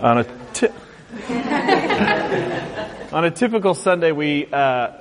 On 0.00 0.18
a 0.18 0.26
on 3.12 3.24
a 3.24 3.32
typical 3.32 3.74
Sunday, 3.74 4.12
we 4.12 4.46
uh, 4.46 4.92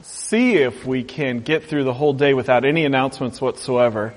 see 0.00 0.54
if 0.54 0.86
we 0.86 1.04
can 1.04 1.40
get 1.40 1.64
through 1.64 1.84
the 1.84 1.92
whole 1.92 2.14
day 2.14 2.32
without 2.32 2.64
any 2.64 2.86
announcements 2.86 3.42
whatsoever. 3.42 4.14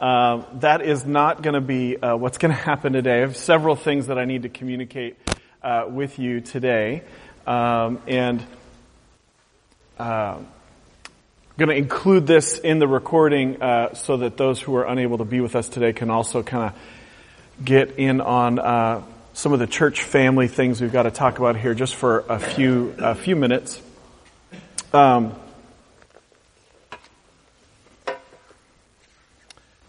Uh, 0.00 0.44
that 0.60 0.80
is 0.80 1.04
not 1.04 1.42
going 1.42 1.52
to 1.52 1.60
be 1.60 1.98
uh, 1.98 2.16
what's 2.16 2.38
going 2.38 2.48
to 2.54 2.58
happen 2.58 2.94
today. 2.94 3.18
I 3.18 3.20
have 3.20 3.36
several 3.36 3.76
things 3.76 4.06
that 4.06 4.18
I 4.18 4.24
need 4.24 4.44
to 4.44 4.48
communicate 4.48 5.18
uh, 5.62 5.84
with 5.86 6.18
you 6.18 6.40
today, 6.40 7.02
um, 7.46 8.00
and 8.06 8.42
uh, 9.98 10.38
going 11.58 11.68
to 11.68 11.76
include 11.76 12.26
this 12.26 12.58
in 12.58 12.78
the 12.78 12.88
recording 12.88 13.60
uh, 13.60 13.92
so 13.92 14.16
that 14.16 14.38
those 14.38 14.62
who 14.62 14.74
are 14.76 14.86
unable 14.86 15.18
to 15.18 15.26
be 15.26 15.42
with 15.42 15.54
us 15.54 15.68
today 15.68 15.92
can 15.92 16.08
also 16.08 16.42
kind 16.42 16.72
of 16.72 17.64
get 17.66 17.98
in 17.98 18.22
on 18.22 18.58
uh, 18.58 19.02
some 19.38 19.52
of 19.52 19.60
the 19.60 19.68
church 19.68 20.02
family 20.02 20.48
things 20.48 20.80
we've 20.80 20.90
got 20.90 21.04
to 21.04 21.12
talk 21.12 21.38
about 21.38 21.56
here 21.56 21.72
just 21.72 21.94
for 21.94 22.24
a 22.28 22.40
few 22.40 22.92
a 22.98 23.14
few 23.14 23.36
minutes. 23.36 23.80
Um, 24.92 25.32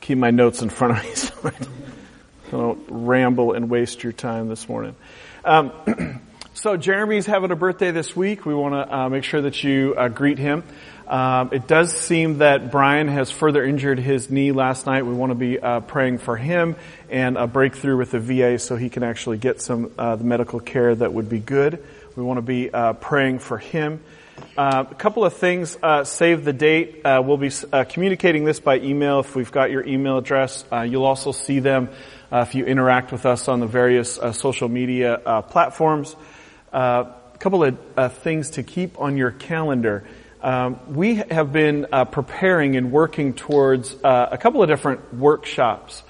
keep 0.01 0.19
my 0.19 0.29
notes 0.29 0.61
in 0.61 0.69
front 0.69 0.99
of 0.99 1.03
me 1.03 1.15
so 1.15 1.47
I 1.47 2.51
don't 2.51 2.85
ramble 2.89 3.53
and 3.53 3.71
waste 3.71 4.03
your 4.03 4.13
time 4.13 4.49
this 4.49 4.69
morning. 4.69 4.95
Um, 5.43 6.21
so 6.53 6.77
Jeremy's 6.77 7.25
having 7.25 7.49
a 7.49 7.55
birthday 7.55 7.89
this 7.89 8.15
week. 8.15 8.45
We 8.45 8.53
want 8.53 8.75
to 8.75 8.95
uh, 8.95 9.09
make 9.09 9.23
sure 9.23 9.41
that 9.41 9.63
you 9.63 9.95
uh, 9.97 10.09
greet 10.09 10.37
him. 10.37 10.63
Um, 11.09 11.49
it 11.53 11.67
does 11.67 11.91
seem 11.91 12.37
that 12.37 12.69
Brian 12.69 13.07
has 13.07 13.31
further 13.31 13.63
injured 13.65 13.97
his 13.97 14.29
knee 14.29 14.51
last 14.51 14.85
night. 14.85 15.07
We 15.07 15.13
want 15.13 15.31
to 15.31 15.35
be 15.35 15.59
uh, 15.59 15.79
praying 15.79 16.19
for 16.19 16.37
him 16.37 16.75
and 17.09 17.35
a 17.35 17.47
breakthrough 17.47 17.97
with 17.97 18.11
the 18.11 18.19
VA 18.19 18.59
so 18.59 18.75
he 18.75 18.89
can 18.89 19.01
actually 19.01 19.39
get 19.39 19.59
some 19.59 19.91
uh, 19.97 20.17
the 20.17 20.23
medical 20.23 20.59
care 20.59 20.93
that 20.93 21.11
would 21.11 21.27
be 21.27 21.39
good. 21.39 21.83
We 22.15 22.21
want 22.21 22.37
to 22.37 22.43
be 22.43 22.71
uh, 22.71 22.93
praying 22.93 23.39
for 23.39 23.57
him. 23.57 24.01
Uh, 24.55 24.85
a 24.89 24.95
couple 24.95 25.25
of 25.25 25.33
things. 25.33 25.75
Uh, 25.81 26.03
save 26.03 26.45
the 26.45 26.53
date. 26.53 27.03
Uh, 27.03 27.23
we'll 27.25 27.37
be 27.37 27.51
communicating 27.89 28.43
this 28.45 28.59
by 28.59 28.77
email. 28.77 29.21
If 29.21 29.35
we've 29.35 29.51
got 29.51 29.71
your 29.71 29.83
email 29.83 30.19
address, 30.19 30.63
you'll 30.85 31.05
also 31.05 31.31
see 31.31 31.59
them 31.59 31.89
if 32.31 32.53
you 32.53 32.65
interact 32.65 33.11
with 33.11 33.25
us 33.25 33.47
on 33.47 33.59
the 33.59 33.67
various 33.67 34.19
social 34.33 34.69
media 34.69 35.43
platforms. 35.49 36.15
a 36.71 37.15
couple 37.39 37.63
of 37.63 38.13
things 38.17 38.51
to 38.51 38.63
keep 38.63 38.99
on 38.99 39.17
your 39.17 39.31
calendar. 39.31 40.05
Um, 40.41 40.95
we 40.95 41.15
have 41.15 41.51
been 41.51 41.87
uh, 41.91 42.05
preparing 42.05 42.77
and 42.77 42.93
working 42.93 43.33
towards 43.33 43.93
uh, 44.01 44.29
a 44.31 44.37
couple 44.37 44.63
of 44.63 44.69
different 44.69 45.13
workshops 45.13 46.01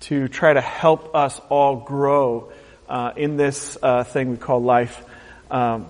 to 0.00 0.28
try 0.28 0.52
to 0.52 0.60
help 0.60 1.14
us 1.14 1.40
all 1.48 1.76
grow 1.76 2.52
uh, 2.86 3.12
in 3.16 3.38
this 3.38 3.78
uh, 3.82 4.04
thing 4.04 4.30
we 4.30 4.36
call 4.36 4.62
life. 4.62 5.02
Um, 5.50 5.86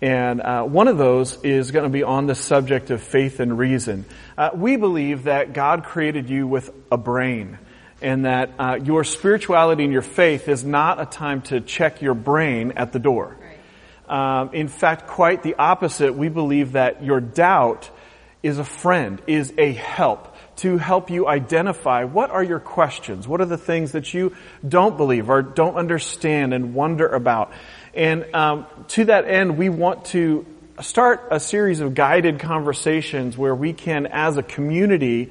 and 0.00 0.40
uh, 0.40 0.62
one 0.62 0.88
of 0.88 0.96
those 0.96 1.42
is 1.42 1.72
going 1.72 1.84
to 1.84 1.90
be 1.90 2.02
on 2.02 2.26
the 2.26 2.34
subject 2.34 2.90
of 2.90 3.02
faith 3.02 3.38
and 3.38 3.58
reason. 3.58 4.06
Uh, 4.38 4.50
we 4.54 4.76
believe 4.76 5.24
that 5.24 5.52
God 5.52 5.84
created 5.84 6.30
you 6.30 6.46
with 6.46 6.70
a 6.90 6.96
brain 6.96 7.58
and 8.00 8.24
that 8.24 8.84
your 8.84 9.04
spirituality 9.04 9.84
and 9.84 9.92
your 9.92 10.02
faith 10.02 10.48
is 10.48 10.64
not 10.64 11.00
a 11.00 11.06
time 11.06 11.42
to 11.42 11.60
check 11.60 12.00
your 12.00 12.14
brain 12.14 12.72
at 12.76 12.92
the 12.92 12.98
door. 12.98 13.36
Um, 14.12 14.50
in 14.52 14.68
fact, 14.68 15.06
quite 15.06 15.42
the 15.42 15.54
opposite. 15.54 16.14
We 16.14 16.28
believe 16.28 16.72
that 16.72 17.02
your 17.02 17.18
doubt 17.18 17.90
is 18.42 18.58
a 18.58 18.64
friend, 18.64 19.22
is 19.26 19.54
a 19.56 19.72
help 19.72 20.36
to 20.56 20.76
help 20.76 21.08
you 21.08 21.26
identify 21.26 22.04
what 22.04 22.28
are 22.30 22.42
your 22.42 22.60
questions, 22.60 23.26
what 23.26 23.40
are 23.40 23.46
the 23.46 23.56
things 23.56 23.92
that 23.92 24.12
you 24.12 24.36
don't 24.68 24.98
believe 24.98 25.30
or 25.30 25.40
don't 25.40 25.76
understand 25.76 26.52
and 26.52 26.74
wonder 26.74 27.08
about. 27.08 27.52
And 27.94 28.34
um, 28.34 28.66
to 28.88 29.06
that 29.06 29.26
end, 29.26 29.56
we 29.56 29.70
want 29.70 30.04
to 30.06 30.44
start 30.82 31.28
a 31.30 31.40
series 31.40 31.80
of 31.80 31.94
guided 31.94 32.38
conversations 32.38 33.38
where 33.38 33.54
we 33.54 33.72
can, 33.72 34.06
as 34.06 34.36
a 34.36 34.42
community, 34.42 35.30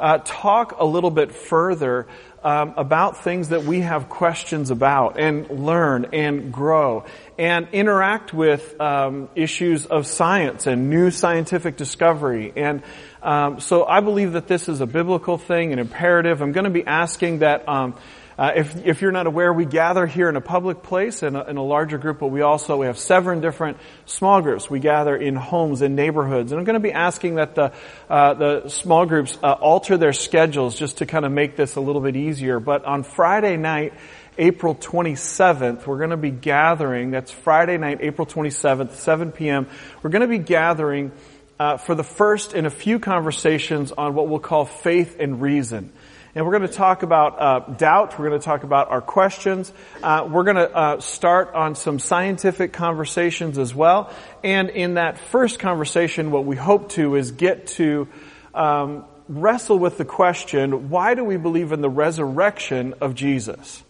uh, 0.00 0.20
talk 0.24 0.80
a 0.80 0.86
little 0.86 1.10
bit 1.10 1.32
further 1.32 2.06
um, 2.42 2.74
about 2.76 3.22
things 3.22 3.50
that 3.50 3.64
we 3.64 3.80
have 3.80 4.08
questions 4.08 4.70
about 4.70 5.18
and 5.18 5.48
learn 5.48 6.06
and 6.12 6.52
grow 6.52 7.04
and 7.38 7.68
interact 7.72 8.32
with 8.32 8.80
um, 8.80 9.28
issues 9.34 9.86
of 9.86 10.06
science 10.06 10.66
and 10.66 10.90
new 10.90 11.10
scientific 11.10 11.76
discovery. 11.76 12.52
And 12.54 12.82
um, 13.22 13.60
so 13.60 13.84
I 13.84 14.00
believe 14.00 14.32
that 14.32 14.48
this 14.48 14.68
is 14.68 14.80
a 14.80 14.86
biblical 14.86 15.38
thing, 15.38 15.72
an 15.72 15.78
imperative. 15.78 16.40
I'm 16.42 16.52
going 16.52 16.64
to 16.64 16.70
be 16.70 16.86
asking 16.86 17.40
that 17.40 17.68
um, 17.68 17.94
uh, 18.38 18.52
if, 18.56 18.86
if 18.86 19.02
you're 19.02 19.12
not 19.12 19.26
aware, 19.26 19.52
we 19.52 19.66
gather 19.66 20.06
here 20.06 20.28
in 20.28 20.36
a 20.36 20.40
public 20.40 20.82
place 20.82 21.22
in 21.22 21.36
a, 21.36 21.44
in 21.44 21.56
a, 21.58 21.62
larger 21.62 21.98
group, 21.98 22.18
but 22.18 22.28
we 22.28 22.40
also 22.40 22.78
we 22.78 22.86
have 22.86 22.98
seven 22.98 23.40
different 23.40 23.76
small 24.06 24.40
groups. 24.40 24.70
We 24.70 24.80
gather 24.80 25.14
in 25.14 25.36
homes 25.36 25.82
in 25.82 25.94
neighborhoods, 25.94 26.50
and 26.50 26.58
I'm 26.58 26.64
going 26.64 26.74
to 26.74 26.80
be 26.80 26.92
asking 26.92 27.36
that 27.36 27.54
the 27.54 27.72
uh, 28.08 28.34
the 28.34 28.68
small 28.68 29.04
groups 29.04 29.38
uh, 29.42 29.52
alter 29.52 29.98
their 29.98 30.14
schedules 30.14 30.78
just 30.78 30.98
to 30.98 31.06
kind 31.06 31.24
of 31.24 31.32
make 31.32 31.56
this 31.56 31.76
a 31.76 31.80
little 31.80 32.00
bit 32.00 32.16
easier. 32.16 32.58
But 32.58 32.84
on 32.84 33.02
Friday 33.02 33.56
night. 33.56 33.92
April 34.38 34.74
27th, 34.74 35.86
we're 35.86 35.98
going 35.98 36.10
to 36.10 36.16
be 36.16 36.30
gathering, 36.30 37.10
that's 37.10 37.30
Friday 37.30 37.76
night, 37.76 37.98
April 38.00 38.26
27th, 38.26 38.92
7 38.92 39.30
p.m. 39.30 39.66
We're 40.02 40.08
going 40.08 40.22
to 40.22 40.28
be 40.28 40.38
gathering 40.38 41.12
uh, 41.60 41.76
for 41.76 41.94
the 41.94 42.02
first 42.02 42.54
in 42.54 42.64
a 42.64 42.70
few 42.70 42.98
conversations 42.98 43.92
on 43.92 44.14
what 44.14 44.28
we'll 44.28 44.40
call 44.40 44.64
faith 44.64 45.16
and 45.20 45.42
reason. 45.42 45.92
And 46.34 46.46
we're 46.46 46.52
going 46.52 46.66
to 46.66 46.74
talk 46.74 47.02
about 47.02 47.42
uh, 47.42 47.58
doubt. 47.74 48.18
We're 48.18 48.30
going 48.30 48.40
to 48.40 48.44
talk 48.44 48.64
about 48.64 48.90
our 48.90 49.02
questions. 49.02 49.70
Uh, 50.02 50.26
we're 50.30 50.44
going 50.44 50.56
to 50.56 50.74
uh, 50.74 51.00
start 51.00 51.52
on 51.52 51.74
some 51.74 51.98
scientific 51.98 52.72
conversations 52.72 53.58
as 53.58 53.74
well. 53.74 54.10
And 54.42 54.70
in 54.70 54.94
that 54.94 55.18
first 55.18 55.58
conversation, 55.58 56.30
what 56.30 56.46
we 56.46 56.56
hope 56.56 56.88
to 56.92 57.16
is 57.16 57.32
get 57.32 57.66
to 57.66 58.08
um, 58.54 59.04
wrestle 59.28 59.78
with 59.78 59.98
the 59.98 60.06
question: 60.06 60.88
Why 60.88 61.14
do 61.14 61.22
we 61.22 61.36
believe 61.36 61.70
in 61.70 61.82
the 61.82 61.90
resurrection 61.90 62.94
of 63.02 63.14
Jesus? 63.14 63.82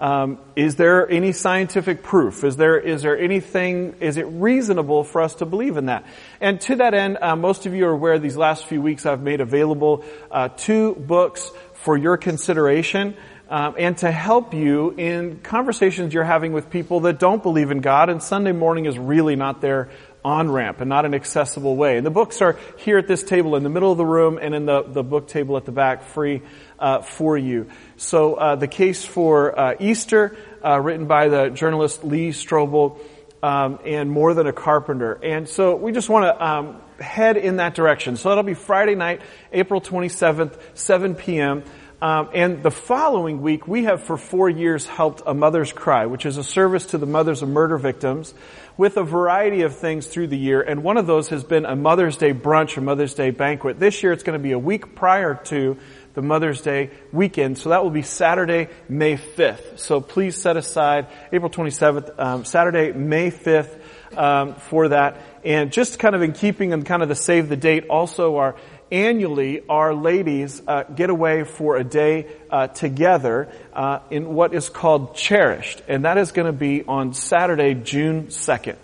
Um, 0.00 0.38
is 0.56 0.76
there 0.76 1.08
any 1.10 1.32
scientific 1.32 2.02
proof? 2.02 2.42
Is 2.42 2.56
there 2.56 2.78
is 2.78 3.02
there 3.02 3.18
anything? 3.18 3.96
Is 4.00 4.16
it 4.16 4.22
reasonable 4.22 5.04
for 5.04 5.20
us 5.20 5.34
to 5.36 5.44
believe 5.44 5.76
in 5.76 5.86
that? 5.86 6.06
And 6.40 6.58
to 6.62 6.76
that 6.76 6.94
end, 6.94 7.18
uh, 7.20 7.36
most 7.36 7.66
of 7.66 7.74
you 7.74 7.86
are 7.86 7.92
aware. 7.92 8.18
These 8.18 8.36
last 8.36 8.64
few 8.64 8.80
weeks, 8.80 9.04
I've 9.04 9.20
made 9.20 9.42
available 9.42 10.02
uh, 10.30 10.48
two 10.56 10.94
books 10.94 11.50
for 11.74 11.98
your 11.98 12.16
consideration 12.16 13.14
um, 13.50 13.74
and 13.76 13.98
to 13.98 14.10
help 14.10 14.54
you 14.54 14.94
in 14.96 15.40
conversations 15.40 16.14
you're 16.14 16.24
having 16.24 16.52
with 16.52 16.70
people 16.70 17.00
that 17.00 17.18
don't 17.18 17.42
believe 17.42 17.70
in 17.70 17.80
God. 17.80 18.08
And 18.08 18.22
Sunday 18.22 18.52
morning 18.52 18.86
is 18.86 18.98
really 18.98 19.36
not 19.36 19.60
their 19.60 19.90
on 20.24 20.50
ramp 20.50 20.80
and 20.80 20.88
not 20.88 21.04
an 21.04 21.14
accessible 21.14 21.76
way. 21.76 21.96
And 21.96 22.06
the 22.06 22.10
books 22.10 22.42
are 22.42 22.58
here 22.78 22.98
at 22.98 23.06
this 23.06 23.22
table 23.22 23.56
in 23.56 23.62
the 23.62 23.70
middle 23.70 23.90
of 23.90 23.98
the 23.98 24.04
room 24.04 24.38
and 24.40 24.54
in 24.54 24.66
the, 24.66 24.82
the 24.82 25.02
book 25.02 25.28
table 25.28 25.56
at 25.56 25.64
the 25.64 25.72
back 25.72 26.04
free 26.04 26.42
uh, 26.80 27.02
for 27.02 27.36
you. 27.36 27.68
So 27.96 28.34
uh, 28.34 28.56
the 28.56 28.68
case 28.68 29.04
for 29.04 29.58
uh, 29.58 29.74
Easter, 29.78 30.36
uh, 30.64 30.80
written 30.80 31.06
by 31.06 31.28
the 31.28 31.50
journalist 31.50 32.02
Lee 32.02 32.30
Strobel, 32.30 32.98
um, 33.42 33.78
and 33.84 34.10
More 34.10 34.34
Than 34.34 34.46
a 34.46 34.52
Carpenter. 34.52 35.18
And 35.22 35.48
so 35.48 35.76
we 35.76 35.92
just 35.92 36.08
want 36.08 36.24
to 36.24 36.44
um, 36.44 36.80
head 37.00 37.36
in 37.36 37.56
that 37.56 37.74
direction. 37.74 38.16
So 38.16 38.28
that'll 38.28 38.44
be 38.44 38.54
Friday 38.54 38.94
night, 38.94 39.22
April 39.52 39.80
27th, 39.80 40.58
7 40.74 41.14
p.m. 41.14 41.64
Um, 42.02 42.30
and 42.32 42.62
the 42.62 42.70
following 42.70 43.42
week, 43.42 43.68
we 43.68 43.84
have 43.84 44.02
for 44.02 44.16
four 44.16 44.48
years 44.48 44.86
helped 44.86 45.22
A 45.26 45.34
Mother's 45.34 45.70
Cry, 45.70 46.06
which 46.06 46.24
is 46.24 46.38
a 46.38 46.44
service 46.44 46.86
to 46.86 46.98
the 46.98 47.06
mothers 47.06 47.42
of 47.42 47.50
murder 47.50 47.76
victims 47.76 48.32
with 48.78 48.96
a 48.96 49.04
variety 49.04 49.62
of 49.62 49.76
things 49.76 50.06
through 50.06 50.28
the 50.28 50.38
year. 50.38 50.62
And 50.62 50.82
one 50.82 50.96
of 50.96 51.06
those 51.06 51.28
has 51.28 51.44
been 51.44 51.66
a 51.66 51.76
Mother's 51.76 52.16
Day 52.16 52.32
brunch, 52.32 52.78
or 52.78 52.80
Mother's 52.80 53.12
Day 53.12 53.30
banquet. 53.30 53.78
This 53.78 54.02
year 54.02 54.12
it's 54.12 54.22
going 54.22 54.38
to 54.38 54.42
be 54.42 54.52
a 54.52 54.58
week 54.58 54.94
prior 54.94 55.34
to 55.44 55.76
the 56.14 56.22
Mother's 56.22 56.60
Day 56.60 56.90
weekend. 57.12 57.58
So 57.58 57.70
that 57.70 57.82
will 57.82 57.90
be 57.90 58.02
Saturday, 58.02 58.68
May 58.88 59.16
5th. 59.16 59.78
So 59.78 60.00
please 60.00 60.36
set 60.36 60.56
aside 60.56 61.06
April 61.32 61.50
27th, 61.50 62.18
um, 62.18 62.44
Saturday, 62.44 62.92
May 62.92 63.30
5th, 63.30 63.80
um, 64.16 64.54
for 64.54 64.88
that. 64.88 65.20
And 65.44 65.72
just 65.72 65.98
kind 65.98 66.14
of 66.14 66.22
in 66.22 66.32
keeping 66.32 66.72
and 66.72 66.84
kind 66.84 67.02
of 67.02 67.08
the 67.08 67.14
save 67.14 67.48
the 67.48 67.56
date, 67.56 67.86
also 67.88 68.36
our 68.36 68.56
annually 68.90 69.62
our 69.68 69.94
ladies 69.94 70.60
uh, 70.66 70.82
get 70.82 71.10
away 71.10 71.44
for 71.44 71.76
a 71.76 71.84
day 71.84 72.26
uh, 72.50 72.66
together 72.66 73.48
uh, 73.72 74.00
in 74.10 74.34
what 74.34 74.52
is 74.52 74.68
called 74.68 75.14
cherished 75.14 75.80
and 75.86 76.04
that 76.04 76.18
is 76.18 76.32
going 76.32 76.46
to 76.46 76.52
be 76.52 76.82
on 76.84 77.14
saturday 77.14 77.72
june 77.74 78.26
2nd 78.26 78.76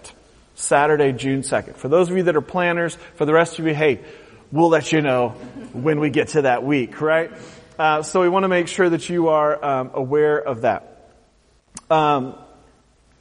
saturday 0.54 1.12
june 1.12 1.42
2nd 1.42 1.76
for 1.76 1.88
those 1.88 2.08
of 2.08 2.16
you 2.16 2.22
that 2.24 2.36
are 2.36 2.40
planners 2.40 2.96
for 3.16 3.24
the 3.24 3.32
rest 3.32 3.58
of 3.58 3.66
you 3.66 3.74
hey 3.74 4.00
we'll 4.56 4.70
let 4.70 4.90
you 4.90 5.02
know 5.02 5.28
when 5.72 6.00
we 6.00 6.08
get 6.08 6.28
to 6.28 6.42
that 6.42 6.64
week 6.64 7.00
right 7.02 7.30
uh, 7.78 8.02
so 8.02 8.22
we 8.22 8.28
want 8.28 8.44
to 8.44 8.48
make 8.48 8.68
sure 8.68 8.88
that 8.88 9.08
you 9.10 9.28
are 9.28 9.62
um, 9.62 9.90
aware 9.92 10.38
of 10.38 10.62
that 10.62 11.10
um, 11.90 12.34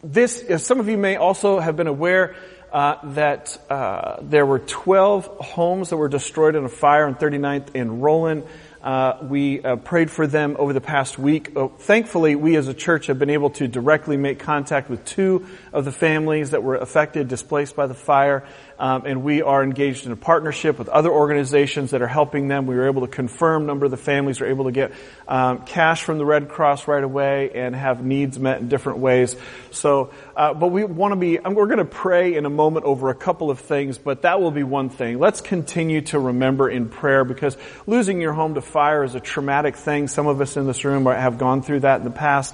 this 0.02 0.44
some 0.64 0.80
of 0.80 0.88
you 0.88 0.98
may 0.98 1.18
also 1.18 1.60
have 1.60 1.76
been 1.76 1.88
aware 1.88 2.36
uh, 2.72 2.98
that 3.14 3.58
uh, 3.70 4.18
there 4.22 4.46
were 4.46 4.60
12 4.60 5.26
homes 5.40 5.90
that 5.90 5.98
were 5.98 6.10
destroyed 6.10 6.56
in 6.56 6.66
a 6.66 6.70
fire 6.70 7.06
on 7.06 7.16
39th 7.16 7.74
in 7.74 8.02
Roland. 8.02 8.44
Uh, 8.84 9.18
we 9.24 9.64
uh, 9.64 9.78
prayed 9.78 10.12
for 10.12 10.28
them 10.28 10.56
over 10.60 10.74
the 10.74 10.82
past 10.82 11.18
week. 11.18 11.56
Uh, 11.56 11.70
thankfully, 11.70 12.36
we 12.36 12.56
as 12.56 12.68
a 12.68 12.74
church 12.74 13.08
have 13.08 13.18
been 13.18 13.30
able 13.30 13.50
to 13.50 13.68
directly 13.68 14.18
make 14.18 14.40
contact 14.40 14.90
with 14.90 15.04
two 15.06 15.48
of 15.74 15.86
the 15.86 15.92
families 15.92 16.52
that 16.52 16.64
were 16.64 16.76
affected, 16.76 17.28
displaced 17.28 17.76
by 17.76 17.88
the 17.88 17.96
fire. 17.96 18.46
Um, 18.78 19.06
and 19.06 19.24
we 19.24 19.42
are 19.42 19.64
engaged 19.64 20.06
in 20.06 20.12
a 20.12 20.18
partnership 20.18 20.78
with 20.78 20.90
other 20.90 21.10
organizations 21.10 21.92
that 21.92 22.02
are 22.02 22.08
helping 22.08 22.50
them. 22.50 22.68
We 22.68 22.76
were 22.76 22.88
able 22.88 23.02
to 23.02 23.08
confirm 23.08 23.64
a 23.64 23.66
number 23.66 23.86
of 23.86 23.92
the 23.92 23.98
families 23.98 24.42
are 24.42 24.48
able 24.48 24.66
to 24.66 24.72
get 24.72 24.92
um, 25.28 25.66
cash 25.66 26.04
from 26.04 26.18
the 26.18 26.26
Red 26.26 26.50
Cross 26.50 26.88
right 26.88 27.04
away 27.04 27.52
and 27.52 27.74
have 27.74 28.04
needs 28.04 28.38
met 28.38 28.60
in 28.60 28.68
different 28.68 29.00
ways. 29.00 29.36
So, 29.72 30.12
uh, 30.36 30.54
but 30.54 30.68
we 30.68 30.84
want 30.84 31.14
to 31.14 31.16
be. 31.16 31.40
We're 31.40 31.68
going 31.68 31.78
to 31.78 31.86
pray 31.86 32.36
in 32.36 32.46
a 32.46 32.50
moment 32.50 32.86
over 32.86 33.10
a 33.10 33.16
couple 33.16 33.50
of 33.50 33.60
things, 33.60 33.98
but 33.98 34.24
that 34.24 34.42
will 34.42 34.52
be 34.52 34.64
one 34.64 34.90
thing. 34.90 35.20
Let's 35.20 35.40
continue 35.40 36.02
to 36.02 36.20
remember 36.20 36.70
in 36.70 36.90
prayer 36.90 37.24
because 37.24 37.58
losing 37.88 38.20
your 38.20 38.34
home 38.34 38.56
to 38.56 38.62
fire 38.62 39.06
is 39.06 39.16
a 39.16 39.22
traumatic 39.22 39.78
thing. 39.78 40.10
Some 40.10 40.28
of 40.28 40.42
us 40.42 40.58
in 40.58 40.68
this 40.68 40.84
room 40.84 41.06
have 41.06 41.38
gone 41.38 41.62
through 41.62 41.82
that 41.82 42.00
in 42.00 42.04
the 42.04 42.12
past, 42.12 42.54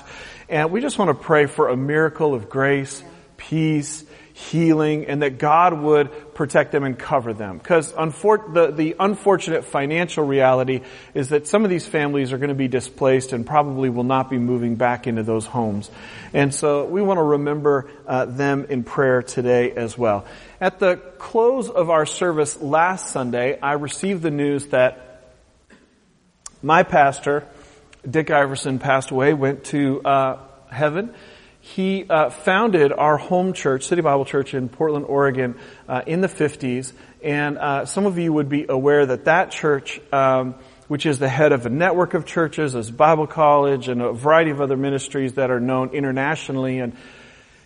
and 0.50 0.72
we 0.72 0.82
just 0.82 1.00
want 1.00 1.10
to 1.10 1.24
pray 1.24 1.48
for 1.48 1.70
a 1.70 1.78
miracle 1.78 2.36
of 2.36 2.48
grace, 2.48 3.04
peace 3.38 4.06
healing, 4.34 5.06
and 5.06 5.22
that 5.22 5.38
God 5.38 5.74
would 5.74 6.34
protect 6.34 6.72
them 6.72 6.84
and 6.84 6.98
cover 6.98 7.34
them. 7.34 7.58
Because 7.58 7.92
unfor- 7.94 8.54
the, 8.54 8.72
the 8.72 8.96
unfortunate 9.00 9.66
financial 9.66 10.26
reality 10.26 10.82
is 11.14 11.30
that 11.30 11.48
some 11.48 11.64
of 11.64 11.70
these 11.70 11.86
families 11.86 12.34
are 12.34 12.38
going 12.38 12.50
to 12.50 12.56
be 12.56 12.68
displaced 12.68 13.34
and 13.34 13.46
probably 13.46 13.90
will 13.90 14.04
not 14.04 14.30
be 14.30 14.38
moving 14.38 14.76
back 14.76 15.08
into 15.08 15.24
those 15.24 15.46
homes. 15.46 15.90
And 16.34 16.54
so 16.54 16.86
we 16.86 17.02
want 17.02 17.18
to 17.18 17.24
remember 17.24 17.90
uh, 18.08 18.26
them 18.26 18.66
in 18.70 18.84
prayer 18.84 19.22
today 19.22 19.72
as 19.72 19.98
well. 19.98 20.26
At 20.60 20.80
the 20.80 20.98
close 21.18 21.70
of 21.70 21.90
our 21.90 22.06
service 22.06 22.62
last 22.62 23.12
Sunday, 23.12 23.60
I 23.60 23.74
received 23.74 24.22
the 24.22 24.32
news 24.32 24.68
that 24.68 25.24
my 26.64 26.84
pastor, 26.84 27.48
Dick 28.10 28.30
Iverson, 28.32 28.80
passed 28.80 29.12
away, 29.12 29.34
went 29.34 29.66
to 29.66 30.02
uh, 30.04 30.38
heaven 30.70 31.14
he 31.62 32.06
uh, 32.10 32.32
founded 32.32 32.92
our 32.92 33.18
home 33.18 33.54
church, 33.54 33.86
City 33.86 34.02
Bible 34.02 34.26
Church 34.26 34.56
in 34.56 34.68
Portland, 34.68 35.06
Oregon, 35.06 35.56
uh, 35.88 36.02
in 36.08 36.22
the 36.22 36.28
50s. 36.28 36.92
And 37.24 37.60
uh, 37.60 37.86
some 37.86 38.08
of 38.08 38.18
you 38.18 38.34
would 38.34 38.50
be 38.50 38.66
aware 38.68 39.06
that 39.06 39.26
that 39.26 39.52
church, 39.52 40.02
um, 40.12 40.56
which 40.88 41.06
is 41.06 41.20
the 41.20 41.30
head 41.30 41.52
of 41.52 41.68
a 41.68 41.70
network 41.70 42.16
of 42.16 42.26
churches, 42.26 42.76
as 42.76 42.90
Bible 42.90 43.28
College 43.28 43.90
and 43.90 44.02
a 44.02 44.12
variety 44.12 44.50
of 44.50 44.60
other 44.60 44.76
ministries 44.76 45.34
that 45.34 45.52
are 45.52 45.60
known 45.60 45.90
internationally 45.90 46.80
and 46.80 46.98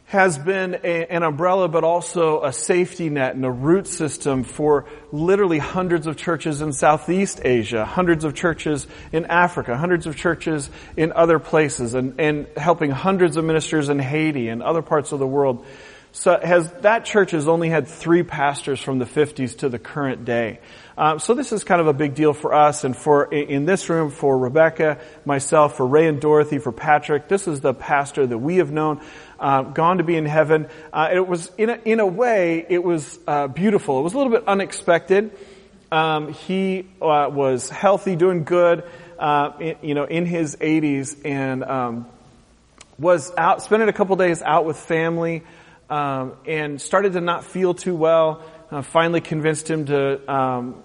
has 0.06 0.38
been 0.38 0.76
a, 0.84 1.08
an 1.08 1.24
umbrella 1.24 1.68
but 1.68 1.84
also 1.84 2.44
a 2.44 2.54
safety 2.54 3.10
net 3.10 3.36
and 3.36 3.44
a 3.44 3.52
root 3.52 3.88
system 3.88 4.44
for 4.44 4.86
literally 5.12 5.58
hundreds 5.58 6.06
of 6.06 6.16
churches 6.16 6.62
in 6.62 6.74
Southeast 6.74 7.42
Asia, 7.44 7.86
hundreds 7.86 8.24
of 8.24 8.36
churches 8.36 8.86
in 9.12 9.26
Africa, 9.26 9.76
hundreds 9.76 10.06
of 10.06 10.16
churches 10.16 10.70
in 10.96 11.12
other 11.12 11.40
places, 11.40 11.96
and, 11.96 12.20
and 12.20 12.48
helping 12.56 12.92
hundreds 12.92 13.36
of 13.36 13.44
ministers 13.44 13.90
in 13.90 13.98
Haiti 13.98 14.48
and 14.50 14.62
other 14.62 14.84
parts 14.84 15.12
of 15.12 15.18
the 15.18 15.28
world. 15.28 15.66
So 16.16 16.40
has, 16.42 16.72
that 16.82 17.04
church 17.04 17.32
has 17.32 17.46
only 17.46 17.68
had 17.68 17.90
three 17.90 18.24
pastors 18.24 18.80
from 18.80 19.00
the 19.00 19.06
50s 19.06 19.58
to 19.58 19.70
the 19.70 19.78
current 19.80 20.24
day. 20.24 20.60
Um, 20.98 21.20
so 21.20 21.34
this 21.34 21.52
is 21.52 21.66
kind 21.66 21.82
of 21.82 21.88
a 21.88 21.94
big 21.94 22.16
deal 22.16 22.32
for 22.32 22.54
us 22.54 22.86
and 22.86 22.96
for, 22.96 23.26
in 23.26 23.66
this 23.66 23.90
room, 23.90 24.12
for 24.12 24.38
Rebecca, 24.38 25.00
myself, 25.26 25.76
for 25.76 25.86
Ray 25.86 26.08
and 26.08 26.22
Dorothy, 26.22 26.58
for 26.58 26.72
Patrick. 26.72 27.28
This 27.28 27.50
is 27.50 27.60
the 27.60 27.74
pastor 27.74 28.26
that 28.26 28.38
we 28.38 28.58
have 28.58 28.72
known 28.72 29.02
uh, 29.40 29.64
gone 29.64 29.98
to 29.98 30.04
be 30.04 30.16
in 30.16 30.26
heaven. 30.26 30.68
Uh, 30.92 31.10
it 31.14 31.28
was 31.28 31.52
in 31.58 31.70
a, 31.70 31.80
in 31.86 32.00
a 32.00 32.08
way 32.08 32.66
it 32.70 32.84
was 32.84 33.20
uh, 33.28 33.48
beautiful. 33.48 34.00
It 34.00 34.04
was 34.04 34.14
a 34.14 34.18
little 34.18 34.32
bit 34.32 34.48
unexpected. 34.48 35.32
Um, 35.92 36.34
he 36.34 36.88
uh, 37.02 37.30
was 37.32 37.70
healthy, 37.70 38.16
doing 38.16 38.44
good, 38.44 38.84
uh, 39.20 39.52
in, 39.60 39.76
you 39.82 39.94
know, 39.94 40.06
in 40.06 40.26
his 40.26 40.56
80s, 40.58 41.24
and 41.26 41.64
um, 41.64 42.08
was 42.98 43.32
out 43.38 43.62
spending 43.62 43.90
a 43.90 43.94
couple 43.94 44.16
days 44.16 44.42
out 44.42 44.66
with 44.66 44.78
family, 44.78 45.44
um, 45.90 46.34
and 46.46 46.82
started 46.82 47.14
to 47.14 47.22
not 47.22 47.46
feel 47.46 47.74
too 47.74 47.96
well. 47.96 48.44
Uh, 48.72 48.82
finally, 48.82 49.22
convinced 49.22 49.70
him 49.70 49.86
to 49.86 50.32
um, 50.32 50.84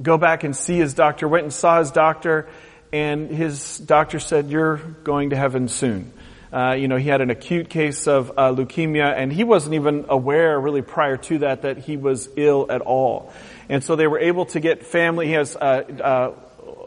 go 0.00 0.18
back 0.18 0.44
and 0.44 0.56
see 0.56 0.76
his 0.76 0.92
doctor. 0.94 1.28
Went 1.28 1.44
and 1.44 1.52
saw 1.52 1.78
his 1.78 1.92
doctor, 1.92 2.48
and 2.92 3.30
his 3.30 3.78
doctor 3.78 4.18
said, 4.18 4.50
"You're 4.50 4.76
going 4.76 5.30
to 5.30 5.36
heaven 5.36 5.68
soon." 5.68 6.12
Uh, 6.52 6.72
you 6.72 6.86
know, 6.86 6.96
he 6.96 7.08
had 7.08 7.22
an 7.22 7.30
acute 7.30 7.70
case 7.70 8.06
of 8.06 8.30
uh, 8.32 8.52
leukemia, 8.52 9.14
and 9.16 9.32
he 9.32 9.42
wasn't 9.42 9.74
even 9.74 10.04
aware 10.10 10.60
really 10.60 10.82
prior 10.82 11.16
to 11.16 11.38
that 11.38 11.62
that 11.62 11.78
he 11.78 11.96
was 11.96 12.28
ill 12.36 12.66
at 12.68 12.82
all. 12.82 13.32
And 13.70 13.82
so 13.82 13.96
they 13.96 14.06
were 14.06 14.18
able 14.18 14.44
to 14.46 14.60
get 14.60 14.84
family. 14.84 15.28
He 15.28 15.32
has 15.32 15.56
uh, 15.56 15.60
uh 15.60 16.32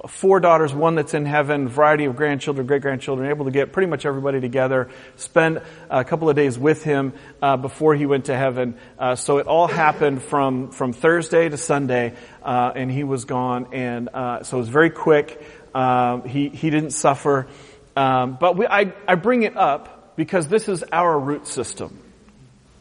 four 0.07 0.39
daughters, 0.39 0.71
one 0.71 0.93
that's 0.93 1.15
in 1.15 1.25
heaven, 1.25 1.67
variety 1.67 2.05
of 2.05 2.15
grandchildren, 2.15 2.67
great 2.67 2.83
grandchildren, 2.83 3.27
able 3.27 3.45
to 3.45 3.51
get 3.51 3.73
pretty 3.73 3.89
much 3.89 4.05
everybody 4.05 4.39
together, 4.39 4.87
spend 5.15 5.63
a 5.89 6.03
couple 6.03 6.29
of 6.29 6.35
days 6.35 6.59
with 6.59 6.83
him 6.83 7.13
uh, 7.41 7.57
before 7.57 7.95
he 7.95 8.05
went 8.05 8.25
to 8.25 8.37
heaven. 8.37 8.77
Uh, 8.99 9.15
so 9.15 9.39
it 9.39 9.47
all 9.47 9.65
happened 9.65 10.21
from 10.21 10.69
from 10.69 10.93
Thursday 10.93 11.49
to 11.49 11.57
Sunday, 11.57 12.13
and 12.43 12.91
he 12.91 13.03
was 13.03 13.25
gone. 13.25 13.73
And 13.73 14.09
so 14.13 14.57
it 14.57 14.59
was 14.59 14.69
very 14.69 14.91
quick. 14.91 15.41
he 15.73 16.49
he 16.49 16.69
didn't 16.69 16.91
suffer. 16.91 17.47
Um, 17.95 18.37
but 18.39 18.57
we, 18.57 18.67
I, 18.67 18.93
I 19.07 19.15
bring 19.15 19.43
it 19.43 19.55
up 19.55 20.15
because 20.15 20.47
this 20.47 20.67
is 20.67 20.83
our 20.91 21.17
root 21.17 21.47
system. 21.47 21.99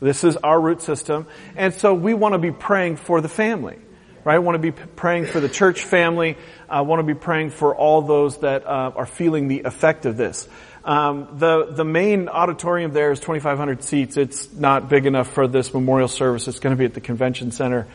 This 0.01 0.25
is 0.25 0.37
our 0.37 0.61
root 0.61 0.83
system. 0.83 1.27
And 1.57 1.73
so 1.73 1.95
we 1.95 2.15
want 2.15 2.35
to 2.35 2.39
be 2.39 2.53
praying 2.53 2.97
for 2.97 3.21
the 3.21 3.29
family, 3.29 3.79
right? 4.25 4.39
Want 4.39 4.57
to 4.57 4.59
be 4.59 4.73
praying 4.73 5.27
for 5.27 5.41
the 5.41 5.49
church 5.49 5.85
family. 5.85 6.37
I 6.69 6.83
want 6.83 7.01
to 7.01 7.05
be 7.05 7.15
praying 7.15 7.51
for 7.51 7.75
all 7.75 8.03
those 8.03 8.39
that 8.39 8.67
uh, 8.67 8.93
are 8.97 9.07
feeling 9.07 9.49
the 9.49 9.63
effect 9.63 10.05
of 10.07 10.17
this. 10.17 10.49
Um, 10.85 11.39
the 11.39 11.73
the 11.73 11.85
main 11.85 12.29
auditorium 12.29 12.93
there 12.93 13.11
is 13.11 13.19
2,500 13.21 13.83
seats. 13.83 14.19
It's 14.19 14.53
not 14.53 14.91
big 14.91 15.07
enough 15.07 15.33
for 15.33 15.49
this 15.49 15.73
memorial 15.73 16.09
service. 16.09 16.47
It's 16.47 16.59
going 16.59 16.77
to 16.77 16.79
be 16.79 16.85
at 16.85 16.93
the 16.93 17.01
convention 17.01 17.53
center, 17.53 17.87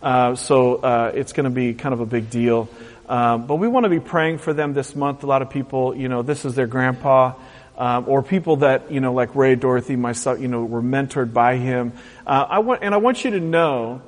uh, 0.00 0.34
so 0.34 0.76
uh, 0.76 1.12
it's 1.14 1.34
going 1.34 1.44
to 1.44 1.50
be 1.50 1.74
kind 1.74 1.92
of 1.92 2.00
a 2.00 2.06
big 2.06 2.30
deal. 2.30 2.70
Um, 3.08 3.46
but 3.46 3.56
we 3.56 3.68
want 3.68 3.84
to 3.84 3.90
be 3.90 4.00
praying 4.00 4.38
for 4.38 4.52
them 4.52 4.74
this 4.74 4.94
month. 4.94 5.22
A 5.22 5.26
lot 5.26 5.40
of 5.40 5.48
people, 5.48 5.96
you 5.96 6.08
know, 6.08 6.22
this 6.22 6.44
is 6.44 6.54
their 6.54 6.66
grandpa, 6.66 7.34
um, 7.78 8.04
or 8.06 8.22
people 8.22 8.56
that, 8.56 8.92
you 8.92 9.00
know, 9.00 9.14
like 9.14 9.34
Ray, 9.34 9.54
Dorothy, 9.54 9.96
myself, 9.96 10.40
you 10.40 10.48
know, 10.48 10.64
were 10.64 10.82
mentored 10.82 11.32
by 11.32 11.56
him. 11.56 11.92
Uh, 12.26 12.46
I 12.48 12.58
want, 12.58 12.82
and 12.82 12.92
I 12.92 12.98
want 12.98 13.24
you 13.24 13.30
to 13.30 13.40
know, 13.40 14.02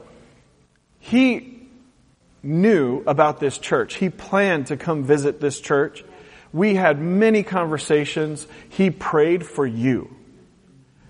he 0.99 1.69
knew 2.43 3.03
about 3.07 3.41
this 3.41 3.57
church. 3.57 3.95
He 3.95 4.11
planned 4.11 4.67
to 4.67 4.77
come 4.77 5.05
visit 5.05 5.41
this 5.41 5.61
church. 5.61 6.05
We 6.53 6.75
had 6.75 7.01
many 7.01 7.43
conversations. 7.43 8.47
He 8.69 8.91
prayed 8.91 9.47
for 9.47 9.67
you. 9.67 10.15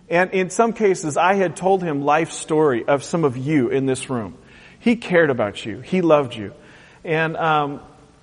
And 0.08 0.30
in 0.32 0.50
some 0.50 0.72
cases, 0.72 1.16
I 1.16 1.34
had 1.34 1.56
told 1.56 1.82
him 1.82 2.02
life 2.02 2.32
story 2.32 2.84
of 2.86 3.04
some 3.04 3.24
of 3.24 3.36
you 3.36 3.68
in 3.68 3.86
this 3.86 4.10
room. 4.10 4.36
He 4.80 4.96
cared 4.96 5.30
about 5.30 5.64
you. 5.64 5.80
He 5.80 6.02
loved 6.02 6.34
you. 6.34 6.52
And 7.04 7.36
um, 7.36 7.80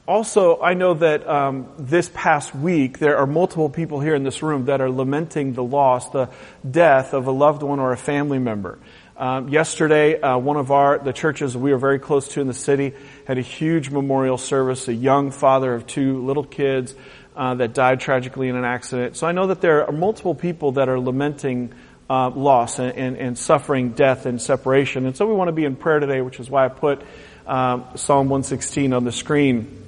also, 0.07 0.61
I 0.61 0.73
know 0.73 0.93
that 0.93 1.27
um, 1.27 1.67
this 1.77 2.09
past 2.13 2.55
week 2.55 2.99
there 2.99 3.17
are 3.17 3.27
multiple 3.27 3.69
people 3.69 3.99
here 3.99 4.15
in 4.15 4.23
this 4.23 4.41
room 4.43 4.65
that 4.65 4.81
are 4.81 4.89
lamenting 4.89 5.53
the 5.53 5.63
loss, 5.63 6.09
the 6.09 6.29
death 6.69 7.13
of 7.13 7.27
a 7.27 7.31
loved 7.31 7.63
one 7.63 7.79
or 7.79 7.91
a 7.91 7.97
family 7.97 8.39
member. 8.39 8.77
Um, 9.17 9.49
yesterday, 9.49 10.21
uh, 10.21 10.37
one 10.37 10.57
of 10.57 10.71
our 10.71 10.99
the 10.99 11.11
churches 11.11 11.57
we 11.57 11.71
are 11.71 11.77
very 11.77 11.97
close 11.97 12.27
to 12.29 12.41
in 12.41 12.45
the 12.45 12.53
city 12.53 12.93
had 13.25 13.39
a 13.39 13.41
huge 13.41 13.89
memorial 13.89 14.37
service. 14.37 14.87
A 14.87 14.93
young 14.93 15.31
father 15.31 15.73
of 15.73 15.87
two 15.87 16.23
little 16.23 16.43
kids 16.43 16.93
uh, 17.35 17.55
that 17.55 17.73
died 17.73 17.99
tragically 17.99 18.47
in 18.47 18.55
an 18.55 18.63
accident. 18.63 19.17
So 19.17 19.25
I 19.25 19.31
know 19.31 19.47
that 19.47 19.59
there 19.59 19.87
are 19.87 19.91
multiple 19.91 20.35
people 20.35 20.73
that 20.73 20.87
are 20.87 20.99
lamenting 20.99 21.73
uh, 22.09 22.29
loss 22.29 22.79
and, 22.79 22.95
and, 22.95 23.17
and 23.17 23.37
suffering 23.37 23.89
death 23.89 24.25
and 24.25 24.41
separation. 24.41 25.05
And 25.05 25.17
so 25.17 25.27
we 25.27 25.33
want 25.33 25.47
to 25.47 25.51
be 25.53 25.65
in 25.65 25.75
prayer 25.75 25.99
today, 25.99 26.21
which 26.21 26.39
is 26.39 26.49
why 26.49 26.65
I 26.65 26.69
put 26.69 27.01
um, 27.47 27.85
Psalm 27.95 28.29
116 28.29 28.93
on 28.93 29.03
the 29.03 29.11
screen. 29.11 29.83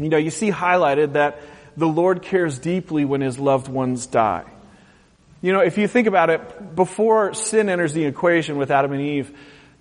You 0.00 0.08
know, 0.08 0.16
you 0.16 0.30
see 0.30 0.50
highlighted 0.50 1.14
that 1.14 1.40
the 1.76 1.88
Lord 1.88 2.22
cares 2.22 2.58
deeply 2.58 3.04
when 3.04 3.20
his 3.20 3.38
loved 3.38 3.68
ones 3.68 4.06
die. 4.06 4.44
You 5.40 5.52
know, 5.52 5.60
if 5.60 5.78
you 5.78 5.86
think 5.86 6.08
about 6.08 6.30
it, 6.30 6.74
before 6.74 7.34
sin 7.34 7.68
enters 7.68 7.92
the 7.92 8.04
equation 8.04 8.56
with 8.56 8.72
Adam 8.72 8.92
and 8.92 9.00
Eve, 9.00 9.36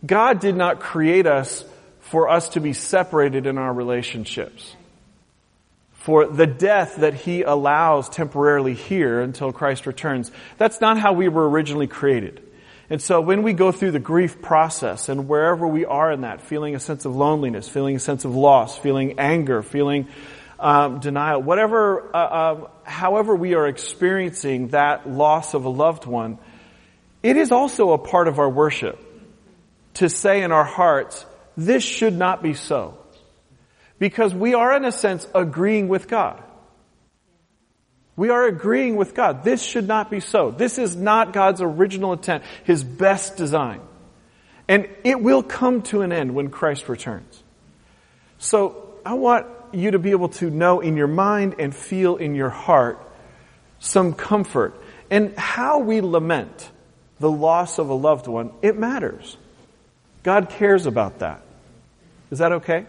God 0.06 0.40
did 0.40 0.56
not 0.56 0.80
create 0.80 1.26
us 1.26 1.66
for 2.02 2.30
us 2.30 2.50
to 2.50 2.60
be 2.60 2.74
separated 2.74 3.48
in 3.48 3.58
our 3.58 3.74
relationships. 3.74 4.76
For 5.94 6.28
the 6.28 6.48
death 6.48 6.98
that 6.98 7.16
He 7.16 7.42
allows 7.42 8.08
temporarily 8.08 8.76
here 8.76 9.20
until 9.20 9.52
Christ 9.52 9.88
returns, 9.88 10.32
that's 10.58 10.80
not 10.80 11.00
how 11.00 11.14
we 11.14 11.28
were 11.28 11.50
originally 11.50 11.88
created. 11.88 12.47
And 12.90 13.02
so 13.02 13.20
when 13.20 13.44
we 13.44 13.54
go 13.54 13.72
through 13.72 13.92
the 13.92 14.00
grief 14.00 14.42
process 14.42 15.10
and 15.10 15.28
wherever 15.28 15.68
we 15.68 15.86
are 15.86 16.12
in 16.12 16.22
that, 16.22 16.42
feeling 16.42 16.74
a 16.76 16.80
sense 16.80 17.04
of 17.04 17.16
loneliness, 17.16 17.68
feeling 17.68 17.98
a 17.98 18.00
sense 18.00 18.24
of 18.24 18.34
loss, 18.34 18.78
feeling 18.78 19.20
anger, 19.20 19.62
feeling 19.62 20.08
um, 20.60 21.00
denial, 21.00 21.42
whatever, 21.42 22.16
uh, 22.16 22.54
um, 22.54 22.68
however 22.84 23.36
we 23.36 23.56
are 23.56 23.68
experiencing 23.68 24.70
that 24.70 25.10
loss 25.10 25.54
of 25.54 25.66
a 25.66 25.70
loved 25.70 26.06
one, 26.06 26.38
it 27.24 27.36
is 27.36 27.52
also 27.52 27.92
a 27.92 27.98
part 27.98 28.30
of 28.30 28.40
our 28.40 28.50
worship 28.50 29.04
to 29.96 30.10
say 30.10 30.42
in 30.44 30.52
our 30.52 30.64
hearts, 30.64 31.26
this 31.58 31.84
should 31.84 32.14
not 32.14 32.42
be 32.42 32.54
so. 32.54 32.98
Because 34.00 34.34
we 34.34 34.54
are 34.54 34.76
in 34.78 34.86
a 34.86 34.92
sense 34.92 35.28
agreeing 35.36 35.88
with 35.88 36.08
God. 36.08 36.42
We 38.18 38.32
are 38.32 38.46
agreeing 38.46 38.96
with 38.96 39.14
God. 39.14 39.44
This 39.44 39.62
should 39.62 39.88
not 39.88 40.10
be 40.10 40.20
so. 40.20 40.50
This 40.52 40.80
is 40.80 40.96
not 40.96 41.32
God's 41.32 41.62
original 41.62 42.14
intent, 42.14 42.44
His 42.64 42.84
best 42.84 43.38
design. 43.38 43.80
And 44.68 44.90
it 45.06 45.22
will 45.22 45.44
come 45.44 45.84
to 45.84 46.02
an 46.02 46.12
end 46.12 46.34
when 46.36 46.50
Christ 46.50 46.90
returns. 46.90 47.44
So 48.40 48.96
I 49.06 49.14
want 49.14 49.46
you 49.72 49.92
to 49.92 50.00
be 50.00 50.12
able 50.12 50.30
to 50.30 50.50
know 50.50 50.82
in 50.82 50.98
your 50.98 51.08
mind 51.08 51.56
and 51.60 51.74
feel 51.74 52.18
in 52.18 52.36
your 52.36 52.50
heart 52.50 53.00
some 53.80 54.14
comfort. 54.14 54.76
And 55.10 55.38
how 55.38 55.80
we 55.80 56.02
lament 56.02 56.72
the 57.20 57.32
loss 57.32 57.78
of 57.78 57.90
a 57.90 57.94
loved 57.94 58.28
one, 58.28 58.52
it 58.62 58.78
matters. 58.78 59.38
God 60.24 60.50
cares 60.50 60.88
about 60.88 61.20
that. 61.20 61.42
Is 62.32 62.40
that 62.40 62.52
okay? 62.54 62.88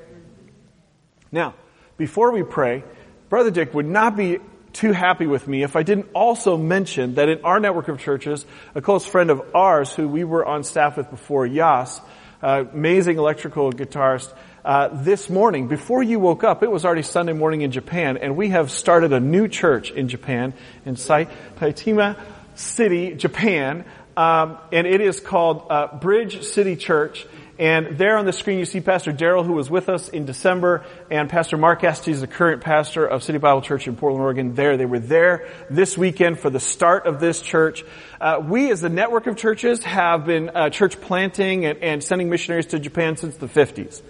Now, 1.30 1.54
before 1.98 2.32
we 2.32 2.42
pray, 2.42 2.82
Brother 3.28 3.50
Dick 3.50 3.74
would 3.74 3.86
not 3.86 4.16
be 4.16 4.38
too 4.72 4.92
happy 4.92 5.26
with 5.26 5.46
me 5.48 5.62
if 5.62 5.76
I 5.76 5.82
didn't 5.82 6.08
also 6.14 6.56
mention 6.56 7.14
that 7.14 7.28
in 7.28 7.44
our 7.44 7.60
network 7.60 7.88
of 7.88 7.98
churches, 7.98 8.44
a 8.74 8.80
close 8.80 9.06
friend 9.06 9.30
of 9.30 9.42
ours 9.54 9.92
who 9.94 10.08
we 10.08 10.24
were 10.24 10.44
on 10.44 10.64
staff 10.64 10.96
with 10.96 11.10
before, 11.10 11.46
Yas, 11.46 12.00
uh, 12.42 12.64
amazing 12.72 13.18
electrical 13.18 13.72
guitarist, 13.72 14.32
uh, 14.64 14.88
this 14.88 15.30
morning, 15.30 15.68
before 15.68 16.02
you 16.02 16.20
woke 16.20 16.44
up, 16.44 16.62
it 16.62 16.70
was 16.70 16.84
already 16.84 17.02
Sunday 17.02 17.32
morning 17.32 17.62
in 17.62 17.70
Japan, 17.70 18.18
and 18.18 18.36
we 18.36 18.50
have 18.50 18.70
started 18.70 19.12
a 19.12 19.20
new 19.20 19.48
church 19.48 19.90
in 19.90 20.08
Japan, 20.08 20.52
in 20.84 20.94
Saitama 20.94 22.18
City, 22.54 23.14
Japan, 23.14 23.84
um, 24.16 24.58
and 24.72 24.86
it 24.86 25.00
is 25.00 25.20
called 25.20 25.66
uh, 25.70 25.96
Bridge 25.96 26.42
City 26.42 26.76
Church. 26.76 27.24
And 27.58 27.98
there 27.98 28.16
on 28.16 28.24
the 28.24 28.32
screen 28.32 28.60
you 28.60 28.64
see 28.64 28.80
Pastor 28.80 29.12
Daryl 29.12 29.44
who 29.44 29.54
was 29.54 29.68
with 29.68 29.88
us 29.88 30.08
in 30.08 30.26
December 30.26 30.84
and 31.10 31.28
Pastor 31.28 31.56
Marc 31.56 31.82
Estes, 31.82 32.20
the 32.20 32.28
current 32.28 32.62
pastor 32.62 33.04
of 33.04 33.24
City 33.24 33.38
Bible 33.38 33.62
Church 33.62 33.88
in 33.88 33.96
Portland, 33.96 34.22
Oregon. 34.22 34.54
There, 34.54 34.76
they 34.76 34.86
were 34.86 35.00
there 35.00 35.48
this 35.68 35.98
weekend 35.98 36.38
for 36.38 36.50
the 36.50 36.60
start 36.60 37.06
of 37.06 37.18
this 37.18 37.42
church. 37.42 37.84
Uh, 38.20 38.40
we 38.46 38.70
as 38.70 38.84
a 38.84 38.88
network 38.88 39.26
of 39.26 39.36
churches 39.36 39.82
have 39.82 40.24
been 40.24 40.50
uh, 40.50 40.70
church 40.70 41.00
planting 41.00 41.66
and, 41.66 41.82
and, 41.82 42.04
sending 42.04 42.30
missionaries 42.30 42.66
to 42.66 42.78
Japan 42.78 43.16
since 43.16 43.36
the 43.36 43.48
50s. 43.48 44.02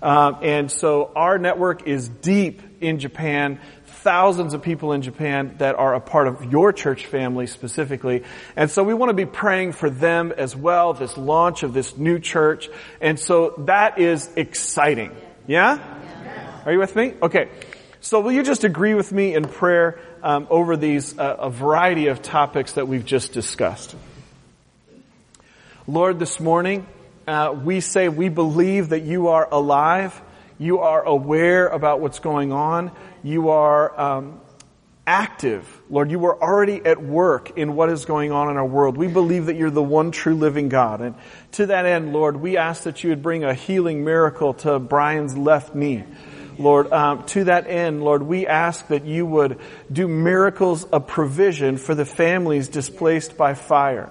Um, 0.00 0.38
and 0.42 0.70
so 0.70 1.10
our 1.16 1.36
network 1.38 1.88
is 1.88 2.08
deep 2.08 2.62
in 2.80 3.00
Japan 3.00 3.58
thousands 4.04 4.52
of 4.52 4.60
people 4.60 4.92
in 4.92 5.00
Japan 5.00 5.54
that 5.58 5.76
are 5.76 5.94
a 5.94 6.00
part 6.00 6.28
of 6.28 6.52
your 6.52 6.74
church 6.74 7.06
family 7.06 7.46
specifically. 7.46 8.22
And 8.54 8.70
so 8.70 8.84
we 8.84 8.92
want 8.92 9.08
to 9.08 9.14
be 9.14 9.24
praying 9.24 9.72
for 9.72 9.88
them 9.88 10.30
as 10.30 10.54
well, 10.54 10.92
this 10.92 11.16
launch 11.16 11.62
of 11.62 11.72
this 11.72 11.96
new 11.96 12.18
church. 12.18 12.68
And 13.00 13.18
so 13.18 13.54
that 13.64 13.98
is 13.98 14.30
exciting. 14.36 15.16
Yeah? 15.46 15.80
Are 16.66 16.72
you 16.72 16.78
with 16.78 16.94
me? 16.94 17.14
Okay. 17.22 17.48
So 18.02 18.20
will 18.20 18.32
you 18.32 18.42
just 18.42 18.64
agree 18.64 18.92
with 18.92 19.10
me 19.10 19.34
in 19.34 19.48
prayer 19.48 19.98
um, 20.22 20.48
over 20.50 20.76
these, 20.76 21.18
uh, 21.18 21.36
a 21.38 21.48
variety 21.48 22.08
of 22.08 22.20
topics 22.20 22.72
that 22.72 22.86
we've 22.86 23.06
just 23.06 23.32
discussed? 23.32 23.96
Lord, 25.86 26.18
this 26.18 26.38
morning, 26.38 26.86
uh, 27.26 27.56
we 27.64 27.80
say 27.80 28.10
we 28.10 28.28
believe 28.28 28.90
that 28.90 29.04
you 29.04 29.28
are 29.28 29.48
alive. 29.50 30.20
You 30.58 30.80
are 30.80 31.02
aware 31.02 31.68
about 31.68 32.00
what's 32.00 32.18
going 32.18 32.52
on 32.52 32.92
you 33.24 33.48
are 33.48 33.98
um, 33.98 34.40
active. 35.06 35.80
Lord, 35.90 36.10
you 36.10 36.24
are 36.26 36.40
already 36.40 36.84
at 36.84 37.02
work 37.02 37.58
in 37.58 37.74
what 37.74 37.88
is 37.88 38.04
going 38.04 38.32
on 38.32 38.50
in 38.50 38.56
our 38.56 38.66
world. 38.66 38.96
We 38.96 39.08
believe 39.08 39.46
that 39.46 39.56
you're 39.56 39.70
the 39.70 39.82
one 39.82 40.10
true 40.10 40.34
living 40.34 40.68
God. 40.68 41.00
And 41.00 41.14
to 41.52 41.66
that 41.66 41.86
end, 41.86 42.12
Lord, 42.12 42.36
we 42.36 42.56
ask 42.56 42.84
that 42.84 43.02
you 43.02 43.10
would 43.10 43.22
bring 43.22 43.42
a 43.42 43.54
healing 43.54 44.04
miracle 44.04 44.54
to 44.54 44.78
Brian's 44.78 45.36
left 45.36 45.74
knee. 45.74 46.04
Lord, 46.58 46.92
um, 46.92 47.24
to 47.26 47.44
that 47.44 47.66
end, 47.66 48.04
Lord, 48.04 48.22
we 48.22 48.46
ask 48.46 48.86
that 48.88 49.04
you 49.04 49.26
would 49.26 49.58
do 49.90 50.06
miracles 50.06 50.84
of 50.84 51.06
provision 51.06 51.78
for 51.78 51.94
the 51.94 52.04
families 52.04 52.68
displaced 52.68 53.36
by 53.36 53.54
fire. 53.54 54.10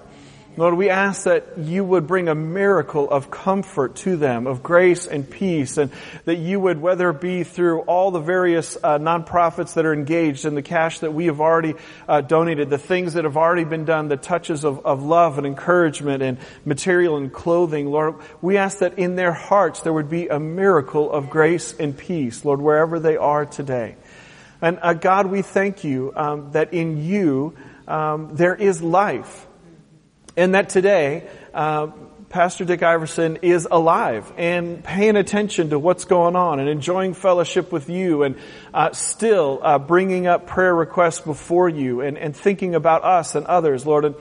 Lord, 0.56 0.74
we 0.74 0.88
ask 0.88 1.24
that 1.24 1.58
you 1.58 1.84
would 1.84 2.06
bring 2.06 2.28
a 2.28 2.34
miracle 2.36 3.10
of 3.10 3.28
comfort 3.28 3.96
to 3.96 4.16
them, 4.16 4.46
of 4.46 4.62
grace 4.62 5.08
and 5.08 5.28
peace, 5.28 5.78
and 5.78 5.90
that 6.26 6.36
you 6.36 6.60
would, 6.60 6.80
whether 6.80 7.10
it 7.10 7.20
be 7.20 7.42
through 7.42 7.80
all 7.80 8.12
the 8.12 8.20
various 8.20 8.76
uh, 8.76 8.98
nonprofits 8.98 9.74
that 9.74 9.84
are 9.84 9.92
engaged 9.92 10.44
in 10.44 10.54
the 10.54 10.62
cash 10.62 11.00
that 11.00 11.12
we 11.12 11.26
have 11.26 11.40
already 11.40 11.74
uh, 12.08 12.20
donated, 12.20 12.70
the 12.70 12.78
things 12.78 13.14
that 13.14 13.24
have 13.24 13.36
already 13.36 13.64
been 13.64 13.84
done, 13.84 14.06
the 14.06 14.16
touches 14.16 14.62
of, 14.62 14.86
of 14.86 15.02
love 15.02 15.38
and 15.38 15.46
encouragement 15.46 16.22
and 16.22 16.38
material 16.64 17.16
and 17.16 17.32
clothing, 17.32 17.90
Lord, 17.90 18.14
we 18.40 18.56
ask 18.56 18.78
that 18.78 18.96
in 18.96 19.16
their 19.16 19.32
hearts 19.32 19.80
there 19.80 19.92
would 19.92 20.08
be 20.08 20.28
a 20.28 20.38
miracle 20.38 21.10
of 21.10 21.30
grace 21.30 21.74
and 21.80 21.98
peace, 21.98 22.44
Lord, 22.44 22.60
wherever 22.60 23.00
they 23.00 23.16
are 23.16 23.44
today. 23.44 23.96
And 24.62 24.78
uh, 24.82 24.94
God, 24.94 25.26
we 25.26 25.42
thank 25.42 25.82
you 25.82 26.12
um, 26.14 26.52
that 26.52 26.72
in 26.72 27.04
you 27.04 27.56
um, 27.88 28.36
there 28.36 28.54
is 28.54 28.80
life. 28.80 29.48
And 30.36 30.54
that 30.54 30.68
today, 30.68 31.28
uh, 31.52 31.88
Pastor 32.28 32.64
Dick 32.64 32.82
Iverson 32.82 33.38
is 33.42 33.68
alive 33.70 34.32
and 34.36 34.82
paying 34.82 35.14
attention 35.14 35.70
to 35.70 35.78
what's 35.78 36.04
going 36.04 36.34
on 36.34 36.58
and 36.58 36.68
enjoying 36.68 37.14
fellowship 37.14 37.70
with 37.70 37.88
you 37.88 38.24
and 38.24 38.34
uh, 38.72 38.92
still 38.92 39.60
uh, 39.62 39.78
bringing 39.78 40.26
up 40.26 40.48
prayer 40.48 40.74
requests 40.74 41.20
before 41.20 41.68
you 41.68 42.00
and, 42.00 42.18
and 42.18 42.36
thinking 42.36 42.74
about 42.74 43.04
us 43.04 43.36
and 43.36 43.46
others, 43.46 43.86
Lord. 43.86 44.04
And 44.04 44.16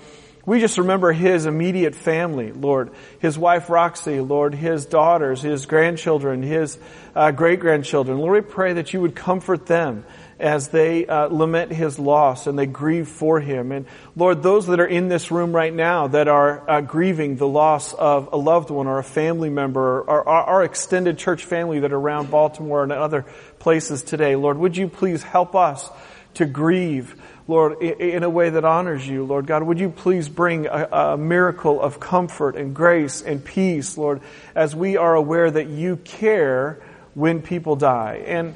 we 0.45 0.59
just 0.59 0.77
remember 0.77 1.11
his 1.11 1.47
immediate 1.47 1.95
family, 1.95 2.51
Lord. 2.51 2.91
His 3.17 3.35
wife 3.35 3.71
Roxy, 3.71 4.19
Lord. 4.19 4.53
His 4.53 4.85
daughters, 4.85 5.41
his 5.41 5.65
grandchildren, 5.65 6.43
his 6.43 6.77
uh, 7.15 7.31
great 7.31 7.61
grandchildren. 7.61 8.19
Lord, 8.19 8.45
we 8.45 8.51
pray 8.51 8.73
that 8.73 8.93
you 8.93 9.01
would 9.01 9.15
comfort 9.15 9.65
them 9.65 10.05
as 10.43 10.67
they 10.67 11.07
uh, 11.07 11.27
lament 11.27 11.71
his 11.71 11.97
loss 11.97 12.47
and 12.47 12.59
they 12.59 12.65
grieve 12.65 13.07
for 13.07 13.39
him. 13.39 13.71
And 13.71 13.85
Lord, 14.15 14.43
those 14.43 14.67
that 14.67 14.79
are 14.79 14.85
in 14.85 15.07
this 15.07 15.31
room 15.31 15.55
right 15.55 15.73
now 15.73 16.07
that 16.07 16.27
are 16.27 16.69
uh, 16.69 16.81
grieving 16.81 17.37
the 17.37 17.47
loss 17.47 17.93
of 17.93 18.29
a 18.33 18.37
loved 18.37 18.69
one 18.69 18.87
or 18.87 18.99
a 18.99 19.03
family 19.03 19.49
member 19.49 20.01
or 20.01 20.27
our 20.27 20.63
extended 20.63 21.17
church 21.17 21.45
family 21.45 21.79
that 21.79 21.93
are 21.93 21.97
around 21.97 22.29
Baltimore 22.29 22.83
and 22.83 22.91
other 22.91 23.25
places 23.59 24.03
today, 24.03 24.35
Lord, 24.35 24.57
would 24.57 24.75
you 24.75 24.89
please 24.89 25.23
help 25.23 25.55
us 25.55 25.89
to 26.35 26.45
grieve, 26.45 27.15
Lord, 27.47 27.81
in 27.81 28.23
a 28.23 28.29
way 28.29 28.49
that 28.49 28.65
honors 28.65 29.07
you, 29.07 29.23
Lord 29.23 29.47
God. 29.47 29.63
Would 29.63 29.79
you 29.79 29.89
please 29.89 30.27
bring 30.27 30.65
a, 30.65 30.87
a 30.91 31.17
miracle 31.17 31.81
of 31.81 31.99
comfort 31.99 32.55
and 32.55 32.75
grace 32.75 33.21
and 33.21 33.43
peace, 33.43 33.97
Lord, 33.97 34.21
as 34.55 34.75
we 34.75 34.97
are 34.97 35.15
aware 35.15 35.49
that 35.49 35.67
you 35.67 35.97
care 35.97 36.81
when 37.13 37.41
people 37.41 37.75
die. 37.75 38.23
And 38.25 38.55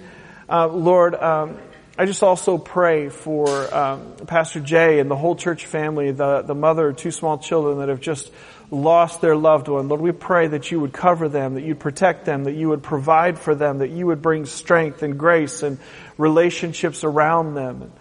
uh, 0.50 0.68
Lord, 0.68 1.16
um, 1.16 1.58
I 2.00 2.06
just 2.06 2.22
also 2.22 2.60
pray 2.60 3.10
for 3.10 3.74
um, 3.74 4.14
Pastor 4.28 4.60
Jay 4.60 5.00
and 5.00 5.10
the 5.10 5.16
whole 5.16 5.36
church 5.36 5.66
family, 5.66 6.12
the, 6.12 6.44
the 6.44 6.54
mother 6.54 6.94
two 6.94 7.10
small 7.10 7.40
children 7.40 7.80
that 7.80 7.90
have 7.90 8.02
just 8.02 8.32
lost 8.70 9.20
their 9.20 9.36
loved 9.36 9.68
one. 9.68 9.88
Lord, 9.88 10.02
we 10.02 10.12
pray 10.12 10.46
that 10.48 10.70
you 10.70 10.80
would 10.80 10.94
cover 10.94 11.28
them, 11.28 11.56
that 11.56 11.64
you'd 11.64 11.80
protect 11.80 12.26
them, 12.26 12.44
that 12.44 12.54
you 12.54 12.70
would 12.70 12.84
provide 12.84 13.40
for 13.40 13.56
them, 13.56 13.80
that 13.80 13.90
you 13.90 14.06
would 14.06 14.22
bring 14.22 14.46
strength 14.46 15.02
and 15.02 15.18
grace 15.18 15.64
and 15.64 15.80
relationships 16.20 17.04
around 17.04 17.56
them. 17.56 17.92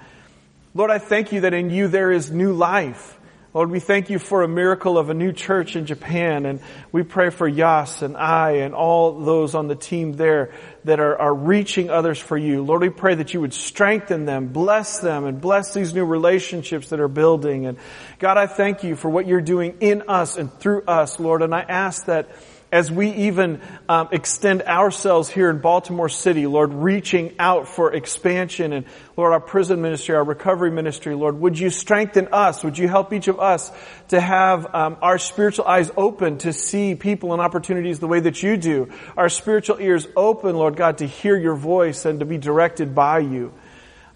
Lord, 0.75 0.91
I 0.91 0.99
thank 0.99 1.33
you 1.33 1.41
that 1.43 1.55
in 1.55 1.71
you 1.71 1.89
there 1.89 2.13
is 2.13 2.31
new 2.31 2.53
life. 2.53 3.16
Lord, 3.57 3.71
we 3.71 3.81
thank 3.81 4.11
you 4.11 4.19
for 4.19 4.43
a 4.43 4.49
miracle 4.49 4.99
of 4.99 5.09
a 5.09 5.15
new 5.15 5.33
church 5.33 5.77
in 5.77 5.87
Japan, 5.87 6.45
and 6.45 6.61
we 6.93 7.03
pray 7.05 7.31
for 7.31 7.49
Yas 7.49 8.03
and 8.03 8.15
I 8.15 8.57
and 8.57 8.75
all 8.75 9.19
those 9.19 9.55
on 9.55 9.67
the 9.67 9.75
team 9.75 10.13
there 10.13 10.53
that 10.85 11.01
are, 11.01 11.19
are 11.19 11.33
reaching 11.33 11.89
others 11.89 12.19
for 12.19 12.37
you. 12.37 12.63
Lord, 12.63 12.83
we 12.83 12.91
pray 12.91 13.15
that 13.15 13.33
you 13.33 13.41
would 13.41 13.55
strengthen 13.55 14.27
them, 14.27 14.49
bless 14.49 14.99
them, 14.99 15.25
and 15.25 15.41
bless 15.41 15.73
these 15.73 15.95
new 15.95 16.05
relationships 16.05 16.91
that 16.91 17.01
are 17.01 17.09
building. 17.09 17.65
And 17.65 17.79
God, 18.19 18.37
I 18.37 18.47
thank 18.47 18.85
you 18.85 18.95
for 18.95 19.09
what 19.09 19.27
you're 19.27 19.41
doing 19.41 19.79
in 19.81 20.03
us 20.07 20.37
and 20.37 20.53
through 20.53 20.83
us, 20.83 21.19
Lord, 21.19 21.41
and 21.41 21.55
I 21.55 21.63
ask 21.63 22.05
that 22.05 22.29
as 22.77 22.93
we 22.93 23.11
even 23.11 23.59
um, 23.89 24.09
extend 24.13 24.61
ourselves 24.61 25.31
here 25.31 25.49
in 25.49 25.61
Baltimore 25.61 26.11
City, 26.11 26.47
Lord, 26.47 26.75
reaching 26.75 27.35
out 27.39 27.69
for 27.69 27.95
expansion 27.95 28.75
and 28.75 28.85
Lord, 29.17 29.33
our 29.33 29.41
prison 29.41 29.81
ministry, 29.81 30.15
our 30.15 30.23
recovery 30.23 30.71
ministry, 30.71 31.15
Lord, 31.15 31.41
would 31.41 31.59
you 31.59 31.71
strengthen 31.71 32.29
us? 32.33 32.63
Would 32.63 32.77
you 32.77 32.87
help 32.87 33.15
each 33.15 33.29
of 33.29 33.41
us 33.41 33.73
to 34.09 34.21
have 34.21 34.75
um, 34.75 34.99
our 35.01 35.17
spiritual 35.17 35.65
eyes 35.65 35.91
open 35.97 36.37
to 36.39 36.53
see 36.53 36.95
people 36.95 37.33
and 37.33 37.41
opportunities 37.41 37.99
the 37.99 38.09
way 38.09 38.21
that 38.21 38.43
you 38.43 38.59
do? 38.59 38.93
Our 39.17 39.31
spiritual 39.31 39.81
ears 39.81 40.07
open, 40.15 40.55
Lord 40.55 40.77
God, 40.77 40.99
to 40.99 41.07
hear 41.07 41.35
your 41.35 41.57
voice 41.57 42.05
and 42.05 42.21
to 42.21 42.27
be 42.27 42.37
directed 42.37 42.95
by 42.95 43.21
you. 43.21 43.55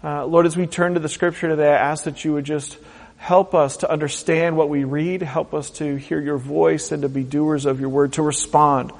Uh, 0.03 0.27
Lord, 0.27 0.45
as 0.45 0.55
we 0.55 0.67
turn 0.67 0.93
to 0.93 0.99
the 0.99 1.09
scripture 1.09 1.47
today, 1.47 1.69
I 1.69 1.77
ask 1.77 2.03
that 2.03 2.23
you 2.23 2.33
would 2.33 2.45
just 2.45 2.77
Help 3.21 3.53
us 3.53 3.77
to 3.77 3.89
understand 3.89 4.57
what 4.57 4.67
we 4.67 4.83
read. 4.83 5.21
Help 5.21 5.53
us 5.53 5.69
to 5.69 5.95
hear 5.95 6.19
your 6.19 6.39
voice 6.39 6.91
and 6.91 7.03
to 7.03 7.09
be 7.09 7.23
doers 7.23 7.65
of 7.65 7.79
your 7.79 7.89
word, 7.89 8.13
to 8.13 8.23
respond 8.23 8.91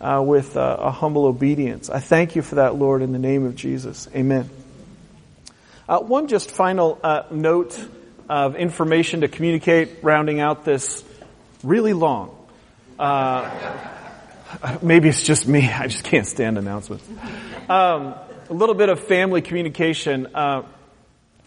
uh, 0.00 0.22
with 0.26 0.56
uh, 0.56 0.78
a 0.80 0.90
humble 0.90 1.26
obedience. 1.26 1.90
I 1.90 2.00
thank 2.00 2.36
you 2.36 2.42
for 2.42 2.54
that, 2.54 2.74
Lord, 2.74 3.02
in 3.02 3.12
the 3.12 3.18
name 3.18 3.44
of 3.44 3.54
Jesus. 3.54 4.08
Amen. 4.14 4.48
Uh, 5.86 6.00
one 6.00 6.26
just 6.26 6.50
final 6.50 6.98
uh, 7.02 7.24
note 7.30 7.78
of 8.30 8.56
information 8.56 9.20
to 9.20 9.28
communicate, 9.28 10.02
rounding 10.02 10.40
out 10.40 10.64
this 10.64 11.04
really 11.62 11.92
long 11.92 12.36
uh, 12.98 13.50
maybe 14.82 15.08
it's 15.08 15.22
just 15.22 15.46
me. 15.46 15.68
I 15.70 15.86
just 15.86 16.04
can't 16.04 16.26
stand 16.26 16.58
announcements. 16.58 17.04
Um, 17.68 18.14
a 18.48 18.54
little 18.54 18.74
bit 18.74 18.88
of 18.88 19.00
family 19.00 19.42
communication. 19.42 20.28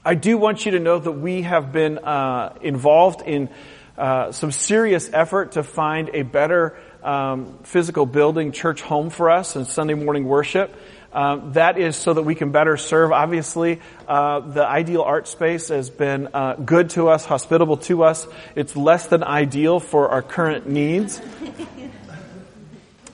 I 0.03 0.15
do 0.15 0.37
want 0.37 0.65
you 0.65 0.71
to 0.71 0.79
know 0.79 0.97
that 0.97 1.11
we 1.11 1.41
have 1.41 1.73
been 1.73 1.97
uh, 1.97 2.53
involved 2.61 3.21
in 3.27 3.49
uh, 3.97 4.31
some 4.31 4.51
serious 4.51 5.09
effort 5.11 5.53
to 5.53 5.63
find 5.63 6.09
a 6.13 6.21
better 6.21 6.77
um, 7.03 7.59
physical 7.63 8.05
building, 8.05 8.53
church 8.53 8.81
home 8.81 9.09
for 9.09 9.29
us, 9.29 9.57
and 9.57 9.67
Sunday 9.67 9.95
morning 9.95 10.23
worship. 10.23 10.73
Um, 11.11 11.53
that 11.53 11.77
is 11.77 11.97
so 11.97 12.13
that 12.13 12.21
we 12.21 12.33
can 12.33 12.51
better 12.51 12.77
serve. 12.77 13.11
Obviously, 13.11 13.81
uh, 14.07 14.39
the 14.39 14.65
ideal 14.65 15.01
art 15.01 15.27
space 15.27 15.67
has 15.67 15.89
been 15.89 16.29
uh, 16.33 16.53
good 16.53 16.91
to 16.91 17.09
us, 17.09 17.25
hospitable 17.25 17.77
to 17.77 18.03
us. 18.03 18.25
It's 18.55 18.77
less 18.77 19.07
than 19.07 19.21
ideal 19.23 19.81
for 19.81 20.09
our 20.09 20.21
current 20.21 20.67
needs. 20.67 21.21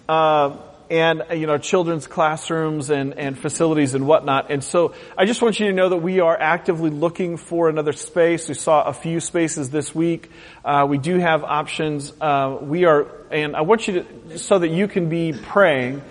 Uh, 0.07 0.55
and 0.89 1.23
you 1.31 1.47
know 1.47 1.57
children's 1.57 2.07
classrooms 2.07 2.89
and, 2.89 3.17
and 3.17 3.37
facilities 3.37 3.93
and 3.93 4.07
whatnot. 4.07 4.51
And 4.51 4.63
so 4.63 4.93
I 5.17 5.25
just 5.25 5.41
want 5.41 5.59
you 5.59 5.67
to 5.67 5.73
know 5.73 5.89
that 5.89 5.97
we 5.97 6.19
are 6.19 6.39
actively 6.39 6.89
looking 6.89 7.37
for 7.37 7.69
another 7.69 7.93
space. 7.93 8.47
We 8.47 8.53
saw 8.53 8.83
a 8.83 8.93
few 8.93 9.19
spaces 9.19 9.69
this 9.69 9.93
week. 9.93 10.29
Uh, 10.63 10.85
we 10.89 10.97
do 10.97 11.17
have 11.17 11.43
options. 11.43 12.13
Uh, 12.19 12.57
we 12.61 12.85
are, 12.85 13.07
and 13.31 13.55
I 13.55 13.61
want 13.61 13.87
you 13.87 14.03
to 14.29 14.39
so 14.39 14.59
that 14.59 14.69
you 14.69 14.87
can 14.87 15.09
be 15.09 15.33
praying 15.33 16.01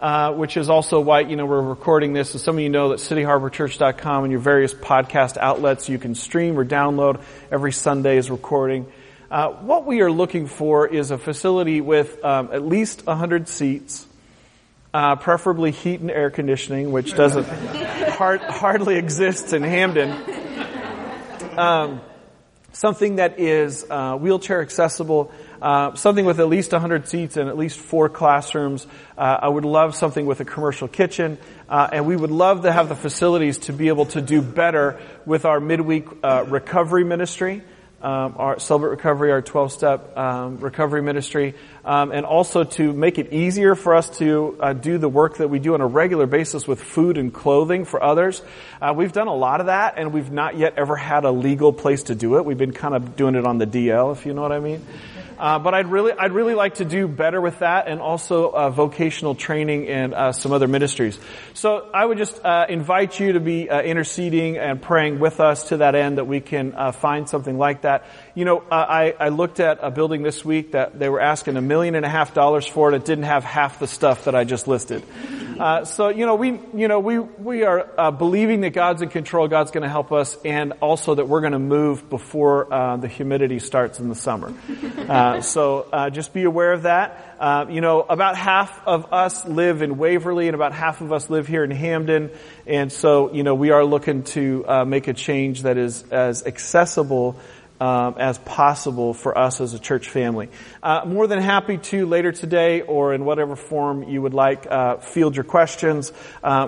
uh, 0.00 0.32
which 0.32 0.56
is 0.56 0.68
also 0.68 1.00
why, 1.00 1.20
you 1.20 1.36
know, 1.36 1.46
we're 1.46 1.60
recording 1.60 2.12
this. 2.12 2.32
And 2.32 2.40
some 2.40 2.56
of 2.56 2.60
you 2.60 2.68
know 2.68 2.90
that 2.90 2.98
cityharborchurch.com 2.98 4.24
and 4.24 4.30
your 4.30 4.40
various 4.40 4.74
podcast 4.74 5.36
outlets 5.38 5.88
you 5.88 5.98
can 5.98 6.14
stream 6.14 6.58
or 6.58 6.64
download 6.64 7.20
every 7.50 7.72
Sunday's 7.72 8.30
recording. 8.30 8.86
Uh, 9.30 9.48
what 9.52 9.86
we 9.86 10.02
are 10.02 10.10
looking 10.10 10.46
for 10.46 10.86
is 10.86 11.10
a 11.10 11.18
facility 11.18 11.80
with 11.80 12.24
um, 12.24 12.50
at 12.52 12.62
least 12.62 13.06
100 13.06 13.48
seats, 13.48 14.06
uh, 14.96 15.14
preferably 15.14 15.72
heat 15.72 16.00
and 16.00 16.10
air 16.10 16.30
conditioning, 16.30 16.90
which 16.90 17.14
doesn't 17.14 17.44
hard, 18.14 18.40
hardly 18.40 18.96
exists 18.96 19.52
in 19.52 19.62
Hampden. 19.62 20.10
Um, 21.58 22.00
something 22.72 23.16
that 23.16 23.38
is 23.38 23.84
uh, 23.90 24.16
wheelchair 24.16 24.62
accessible 24.62 25.30
uh, 25.60 25.94
something 25.96 26.24
with 26.24 26.38
at 26.38 26.48
least 26.48 26.72
100 26.72 27.08
seats 27.08 27.36
and 27.36 27.48
at 27.48 27.58
least 27.58 27.78
four 27.78 28.08
classrooms. 28.08 28.86
Uh, 29.18 29.38
I 29.42 29.48
would 29.48 29.64
love 29.66 29.94
something 29.94 30.24
with 30.24 30.40
a 30.40 30.44
commercial 30.46 30.88
kitchen, 30.88 31.36
uh, 31.68 31.88
and 31.92 32.06
we 32.06 32.16
would 32.16 32.30
love 32.30 32.62
to 32.62 32.72
have 32.72 32.88
the 32.88 32.94
facilities 32.94 33.58
to 33.60 33.74
be 33.74 33.88
able 33.88 34.06
to 34.06 34.22
do 34.22 34.40
better 34.40 34.98
with 35.26 35.44
our 35.44 35.60
midweek 35.60 36.06
uh, 36.22 36.44
recovery 36.46 37.04
ministry 37.04 37.62
um, 38.02 38.34
our 38.36 38.58
Celebrate 38.60 38.90
Recovery, 38.90 39.32
our 39.32 39.42
12 39.42 39.72
step 39.72 40.16
um, 40.16 40.58
recovery 40.58 41.02
ministry, 41.02 41.54
um, 41.86 42.10
and 42.10 42.26
also 42.26 42.64
to 42.64 42.92
make 42.92 43.18
it 43.18 43.32
easier 43.32 43.76
for 43.76 43.94
us 43.94 44.10
to 44.18 44.56
uh, 44.60 44.72
do 44.72 44.98
the 44.98 45.08
work 45.08 45.38
that 45.38 45.48
we 45.48 45.60
do 45.60 45.74
on 45.74 45.80
a 45.80 45.86
regular 45.86 46.26
basis 46.26 46.66
with 46.66 46.82
food 46.82 47.16
and 47.16 47.32
clothing 47.32 47.84
for 47.84 48.02
others. 48.02 48.42
Uh, 48.82 48.92
we've 48.94 49.12
done 49.12 49.28
a 49.28 49.34
lot 49.34 49.60
of 49.60 49.66
that, 49.66 49.94
and 49.96 50.12
we've 50.12 50.32
not 50.32 50.58
yet 50.58 50.74
ever 50.76 50.96
had 50.96 51.24
a 51.24 51.30
legal 51.30 51.72
place 51.72 52.04
to 52.04 52.16
do 52.16 52.36
it. 52.36 52.44
We've 52.44 52.58
been 52.58 52.72
kind 52.72 52.94
of 52.94 53.14
doing 53.16 53.36
it 53.36 53.46
on 53.46 53.58
the 53.58 53.66
DL, 53.66 54.12
if 54.12 54.26
you 54.26 54.34
know 54.34 54.42
what 54.42 54.52
I 54.52 54.58
mean. 54.58 54.84
Uh, 55.38 55.58
but 55.58 55.74
I'd 55.74 55.88
really, 55.88 56.12
I'd 56.12 56.32
really 56.32 56.54
like 56.54 56.76
to 56.76 56.84
do 56.84 57.06
better 57.06 57.40
with 57.40 57.58
that, 57.58 57.88
and 57.88 58.00
also 58.00 58.50
uh, 58.50 58.70
vocational 58.70 59.34
training 59.34 59.86
and 59.88 60.14
uh, 60.14 60.32
some 60.32 60.52
other 60.52 60.66
ministries. 60.66 61.18
So 61.52 61.90
I 61.92 62.04
would 62.04 62.18
just 62.18 62.42
uh, 62.42 62.66
invite 62.68 63.20
you 63.20 63.34
to 63.34 63.40
be 63.40 63.68
uh, 63.68 63.82
interceding 63.82 64.56
and 64.56 64.80
praying 64.80 65.18
with 65.18 65.40
us 65.40 65.68
to 65.68 65.78
that 65.78 65.94
end 65.94 66.18
that 66.18 66.26
we 66.26 66.40
can 66.40 66.74
uh, 66.74 66.92
find 66.92 67.28
something 67.28 67.58
like 67.58 67.82
that. 67.82 68.06
You 68.36 68.44
know, 68.44 68.62
I, 68.70 69.14
I 69.18 69.30
looked 69.30 69.60
at 69.60 69.78
a 69.80 69.90
building 69.90 70.22
this 70.22 70.44
week 70.44 70.72
that 70.72 70.98
they 70.98 71.08
were 71.08 71.22
asking 71.22 71.56
a 71.56 71.62
million 71.62 71.94
and 71.94 72.04
a 72.04 72.08
half 72.10 72.34
dollars 72.34 72.66
for 72.66 72.92
it. 72.92 72.94
It 72.94 73.06
didn't 73.06 73.24
have 73.24 73.44
half 73.44 73.78
the 73.78 73.86
stuff 73.86 74.24
that 74.24 74.34
I 74.34 74.44
just 74.44 74.68
listed. 74.68 75.02
so 75.84 76.10
you 76.10 76.26
know, 76.26 76.34
we, 76.34 76.60
you 76.74 76.86
know, 76.86 77.00
we 77.00 77.18
we 77.18 77.62
are 77.62 78.12
believing 78.12 78.60
that 78.60 78.74
God's 78.74 79.00
in 79.00 79.08
control. 79.08 79.48
God's 79.48 79.70
going 79.70 79.84
to 79.84 79.88
help 79.88 80.12
us, 80.12 80.36
and 80.44 80.74
also 80.82 81.14
that 81.14 81.26
we're 81.26 81.40
going 81.40 81.54
to 81.54 81.58
move 81.58 82.10
before 82.10 82.66
the 83.00 83.08
humidity 83.08 83.58
starts 83.58 84.00
in 84.00 84.10
the 84.10 84.14
summer. 84.14 84.52
Uh, 85.08 85.40
so 85.40 85.86
uh, 85.90 86.10
just 86.10 86.34
be 86.34 86.44
aware 86.44 86.72
of 86.72 86.82
that. 86.82 87.36
Uh, 87.40 87.66
you 87.70 87.80
know, 87.80 88.02
about 88.02 88.36
half 88.36 88.86
of 88.86 89.14
us 89.14 89.46
live 89.46 89.80
in 89.80 89.96
Waverly, 89.96 90.48
and 90.48 90.54
about 90.54 90.72
half 90.72 91.00
of 91.00 91.10
us 91.10 91.30
live 91.30 91.46
here 91.46 91.64
in 91.64 91.70
Hampden. 91.70 92.30
and 92.66 92.92
so 92.92 93.32
you 93.32 93.42
know 93.42 93.54
we 93.54 93.70
are 93.70 93.84
looking 93.84 94.24
to 94.24 94.64
uh, 94.68 94.84
make 94.84 95.08
a 95.08 95.14
change 95.14 95.62
that 95.62 95.78
is 95.78 96.04
as 96.10 96.44
accessible. 96.44 97.40
Um, 97.78 98.14
as 98.16 98.38
possible 98.38 99.12
for 99.12 99.36
us 99.36 99.60
as 99.60 99.74
a 99.74 99.78
church 99.78 100.08
family. 100.08 100.48
Uh, 100.82 101.02
more 101.04 101.26
than 101.26 101.42
happy 101.42 101.76
to 101.76 102.06
later 102.06 102.32
today 102.32 102.80
or 102.80 103.12
in 103.12 103.26
whatever 103.26 103.54
form 103.54 104.04
you 104.04 104.22
would 104.22 104.32
like 104.32 104.66
field 105.02 105.36
your 105.36 105.44
questions. 105.44 106.10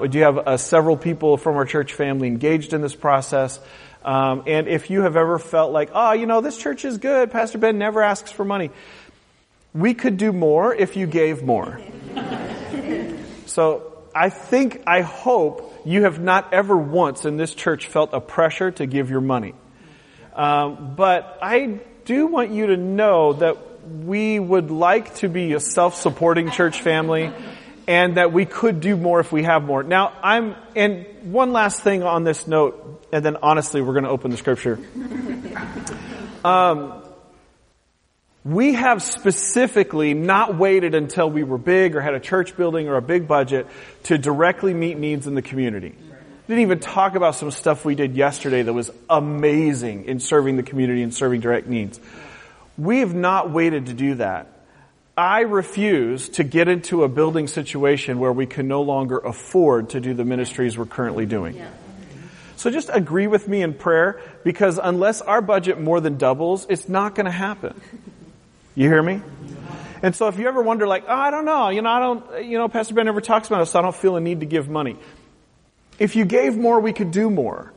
we 0.02 0.08
do 0.08 0.18
have 0.20 0.60
several 0.60 0.98
people 0.98 1.38
from 1.38 1.56
our 1.56 1.64
church 1.64 1.94
family 1.94 2.28
engaged 2.28 2.74
in 2.74 2.82
this 2.82 2.94
process. 2.94 3.58
Um, 4.04 4.44
and 4.46 4.68
if 4.68 4.90
you 4.90 5.02
have 5.02 5.16
ever 5.16 5.38
felt 5.38 5.72
like, 5.72 5.90
oh, 5.92 6.12
you 6.12 6.26
know, 6.26 6.40
this 6.40 6.56
church 6.56 6.84
is 6.84 6.98
good, 6.98 7.30
Pastor 7.30 7.58
Ben 7.58 7.78
never 7.78 8.02
asks 8.02 8.30
for 8.30 8.44
money, 8.44 8.70
we 9.74 9.94
could 9.94 10.16
do 10.16 10.32
more 10.32 10.74
if 10.74 10.96
you 10.96 11.06
gave 11.06 11.42
more. 11.42 11.80
so 13.46 14.02
I 14.14 14.30
think, 14.30 14.82
I 14.86 15.02
hope 15.02 15.82
you 15.84 16.04
have 16.04 16.20
not 16.20 16.54
ever 16.54 16.76
once 16.76 17.24
in 17.24 17.36
this 17.36 17.54
church 17.54 17.86
felt 17.86 18.10
a 18.12 18.20
pressure 18.20 18.70
to 18.72 18.86
give 18.86 19.10
your 19.10 19.20
money. 19.20 19.54
Um, 20.38 20.94
but 20.94 21.38
I 21.42 21.80
do 22.04 22.28
want 22.28 22.52
you 22.52 22.68
to 22.68 22.76
know 22.76 23.32
that 23.32 23.56
we 23.84 24.38
would 24.38 24.70
like 24.70 25.16
to 25.16 25.28
be 25.28 25.52
a 25.54 25.60
self-supporting 25.60 26.52
church 26.52 26.80
family 26.80 27.32
and 27.88 28.18
that 28.18 28.32
we 28.32 28.44
could 28.44 28.80
do 28.80 28.96
more 28.96 29.18
if 29.18 29.32
we 29.32 29.42
have 29.42 29.64
more. 29.64 29.82
Now, 29.82 30.12
I'm, 30.22 30.54
and 30.76 31.06
one 31.22 31.52
last 31.52 31.82
thing 31.82 32.04
on 32.04 32.22
this 32.22 32.46
note, 32.46 33.04
and 33.12 33.24
then 33.24 33.38
honestly, 33.42 33.80
we're 33.80 33.94
going 33.94 34.04
to 34.04 34.10
open 34.10 34.30
the 34.30 34.36
scripture. 34.36 34.78
Um, 36.44 37.02
we 38.44 38.74
have 38.74 39.02
specifically 39.02 40.14
not 40.14 40.56
waited 40.56 40.94
until 40.94 41.28
we 41.28 41.42
were 41.42 41.58
big 41.58 41.96
or 41.96 42.00
had 42.00 42.14
a 42.14 42.20
church 42.20 42.56
building 42.56 42.88
or 42.88 42.96
a 42.96 43.02
big 43.02 43.26
budget 43.26 43.66
to 44.04 44.18
directly 44.18 44.72
meet 44.72 44.98
needs 44.98 45.26
in 45.26 45.34
the 45.34 45.42
community. 45.42 45.94
Didn't 46.48 46.62
even 46.62 46.80
talk 46.80 47.14
about 47.14 47.34
some 47.34 47.50
stuff 47.50 47.84
we 47.84 47.94
did 47.94 48.16
yesterday 48.16 48.62
that 48.62 48.72
was 48.72 48.90
amazing 49.10 50.06
in 50.06 50.18
serving 50.18 50.56
the 50.56 50.62
community 50.62 51.02
and 51.02 51.12
serving 51.12 51.40
direct 51.40 51.66
needs. 51.66 52.00
We 52.78 53.00
have 53.00 53.14
not 53.14 53.50
waited 53.50 53.86
to 53.86 53.92
do 53.92 54.14
that. 54.14 54.46
I 55.14 55.40
refuse 55.40 56.30
to 56.30 56.44
get 56.44 56.68
into 56.68 57.04
a 57.04 57.08
building 57.08 57.48
situation 57.48 58.18
where 58.18 58.32
we 58.32 58.46
can 58.46 58.66
no 58.66 58.80
longer 58.80 59.18
afford 59.18 59.90
to 59.90 60.00
do 60.00 60.14
the 60.14 60.24
ministries 60.24 60.78
we're 60.78 60.86
currently 60.86 61.26
doing. 61.26 61.56
Yeah. 61.56 61.68
So 62.56 62.70
just 62.70 62.88
agree 62.90 63.26
with 63.26 63.46
me 63.46 63.60
in 63.60 63.74
prayer 63.74 64.18
because 64.42 64.80
unless 64.82 65.20
our 65.20 65.42
budget 65.42 65.78
more 65.78 66.00
than 66.00 66.16
doubles, 66.16 66.66
it's 66.70 66.88
not 66.88 67.14
going 67.14 67.26
to 67.26 67.30
happen. 67.30 67.78
You 68.74 68.88
hear 68.88 69.02
me? 69.02 69.20
And 70.02 70.16
so 70.16 70.28
if 70.28 70.38
you 70.38 70.48
ever 70.48 70.62
wonder 70.62 70.86
like, 70.86 71.04
oh, 71.08 71.14
I 71.14 71.30
don't 71.30 71.44
know, 71.44 71.68
you 71.68 71.82
know, 71.82 71.90
I 71.90 71.98
don't, 71.98 72.44
you 72.44 72.56
know, 72.56 72.68
Pastor 72.68 72.94
Ben 72.94 73.04
never 73.04 73.20
talks 73.20 73.48
about 73.48 73.60
it, 73.60 73.66
so 73.66 73.80
I 73.80 73.82
don't 73.82 73.94
feel 73.94 74.16
a 74.16 74.20
need 74.20 74.40
to 74.40 74.46
give 74.46 74.68
money. 74.68 74.96
If 75.98 76.16
you 76.16 76.24
gave 76.24 76.56
more, 76.56 76.80
we 76.80 76.92
could 76.92 77.10
do 77.10 77.30
more. 77.30 77.72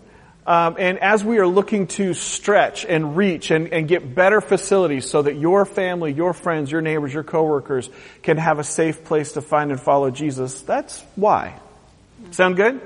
Um, 0.46 0.76
and 0.80 0.98
as 1.00 1.24
we 1.24 1.38
are 1.38 1.48
looking 1.48 1.86
to 1.88 2.16
stretch 2.16 2.84
and 2.84 3.16
reach 3.16 3.52
and, 3.52 3.68
and, 3.68 3.88
get 3.88 4.16
better 4.16 4.42
facilities 4.42 5.08
so 5.08 5.22
that 5.22 5.36
your 5.36 5.66
family, 5.66 6.14
your 6.14 6.34
friends, 6.34 6.72
your 6.72 6.82
neighbors, 6.82 7.14
your 7.14 7.24
coworkers 7.24 7.92
can 8.24 8.38
have 8.38 8.58
a 8.58 8.64
safe 8.64 9.04
place 9.04 9.34
to 9.34 9.42
find 9.42 9.70
and 9.70 9.80
follow 9.80 10.10
Jesus, 10.10 10.62
that's 10.62 11.04
why. 11.16 11.60
Sound 12.32 12.56
good? 12.56 12.82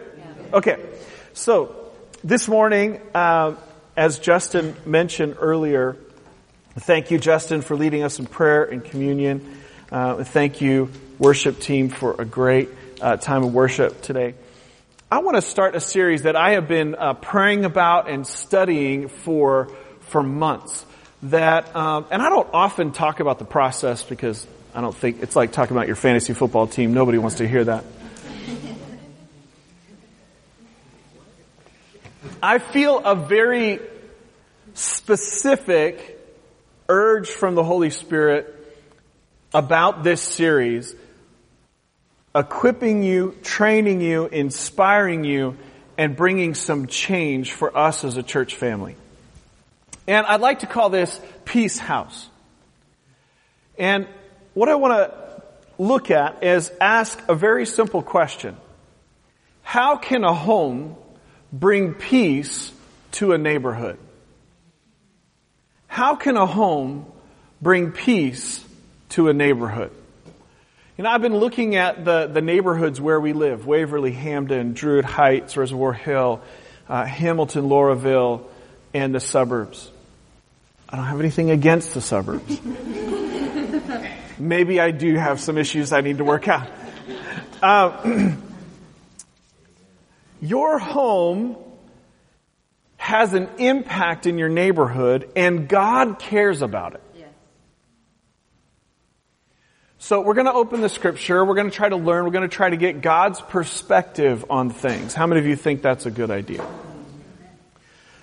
Okay. 0.52 0.78
So 1.34 1.93
this 2.26 2.50
morning, 2.50 3.02
uh, 3.13 3.56
as 3.95 4.19
Justin 4.19 4.76
mentioned 4.86 5.38
earlier, 5.39 5.95
thank 6.80 7.10
you, 7.10 7.17
Justin, 7.17 7.62
for 7.62 7.78
leading 7.78 8.04
us 8.04 8.19
in 8.19 8.26
prayer 8.26 8.65
and 8.65 8.84
communion. 8.84 9.60
Uh, 9.89 10.26
thank 10.26 10.60
you, 10.60 10.91
worship 11.19 11.60
team, 11.60 11.88
for 11.88 12.19
a 12.19 12.26
great 12.26 12.69
uh, 13.00 13.15
time 13.15 13.45
of 13.45 13.54
worship 13.54 14.02
today. 14.02 14.36
I 15.11 15.19
want 15.19 15.35
to 15.35 15.41
start 15.43 15.75
a 15.75 15.79
series 15.79 16.23
that 16.23 16.35
I 16.35 16.53
have 16.53 16.67
been 16.67 16.95
uh, 16.95 17.13
praying 17.13 17.63
about 17.63 18.09
and 18.09 18.25
studying 18.25 19.07
for 19.07 19.69
for 19.99 20.23
months. 20.23 20.83
That 21.23 21.75
um, 21.75 22.07
and 22.09 22.23
I 22.23 22.29
don't 22.29 22.49
often 22.51 22.91
talk 22.91 23.19
about 23.19 23.37
the 23.37 23.45
process 23.45 24.01
because 24.01 24.47
I 24.73 24.81
don't 24.81 24.95
think 24.95 25.21
it's 25.21 25.35
like 25.35 25.51
talking 25.51 25.77
about 25.77 25.85
your 25.85 25.95
fantasy 25.95 26.33
football 26.33 26.65
team. 26.65 26.95
Nobody 26.95 27.19
wants 27.19 27.37
to 27.37 27.47
hear 27.47 27.63
that. 27.65 27.85
I 32.41 32.57
feel 32.57 32.97
a 32.97 33.15
very 33.15 33.81
specific 34.73 36.19
urge 36.89 37.29
from 37.29 37.53
the 37.53 37.63
Holy 37.63 37.91
Spirit 37.91 38.53
about 39.53 40.03
this 40.03 40.21
series 40.21 40.95
equipping 42.36 43.02
you, 43.02 43.36
training 43.43 44.02
you, 44.02 44.28
inspiring 44.28 45.24
you, 45.24 45.58
and 45.98 46.15
bringing 46.15 46.54
some 46.54 46.88
change 46.88 47.54
for 47.54 47.76
us 47.76 48.04
as 48.04 48.17
a 48.17 48.24
church 48.24 48.56
family. 48.56 48.95
And 50.08 50.26
I'd 50.28 50.41
like 50.41 50.60
to 50.60 50.67
call 50.67 50.89
this 50.89 51.19
Peace 51.45 51.80
House. 51.80 52.28
And 53.78 54.08
what 54.54 54.69
I 54.69 54.76
want 54.76 54.93
to 54.93 55.43
look 55.78 56.12
at 56.12 56.43
is 56.43 56.71
ask 56.82 57.21
a 57.28 57.36
very 57.36 57.65
simple 57.65 58.02
question. 58.02 58.58
How 59.63 59.98
can 59.98 60.24
a 60.24 60.34
home 60.34 60.95
bring 61.52 61.93
peace 61.93 62.71
to 63.13 63.32
a 63.34 63.38
neighborhood? 63.38 63.98
How 65.88 66.15
can 66.15 66.36
a 66.36 66.45
home 66.45 67.06
bring 67.62 67.91
peace 67.91 68.63
to 69.10 69.30
a 69.30 69.34
neighborhood? 69.34 69.91
You 70.97 71.03
know, 71.03 71.10
I've 71.10 71.21
been 71.21 71.36
looking 71.36 71.75
at 71.75 72.05
the, 72.05 72.27
the 72.27 72.41
neighborhoods 72.41 73.01
where 73.01 73.19
we 73.19 73.34
live, 73.34 73.67
Waverly, 73.67 74.13
Hampden, 74.13 74.71
Druid 74.71 75.03
Heights, 75.03 75.58
Reservoir 75.58 75.91
Hill, 75.91 76.41
uh, 76.88 77.03
Hamilton, 77.03 77.65
Lauraville, 77.65 78.45
and 78.93 79.13
the 79.13 79.19
suburbs. 79.19 79.91
I 80.88 80.95
don't 80.95 81.05
have 81.05 81.19
anything 81.19 81.51
against 81.51 81.93
the 81.93 81.99
suburbs. 81.99 82.62
Maybe 84.39 84.79
I 84.79 84.91
do 84.91 85.15
have 85.15 85.41
some 85.41 85.58
issues 85.58 85.91
I 85.91 85.99
need 85.99 86.19
to 86.19 86.23
work 86.23 86.47
out. 86.47 86.69
Uh, 87.62 88.31
your 90.41 90.79
home 90.79 91.58
has 92.95 93.34
an 93.34 93.49
impact 93.58 94.27
in 94.27 94.38
your 94.38 94.49
neighborhood 94.49 95.29
and 95.36 95.67
God 95.67 96.19
cares 96.19 96.62
about 96.62 96.93
it. 96.93 97.01
So 100.05 100.21
we're 100.21 100.35
going 100.35 100.45
to 100.45 100.53
open 100.53 100.81
the 100.81 100.89
scripture. 100.89 101.43
We're 101.43 101.55
going 101.55 101.71
to 101.71 101.75
try 101.75 101.89
to 101.89 101.95
learn. 101.95 102.25
We're 102.25 102.29
going 102.29 102.47
to 102.47 102.55
try 102.55 102.69
to 102.69 102.77
get 102.77 103.01
God's 103.01 103.41
perspective 103.41 104.45
on 104.51 104.69
things. 104.69 105.15
How 105.15 105.25
many 105.25 105.41
of 105.41 105.47
you 105.47 105.55
think 105.55 105.81
that's 105.81 106.05
a 106.05 106.11
good 106.11 106.29
idea? 106.29 106.63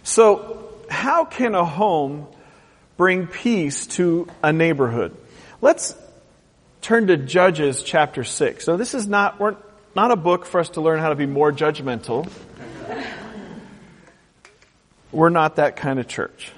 So 0.04 0.70
how 0.88 1.24
can 1.24 1.56
a 1.56 1.64
home 1.64 2.28
bring 2.96 3.26
peace 3.26 3.88
to 3.96 4.28
a 4.44 4.52
neighborhood? 4.52 5.16
Let's 5.60 5.96
turn 6.82 7.08
to 7.08 7.16
Judges 7.16 7.82
chapter 7.82 8.22
6. 8.22 8.64
So 8.64 8.76
this 8.76 8.94
is 8.94 9.08
not, 9.08 9.40
we're 9.40 9.56
not 9.96 10.12
a 10.12 10.16
book 10.16 10.46
for 10.46 10.60
us 10.60 10.68
to 10.68 10.80
learn 10.80 11.00
how 11.00 11.08
to 11.08 11.16
be 11.16 11.26
more 11.26 11.50
judgmental. 11.50 12.30
We're 15.10 15.30
not 15.30 15.56
that 15.56 15.74
kind 15.74 15.98
of 15.98 16.06
church. 16.06 16.52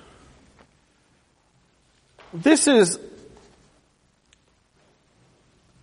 This 2.35 2.69
is 2.69 3.01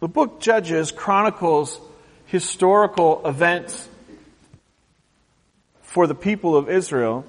the 0.02 0.08
book 0.08 0.42
Judges 0.42 0.92
chronicles 0.92 1.80
historical 2.26 3.22
events 3.26 3.88
for 5.84 6.08
the 6.08 6.16
people 6.16 6.58
of 6.58 6.70
Israel 6.70 7.24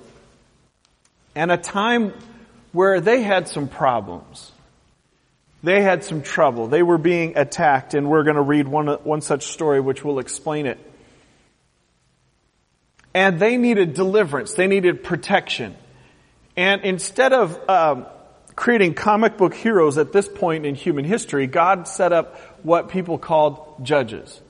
and 1.34 1.52
a 1.52 1.58
time 1.58 2.14
where 2.72 2.98
they 3.00 3.20
had 3.22 3.46
some 3.46 3.68
problems. 3.68 4.50
They 5.62 5.82
had 5.82 6.02
some 6.02 6.22
trouble. 6.22 6.66
They 6.68 6.82
were 6.82 6.96
being 6.96 7.36
attacked 7.36 7.92
and 7.92 8.08
we're 8.08 8.24
going 8.24 8.36
to 8.36 8.42
read 8.42 8.66
one, 8.66 8.86
one 8.88 9.20
such 9.20 9.48
story 9.48 9.80
which 9.80 10.02
will 10.02 10.18
explain 10.18 10.64
it. 10.64 10.78
And 13.12 13.38
they 13.38 13.58
needed 13.58 13.92
deliverance. 13.92 14.54
They 14.54 14.66
needed 14.66 15.04
protection. 15.04 15.76
And 16.56 16.80
instead 16.82 17.34
of 17.34 17.68
um, 17.68 18.06
creating 18.56 18.94
comic 18.94 19.36
book 19.36 19.54
heroes 19.54 19.98
at 19.98 20.12
this 20.12 20.28
point 20.28 20.66
in 20.66 20.74
human 20.74 21.04
history, 21.04 21.46
God 21.46 21.88
set 21.88 22.12
up 22.12 22.38
what 22.62 22.88
people 22.88 23.18
called 23.18 23.84
judges. 23.84 24.40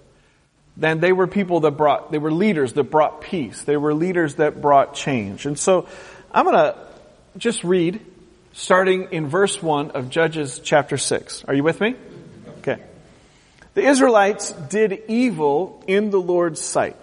Then 0.77 1.01
they 1.01 1.12
were 1.12 1.27
people 1.27 1.61
that 1.61 1.72
brought, 1.72 2.11
they 2.11 2.18
were 2.18 2.33
leaders 2.33 2.72
that 2.75 2.85
brought 2.85 3.20
peace. 3.20 3.62
They 3.62 3.77
were 3.77 3.94
leaders 3.94 4.37
that 4.37 4.61
brought 4.61 4.94
change. 4.94 5.46
And 5.46 5.59
so 5.59 5.87
I'm 6.33 6.44
gonna 6.44 6.77
just 7.37 7.64
read 7.64 8.01
starting 8.53 9.09
in 9.12 9.29
verse 9.29 9.62
1 9.62 9.92
of 9.92 10.11
Judges 10.11 10.61
chapter 10.62 10.96
6. 10.96 11.44
Are 11.44 11.55
you 11.55 11.62
with 11.62 11.81
me? 11.81 11.94
Okay. 12.59 12.83
The 13.75 13.83
Israelites 13.83 14.53
did 14.53 15.03
evil 15.09 15.83
in 15.87 16.11
the 16.11 16.20
Lord's 16.20 16.61
sight. 16.61 16.96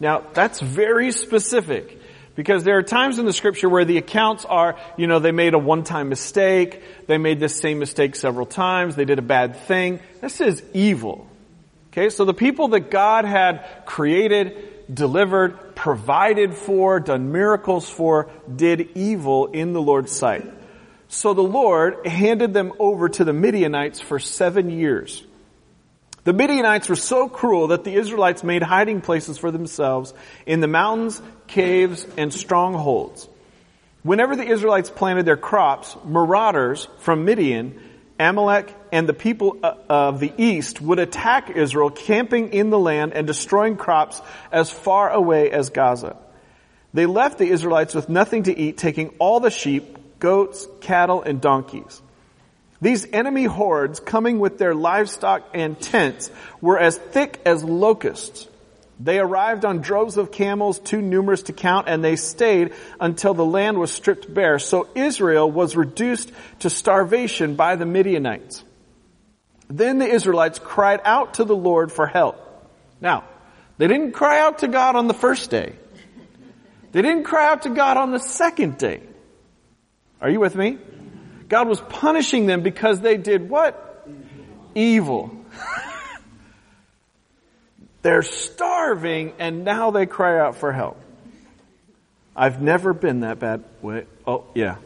Now, 0.00 0.22
that's 0.34 0.60
very 0.60 1.12
specific. 1.12 2.00
Because 2.34 2.64
there 2.64 2.78
are 2.78 2.82
times 2.82 3.18
in 3.18 3.26
the 3.26 3.32
scripture 3.32 3.68
where 3.68 3.84
the 3.84 3.98
accounts 3.98 4.44
are, 4.44 4.76
you 4.96 5.06
know, 5.06 5.20
they 5.20 5.30
made 5.30 5.54
a 5.54 5.58
one-time 5.58 6.08
mistake, 6.08 6.82
they 7.06 7.16
made 7.16 7.38
this 7.38 7.56
same 7.56 7.78
mistake 7.78 8.16
several 8.16 8.46
times, 8.46 8.96
they 8.96 9.04
did 9.04 9.18
a 9.20 9.22
bad 9.22 9.56
thing. 9.56 10.00
This 10.20 10.40
is 10.40 10.62
evil. 10.72 11.28
Okay, 11.92 12.10
so 12.10 12.24
the 12.24 12.34
people 12.34 12.68
that 12.68 12.90
God 12.90 13.24
had 13.24 13.84
created, 13.86 14.92
delivered, 14.92 15.76
provided 15.76 16.54
for, 16.54 16.98
done 16.98 17.30
miracles 17.30 17.88
for, 17.88 18.28
did 18.52 18.96
evil 18.96 19.46
in 19.46 19.72
the 19.72 19.80
Lord's 19.80 20.10
sight. 20.10 20.44
So 21.06 21.34
the 21.34 21.42
Lord 21.42 22.04
handed 22.04 22.52
them 22.52 22.72
over 22.80 23.08
to 23.10 23.24
the 23.24 23.32
Midianites 23.32 24.00
for 24.00 24.18
seven 24.18 24.70
years. 24.70 25.24
The 26.24 26.32
Midianites 26.32 26.88
were 26.88 26.96
so 26.96 27.28
cruel 27.28 27.68
that 27.68 27.84
the 27.84 27.94
Israelites 27.94 28.42
made 28.42 28.62
hiding 28.62 29.02
places 29.02 29.36
for 29.36 29.50
themselves 29.50 30.14
in 30.46 30.60
the 30.60 30.66
mountains, 30.66 31.20
caves, 31.46 32.06
and 32.16 32.32
strongholds. 32.32 33.28
Whenever 34.02 34.34
the 34.34 34.46
Israelites 34.46 34.90
planted 34.90 35.26
their 35.26 35.36
crops, 35.36 35.96
marauders 36.04 36.88
from 37.00 37.26
Midian, 37.26 37.78
Amalek, 38.18 38.74
and 38.90 39.06
the 39.06 39.14
people 39.14 39.58
uh, 39.62 39.74
of 39.88 40.20
the 40.20 40.32
east 40.38 40.80
would 40.80 40.98
attack 40.98 41.50
Israel, 41.50 41.90
camping 41.90 42.52
in 42.52 42.70
the 42.70 42.78
land 42.78 43.12
and 43.12 43.26
destroying 43.26 43.76
crops 43.76 44.20
as 44.50 44.70
far 44.70 45.10
away 45.10 45.50
as 45.50 45.70
Gaza. 45.70 46.16
They 46.94 47.06
left 47.06 47.38
the 47.38 47.48
Israelites 47.48 47.94
with 47.94 48.08
nothing 48.08 48.44
to 48.44 48.56
eat, 48.56 48.78
taking 48.78 49.08
all 49.18 49.40
the 49.40 49.50
sheep, 49.50 50.18
goats, 50.20 50.68
cattle, 50.80 51.22
and 51.22 51.40
donkeys. 51.40 52.00
These 52.80 53.06
enemy 53.12 53.44
hordes 53.44 54.00
coming 54.00 54.38
with 54.38 54.58
their 54.58 54.74
livestock 54.74 55.48
and 55.54 55.78
tents 55.80 56.30
were 56.60 56.78
as 56.78 56.98
thick 56.98 57.40
as 57.46 57.64
locusts. 57.64 58.48
They 59.00 59.18
arrived 59.18 59.64
on 59.64 59.80
droves 59.80 60.16
of 60.16 60.30
camels 60.30 60.78
too 60.78 61.00
numerous 61.00 61.42
to 61.44 61.52
count 61.52 61.88
and 61.88 62.04
they 62.04 62.16
stayed 62.16 62.72
until 63.00 63.34
the 63.34 63.44
land 63.44 63.78
was 63.78 63.90
stripped 63.90 64.32
bare. 64.32 64.58
So 64.58 64.88
Israel 64.94 65.50
was 65.50 65.76
reduced 65.76 66.32
to 66.60 66.70
starvation 66.70 67.56
by 67.56 67.76
the 67.76 67.86
Midianites. 67.86 68.62
Then 69.68 69.98
the 69.98 70.06
Israelites 70.06 70.58
cried 70.58 71.00
out 71.04 71.34
to 71.34 71.44
the 71.44 71.56
Lord 71.56 71.90
for 71.90 72.06
help. 72.06 72.36
Now, 73.00 73.24
they 73.78 73.88
didn't 73.88 74.12
cry 74.12 74.40
out 74.40 74.58
to 74.58 74.68
God 74.68 74.94
on 74.94 75.08
the 75.08 75.14
first 75.14 75.50
day. 75.50 75.74
They 76.92 77.02
didn't 77.02 77.24
cry 77.24 77.50
out 77.50 77.62
to 77.62 77.70
God 77.70 77.96
on 77.96 78.12
the 78.12 78.20
second 78.20 78.78
day. 78.78 79.02
Are 80.20 80.30
you 80.30 80.38
with 80.38 80.54
me? 80.54 80.78
God 81.48 81.68
was 81.68 81.80
punishing 81.80 82.46
them 82.46 82.62
because 82.62 83.00
they 83.00 83.16
did 83.16 83.48
what? 83.48 84.06
Evil. 84.74 85.36
They're 88.02 88.22
starving 88.22 89.32
and 89.38 89.64
now 89.64 89.90
they 89.90 90.06
cry 90.06 90.38
out 90.38 90.56
for 90.56 90.72
help. 90.72 91.00
I've 92.36 92.60
never 92.60 92.92
been 92.92 93.20
that 93.20 93.38
bad. 93.38 93.64
Wait, 93.80 94.06
oh, 94.26 94.44
yeah. 94.54 94.76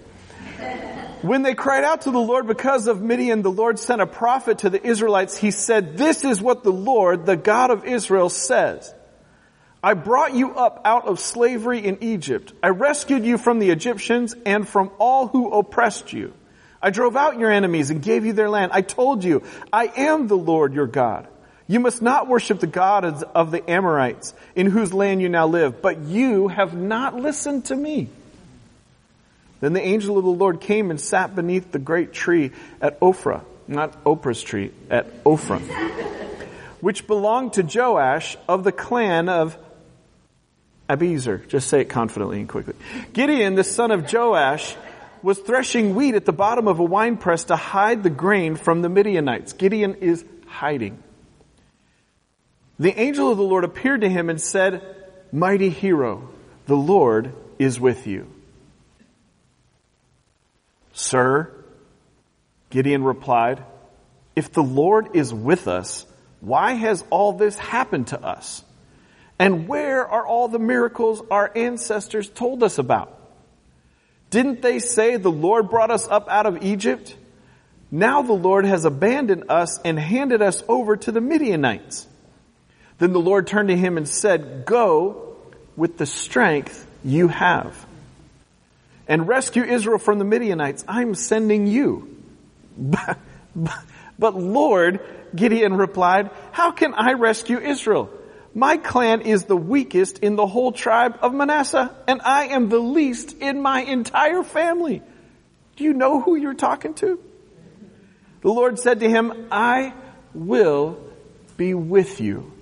When 1.23 1.43
they 1.43 1.55
cried 1.55 1.83
out 1.83 2.03
to 2.03 2.11
the 2.11 2.21
Lord 2.21 2.47
because 2.47 2.87
of 2.87 3.03
Midian, 3.03 3.43
the 3.43 3.51
Lord 3.51 3.79
sent 3.79 4.01
a 4.01 4.07
prophet 4.07 4.59
to 4.59 4.71
the 4.71 4.85
Israelites. 4.85 5.37
He 5.37 5.51
said, 5.51 5.97
this 5.97 6.25
is 6.25 6.41
what 6.41 6.63
the 6.63 6.73
Lord, 6.73 7.27
the 7.27 7.37
God 7.37 7.71
of 7.71 7.85
Israel 7.85 8.29
says. 8.29 8.95
I 9.83 9.95
brought 9.95 10.35
you 10.35 10.55
up 10.55 10.83
out 10.85 11.07
of 11.07 11.19
slavery 11.19 11.85
in 11.85 12.03
Egypt. 12.03 12.53
I 12.63 12.69
rescued 12.69 13.25
you 13.25 13.39
from 13.39 13.59
the 13.59 13.71
Egyptians 13.71 14.35
and 14.45 14.69
from 14.69 14.91
all 14.99 15.29
who 15.29 15.53
oppressed 15.53 16.13
you. 16.13 16.35
I 16.81 16.91
drove 16.91 17.17
out 17.17 17.39
your 17.39 17.51
enemies 17.51 17.91
and 17.91 18.03
gave 18.03 18.25
you 18.25 18.33
their 18.33 18.49
land. 18.49 18.73
I 18.73 18.83
told 18.83 19.25
you, 19.25 19.43
I 19.73 19.87
am 19.97 20.29
the 20.29 20.37
Lord 20.37 20.75
your 20.75 20.87
God. 20.87 21.27
You 21.67 21.81
must 21.81 22.01
not 22.01 22.29
worship 22.29 22.61
the 22.61 22.67
gods 22.67 23.23
of 23.23 23.51
the 23.51 23.69
Amorites 23.69 24.33
in 24.55 24.67
whose 24.67 24.95
land 24.95 25.21
you 25.21 25.29
now 25.29 25.47
live, 25.47 25.83
but 25.83 25.99
you 25.99 26.49
have 26.49 26.75
not 26.75 27.15
listened 27.15 27.67
to 27.67 27.77
me. 27.77 28.09
Then 29.61 29.73
the 29.73 29.83
angel 29.83 30.17
of 30.17 30.25
the 30.25 30.31
Lord 30.31 30.61
came 30.61 30.91
and 30.91 31.01
sat 31.01 31.35
beneath 31.35 31.73
the 31.73 31.79
great 31.79 32.13
tree 32.13 32.53
at 32.81 32.99
Ophrah, 33.01 33.43
not 33.67 34.05
Oprah's 34.05 34.43
tree, 34.43 34.73
at 34.89 35.25
Ophrah, 35.25 35.61
which 36.81 37.07
belonged 37.07 37.55
to 37.55 37.63
Joash 37.63 38.37
of 38.49 38.65
the 38.65 38.73
clan 38.73 39.29
of 39.29 39.59
Abiezer. 40.89 41.47
Just 41.49 41.69
say 41.69 41.83
it 41.83 41.91
confidently 41.91 42.39
and 42.39 42.49
quickly. 42.49 42.75
Gideon, 43.13 43.57
the 43.57 43.65
son 43.65 43.91
of 43.91 44.11
Joash, 44.11 44.75
was 45.23 45.39
threshing 45.39 45.95
wheat 45.95 46.15
at 46.15 46.25
the 46.25 46.33
bottom 46.33 46.69
of 46.69 46.79
a 46.79 46.85
winepress 46.85 47.45
to 47.45 47.57
hide 47.57 48.03
the 48.03 48.11
grain 48.11 48.57
from 48.57 48.83
the 48.83 48.89
Midianites. 48.89 49.53
Gideon 49.53 49.97
is 49.97 50.25
hiding. 50.47 51.03
The 52.79 52.99
angel 52.99 53.31
of 53.31 53.39
the 53.39 53.45
Lord 53.45 53.65
appeared 53.65 54.03
to 54.03 54.09
him 54.09 54.31
and 54.31 54.41
said, 54.41 54.83
Mighty 55.33 55.69
hero, 55.69 56.29
the 56.67 56.77
Lord 56.77 57.35
is 57.59 57.81
with 57.81 58.07
you. 58.07 58.31
Sir, 60.93 61.53
Gideon 62.71 63.05
replied, 63.05 63.63
if 64.39 64.53
the 64.53 64.63
Lord 64.63 65.17
is 65.17 65.35
with 65.35 65.67
us, 65.67 66.07
why 66.41 66.75
has 66.75 67.03
all 67.11 67.33
this 67.33 67.57
happened 67.57 68.09
to 68.09 68.23
us? 68.25 68.63
And 69.37 69.67
where 69.67 70.07
are 70.07 70.25
all 70.25 70.47
the 70.47 70.61
miracles 70.61 71.21
our 71.29 71.51
ancestors 71.57 72.29
told 72.29 72.63
us 72.63 72.79
about? 72.79 73.18
Didn't 74.31 74.63
they 74.63 74.79
say 74.79 75.17
the 75.17 75.31
Lord 75.31 75.71
brought 75.71 75.91
us 75.91 76.07
up 76.07 76.29
out 76.29 76.47
of 76.47 76.63
Egypt? 76.63 77.17
Now 77.91 78.23
the 78.23 78.35
Lord 78.35 78.67
has 78.67 78.85
abandoned 78.85 79.45
us 79.49 79.81
and 79.85 79.99
handed 79.99 80.43
us 80.43 80.63
over 80.69 80.97
to 80.97 81.13
the 81.13 81.21
Midianites. 81.21 82.07
Then 82.99 83.13
the 83.13 83.21
Lord 83.21 83.47
turned 83.47 83.69
to 83.69 83.77
him 83.77 83.97
and 83.97 84.09
said, 84.09 84.67
Go 84.67 85.37
with 85.77 85.97
the 85.97 86.07
strength 86.07 86.87
you 87.05 87.29
have 87.29 87.87
and 89.07 89.27
rescue 89.27 89.63
Israel 89.63 89.99
from 89.99 90.19
the 90.19 90.25
Midianites. 90.25 90.85
I'm 90.87 91.15
sending 91.15 91.67
you. 91.67 92.17
But, 94.19 94.35
Lord, 94.35 95.01
Gideon 95.35 95.77
replied, 95.77 96.31
how 96.51 96.73
can 96.73 96.93
I 96.95 97.13
rescue 97.13 97.59
Israel? 97.59 98.11
My 98.59 98.77
clan 98.77 99.21
is 99.21 99.45
the 99.45 99.57
weakest 99.57 100.19
in 100.19 100.35
the 100.35 100.45
whole 100.45 100.73
tribe 100.73 101.17
of 101.23 101.33
Manasseh, 101.33 101.95
and 102.09 102.21
I 102.21 102.47
am 102.47 102.69
the 102.69 102.81
least 102.81 103.39
in 103.39 103.63
my 103.63 103.83
entire 103.83 104.43
family. 104.43 105.01
Do 105.77 105.85
you 105.85 105.93
know 105.93 106.21
who 106.21 106.35
you're 106.35 106.55
talking 106.55 106.95
to? 106.95 107.23
The 108.41 108.49
Lord 108.49 108.81
said 108.81 108.99
to 108.99 109.09
him, 109.09 109.47
I 109.53 109.95
will 110.35 110.99
be 111.57 111.73
with 111.73 112.21
you. 112.21 112.53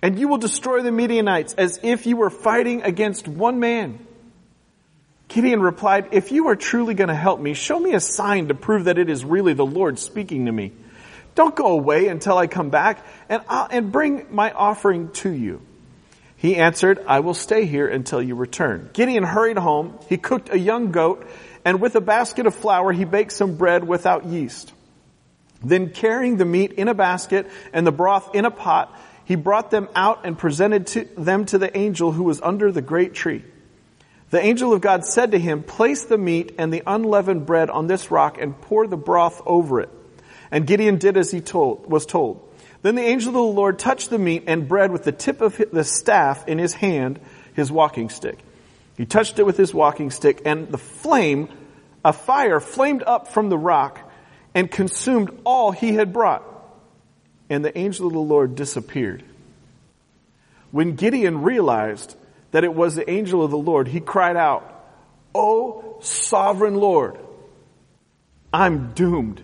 And 0.00 0.18
you 0.18 0.28
will 0.28 0.38
destroy 0.38 0.80
the 0.80 0.92
Midianites 0.92 1.52
as 1.52 1.78
if 1.82 2.06
you 2.06 2.16
were 2.16 2.30
fighting 2.30 2.80
against 2.80 3.28
one 3.28 3.60
man. 3.60 3.98
Gideon 5.28 5.60
replied, 5.60 6.08
if 6.12 6.32
you 6.32 6.48
are 6.48 6.56
truly 6.56 6.94
going 6.94 7.08
to 7.08 7.14
help 7.14 7.38
me, 7.38 7.52
show 7.52 7.78
me 7.78 7.92
a 7.92 8.00
sign 8.00 8.48
to 8.48 8.54
prove 8.54 8.84
that 8.84 8.96
it 8.96 9.10
is 9.10 9.26
really 9.26 9.52
the 9.52 9.66
Lord 9.66 9.98
speaking 9.98 10.46
to 10.46 10.52
me. 10.52 10.72
Don't 11.36 11.54
go 11.54 11.66
away 11.66 12.08
until 12.08 12.36
I 12.36 12.48
come 12.48 12.70
back 12.70 13.06
and, 13.28 13.42
I'll, 13.48 13.68
and 13.70 13.92
bring 13.92 14.26
my 14.34 14.50
offering 14.50 15.10
to 15.22 15.30
you. 15.30 15.60
He 16.38 16.56
answered, 16.56 17.04
I 17.06 17.20
will 17.20 17.34
stay 17.34 17.66
here 17.66 17.86
until 17.86 18.20
you 18.20 18.34
return. 18.34 18.90
Gideon 18.92 19.22
hurried 19.22 19.58
home. 19.58 19.98
He 20.08 20.16
cooked 20.16 20.52
a 20.52 20.58
young 20.58 20.90
goat 20.92 21.26
and 21.64 21.80
with 21.80 21.94
a 21.94 22.00
basket 22.00 22.46
of 22.46 22.54
flour, 22.54 22.92
he 22.92 23.04
baked 23.04 23.32
some 23.32 23.56
bread 23.56 23.86
without 23.86 24.24
yeast. 24.24 24.72
Then 25.64 25.90
carrying 25.90 26.36
the 26.36 26.44
meat 26.44 26.72
in 26.72 26.88
a 26.88 26.94
basket 26.94 27.50
and 27.72 27.86
the 27.86 27.92
broth 27.92 28.34
in 28.34 28.44
a 28.44 28.50
pot, 28.50 28.96
he 29.24 29.34
brought 29.34 29.70
them 29.70 29.88
out 29.94 30.24
and 30.24 30.38
presented 30.38 30.86
to 30.88 31.04
them 31.18 31.44
to 31.46 31.58
the 31.58 31.76
angel 31.76 32.12
who 32.12 32.22
was 32.22 32.40
under 32.40 32.70
the 32.70 32.82
great 32.82 33.14
tree. 33.14 33.44
The 34.30 34.40
angel 34.40 34.72
of 34.72 34.80
God 34.80 35.04
said 35.04 35.32
to 35.32 35.38
him, 35.38 35.62
place 35.62 36.04
the 36.04 36.18
meat 36.18 36.54
and 36.58 36.72
the 36.72 36.82
unleavened 36.86 37.46
bread 37.46 37.68
on 37.68 37.88
this 37.88 38.10
rock 38.10 38.38
and 38.40 38.58
pour 38.60 38.86
the 38.86 38.96
broth 38.96 39.42
over 39.44 39.80
it. 39.80 39.90
And 40.50 40.66
Gideon 40.66 40.98
did 40.98 41.16
as 41.16 41.30
he 41.30 41.40
told, 41.40 41.90
was 41.90 42.06
told. 42.06 42.42
Then 42.82 42.94
the 42.94 43.02
angel 43.02 43.30
of 43.30 43.34
the 43.34 43.40
Lord 43.40 43.78
touched 43.78 44.10
the 44.10 44.18
meat 44.18 44.44
and 44.46 44.68
bread 44.68 44.92
with 44.92 45.04
the 45.04 45.12
tip 45.12 45.40
of 45.40 45.60
the 45.72 45.84
staff 45.84 46.46
in 46.46 46.58
his 46.58 46.72
hand, 46.72 47.18
his 47.54 47.72
walking 47.72 48.10
stick. 48.10 48.38
He 48.96 49.06
touched 49.06 49.38
it 49.38 49.46
with 49.46 49.56
his 49.56 49.74
walking 49.74 50.10
stick 50.10 50.42
and 50.44 50.68
the 50.68 50.78
flame, 50.78 51.48
a 52.04 52.12
fire 52.12 52.60
flamed 52.60 53.02
up 53.02 53.28
from 53.28 53.48
the 53.48 53.58
rock 53.58 53.98
and 54.54 54.70
consumed 54.70 55.38
all 55.44 55.72
he 55.72 55.94
had 55.94 56.12
brought. 56.12 56.44
And 57.50 57.64
the 57.64 57.76
angel 57.76 58.06
of 58.06 58.12
the 58.12 58.18
Lord 58.18 58.54
disappeared. 58.54 59.22
When 60.70 60.96
Gideon 60.96 61.42
realized 61.42 62.16
that 62.50 62.64
it 62.64 62.74
was 62.74 62.94
the 62.94 63.08
angel 63.08 63.42
of 63.42 63.50
the 63.50 63.58
Lord, 63.58 63.88
he 63.88 64.00
cried 64.00 64.36
out, 64.36 64.72
O 65.34 65.98
sovereign 66.00 66.76
Lord, 66.76 67.18
I'm 68.52 68.92
doomed. 68.94 69.42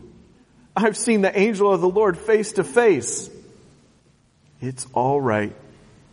I've 0.77 0.97
seen 0.97 1.21
the 1.21 1.39
angel 1.39 1.73
of 1.73 1.81
the 1.81 1.89
Lord 1.89 2.19
face 2.19 2.53
to 2.53 2.65
face. 2.65 3.31
It's 4.61 4.87
all 4.95 5.21
right, 5.21 5.55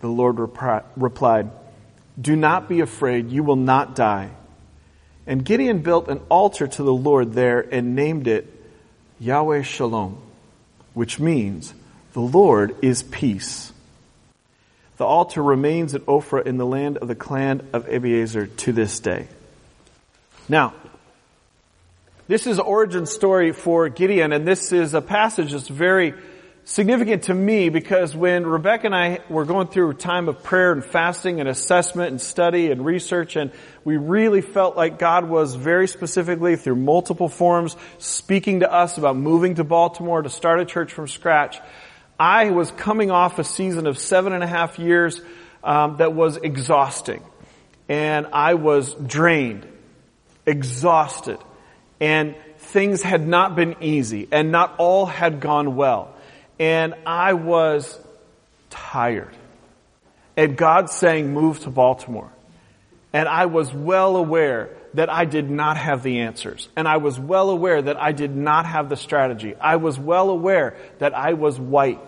the 0.01 0.07
Lord 0.07 0.37
repri- 0.37 0.83
replied. 0.97 1.51
Do 2.19 2.35
not 2.35 2.67
be 2.67 2.81
afraid, 2.81 3.31
you 3.31 3.43
will 3.43 3.55
not 3.55 3.95
die. 3.95 4.31
And 5.25 5.45
Gideon 5.45 5.79
built 5.79 6.09
an 6.09 6.21
altar 6.29 6.67
to 6.67 6.83
the 6.83 6.93
Lord 6.93 7.33
there 7.33 7.59
and 7.59 7.95
named 7.95 8.27
it 8.27 8.51
Yahweh 9.19 9.61
Shalom, 9.61 10.17
which 10.93 11.19
means 11.19 11.73
the 12.13 12.19
Lord 12.19 12.75
is 12.81 13.03
peace. 13.03 13.71
The 14.97 15.05
altar 15.05 15.41
remains 15.41 15.95
at 15.95 16.05
Ophrah 16.07 16.45
in 16.45 16.57
the 16.57 16.65
land 16.65 16.97
of 16.97 17.07
the 17.07 17.15
clan 17.15 17.65
of 17.71 17.85
Abiezer 17.85 18.53
to 18.57 18.73
this 18.73 18.99
day. 18.99 19.27
Now, 20.49 20.73
this 22.29 22.45
is 22.45 22.59
origin 22.59 23.07
story 23.07 23.53
for 23.53 23.89
Gideon, 23.89 24.33
and 24.33 24.47
this 24.47 24.71
is 24.71 24.93
a 24.93 25.01
passage 25.01 25.51
that's 25.51 25.67
very 25.67 26.13
significant 26.63 27.23
to 27.23 27.33
me 27.33 27.69
because 27.69 28.15
when 28.15 28.45
Rebecca 28.45 28.85
and 28.85 28.95
I 28.95 29.21
were 29.29 29.45
going 29.45 29.69
through 29.69 29.89
a 29.89 29.93
time 29.95 30.29
of 30.29 30.43
prayer 30.43 30.71
and 30.71 30.85
fasting 30.85 31.39
and 31.39 31.49
assessment 31.49 32.11
and 32.11 32.21
study 32.21 32.69
and 32.69 32.85
research, 32.85 33.35
and 33.35 33.49
we 33.83 33.97
really 33.97 34.41
felt 34.41 34.77
like 34.77 34.99
God 34.99 35.27
was 35.27 35.55
very 35.55 35.87
specifically 35.87 36.55
through 36.55 36.75
multiple 36.75 37.29
forms 37.29 37.75
speaking 37.97 38.59
to 38.59 38.71
us 38.71 38.99
about 38.99 39.17
moving 39.17 39.55
to 39.55 39.63
Baltimore 39.63 40.21
to 40.21 40.29
start 40.29 40.59
a 40.59 40.65
church 40.65 40.93
from 40.93 41.07
scratch. 41.07 41.59
I 42.19 42.51
was 42.51 42.69
coming 42.69 43.09
off 43.09 43.39
a 43.39 43.43
season 43.43 43.87
of 43.87 43.97
seven 43.97 44.33
and 44.33 44.43
a 44.43 44.47
half 44.47 44.77
years 44.77 45.19
um, 45.63 45.97
that 45.97 46.13
was 46.13 46.37
exhausting, 46.37 47.23
and 47.87 48.27
I 48.31 48.53
was 48.53 48.93
drained, 48.93 49.67
exhausted, 50.45 51.39
and 51.99 52.35
things 52.57 53.01
had 53.01 53.27
not 53.27 53.55
been 53.55 53.75
easy, 53.81 54.27
and 54.31 54.51
not 54.51 54.75
all 54.77 55.05
had 55.05 55.39
gone 55.39 55.75
well, 55.75 56.13
and 56.59 56.93
I 57.05 57.33
was 57.33 57.99
tired. 58.69 59.35
And 60.37 60.55
God 60.55 60.89
saying, 60.89 61.33
move 61.33 61.59
to 61.61 61.69
Baltimore. 61.69 62.31
And 63.11 63.27
I 63.27 63.47
was 63.47 63.73
well 63.73 64.15
aware 64.15 64.69
that 64.93 65.09
I 65.09 65.25
did 65.25 65.49
not 65.49 65.77
have 65.77 66.03
the 66.03 66.21
answers. 66.21 66.69
And 66.75 66.87
I 66.87 66.97
was 66.97 67.19
well 67.19 67.49
aware 67.49 67.81
that 67.81 67.97
I 67.97 68.11
did 68.11 68.35
not 68.35 68.65
have 68.65 68.89
the 68.89 68.95
strategy. 68.95 69.55
I 69.55 69.77
was 69.77 69.99
well 69.99 70.29
aware 70.29 70.77
that 70.99 71.13
I 71.13 71.33
was 71.33 71.59
white 71.59 71.99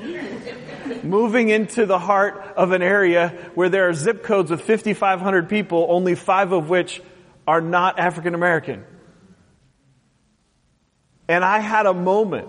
moving 1.02 1.48
into 1.48 1.86
the 1.86 1.98
heart 1.98 2.54
of 2.56 2.72
an 2.72 2.82
area 2.82 3.28
where 3.54 3.68
there 3.68 3.88
are 3.88 3.94
zip 3.94 4.22
codes 4.22 4.50
with 4.50 4.60
5,500 4.60 5.48
people, 5.48 5.86
only 5.88 6.14
five 6.14 6.52
of 6.52 6.68
which 6.68 7.00
are 7.46 7.60
not 7.60 7.98
African 7.98 8.34
American. 8.34 8.84
And 11.28 11.44
I 11.44 11.58
had 11.58 11.86
a 11.86 11.94
moment. 11.94 12.48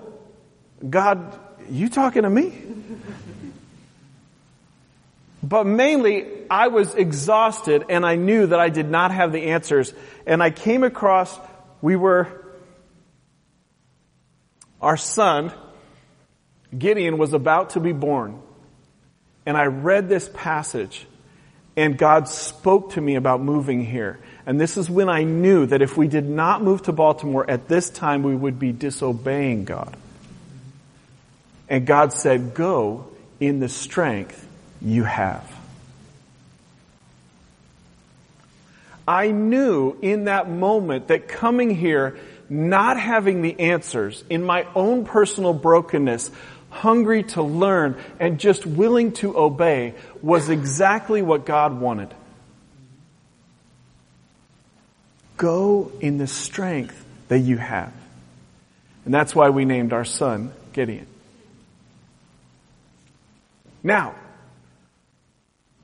God, 0.88 1.40
you 1.70 1.90
talking 1.90 2.24
to 2.24 2.30
me? 2.30 2.54
But 5.42 5.66
mainly, 5.66 6.28
I 6.50 6.68
was 6.68 6.94
exhausted 6.94 7.86
and 7.90 8.06
I 8.06 8.16
knew 8.16 8.48
that 8.48 8.60
I 8.60 8.70
did 8.70 8.90
not 8.90 9.12
have 9.12 9.32
the 9.32 9.44
answers. 9.52 9.94
And 10.26 10.44
I 10.44 10.50
came 10.50 10.84
across, 10.84 11.40
we 11.82 11.96
were, 11.96 12.28
our 14.82 14.98
son, 14.98 15.54
Gideon 16.78 17.18
was 17.18 17.34
about 17.34 17.72
to 17.72 17.80
be 17.80 17.94
born. 17.94 18.42
And 19.46 19.56
I 19.56 19.66
read 19.66 20.10
this 20.10 20.30
passage 20.34 21.08
and 21.78 21.98
God 21.98 22.28
spoke 22.28 22.94
to 22.94 23.02
me 23.02 23.16
about 23.16 23.40
moving 23.40 23.86
here. 23.86 24.20
And 24.48 24.62
this 24.62 24.78
is 24.78 24.90
when 24.90 25.10
I 25.10 25.26
knew 25.26 25.66
that 25.66 25.82
if 25.82 25.98
we 25.98 26.08
did 26.08 26.28
not 26.28 26.64
move 26.64 26.84
to 26.84 26.94
Baltimore 26.94 27.48
at 27.48 27.68
this 27.68 27.90
time, 27.90 28.24
we 28.24 28.34
would 28.34 28.58
be 28.58 28.72
disobeying 28.72 29.66
God. 29.66 29.94
And 31.68 31.86
God 31.86 32.14
said, 32.14 32.54
go 32.54 33.08
in 33.42 33.60
the 33.60 33.68
strength 33.68 34.48
you 34.82 35.04
have. 35.04 35.54
I 39.06 39.32
knew 39.32 39.98
in 40.02 40.26
that 40.26 40.50
moment 40.50 41.10
that 41.10 41.28
coming 41.28 41.70
here, 41.76 42.18
not 42.50 42.98
having 42.98 43.42
the 43.42 43.60
answers 43.60 44.24
in 44.30 44.44
my 44.44 44.66
own 44.76 45.04
personal 45.04 45.54
brokenness, 45.54 46.32
hungry 46.70 47.24
to 47.24 47.44
learn, 47.44 47.98
and 48.18 48.40
just 48.40 48.66
willing 48.66 49.12
to 49.14 49.38
obey 49.38 49.94
was 50.22 50.48
exactly 50.48 51.22
what 51.22 51.46
God 51.46 51.82
wanted. 51.82 52.14
Go 55.38 55.92
in 56.02 56.18
the 56.18 56.28
strength 56.28 57.06
that 57.28 57.40
you 57.40 57.58
have. 57.58 57.94
And 59.06 59.14
that's 59.14 59.34
why 59.34 59.50
we 59.50 59.66
named 59.66 59.94
our 59.94 60.06
son 60.06 60.52
Gideon. 60.74 61.08
Now, 63.84 64.16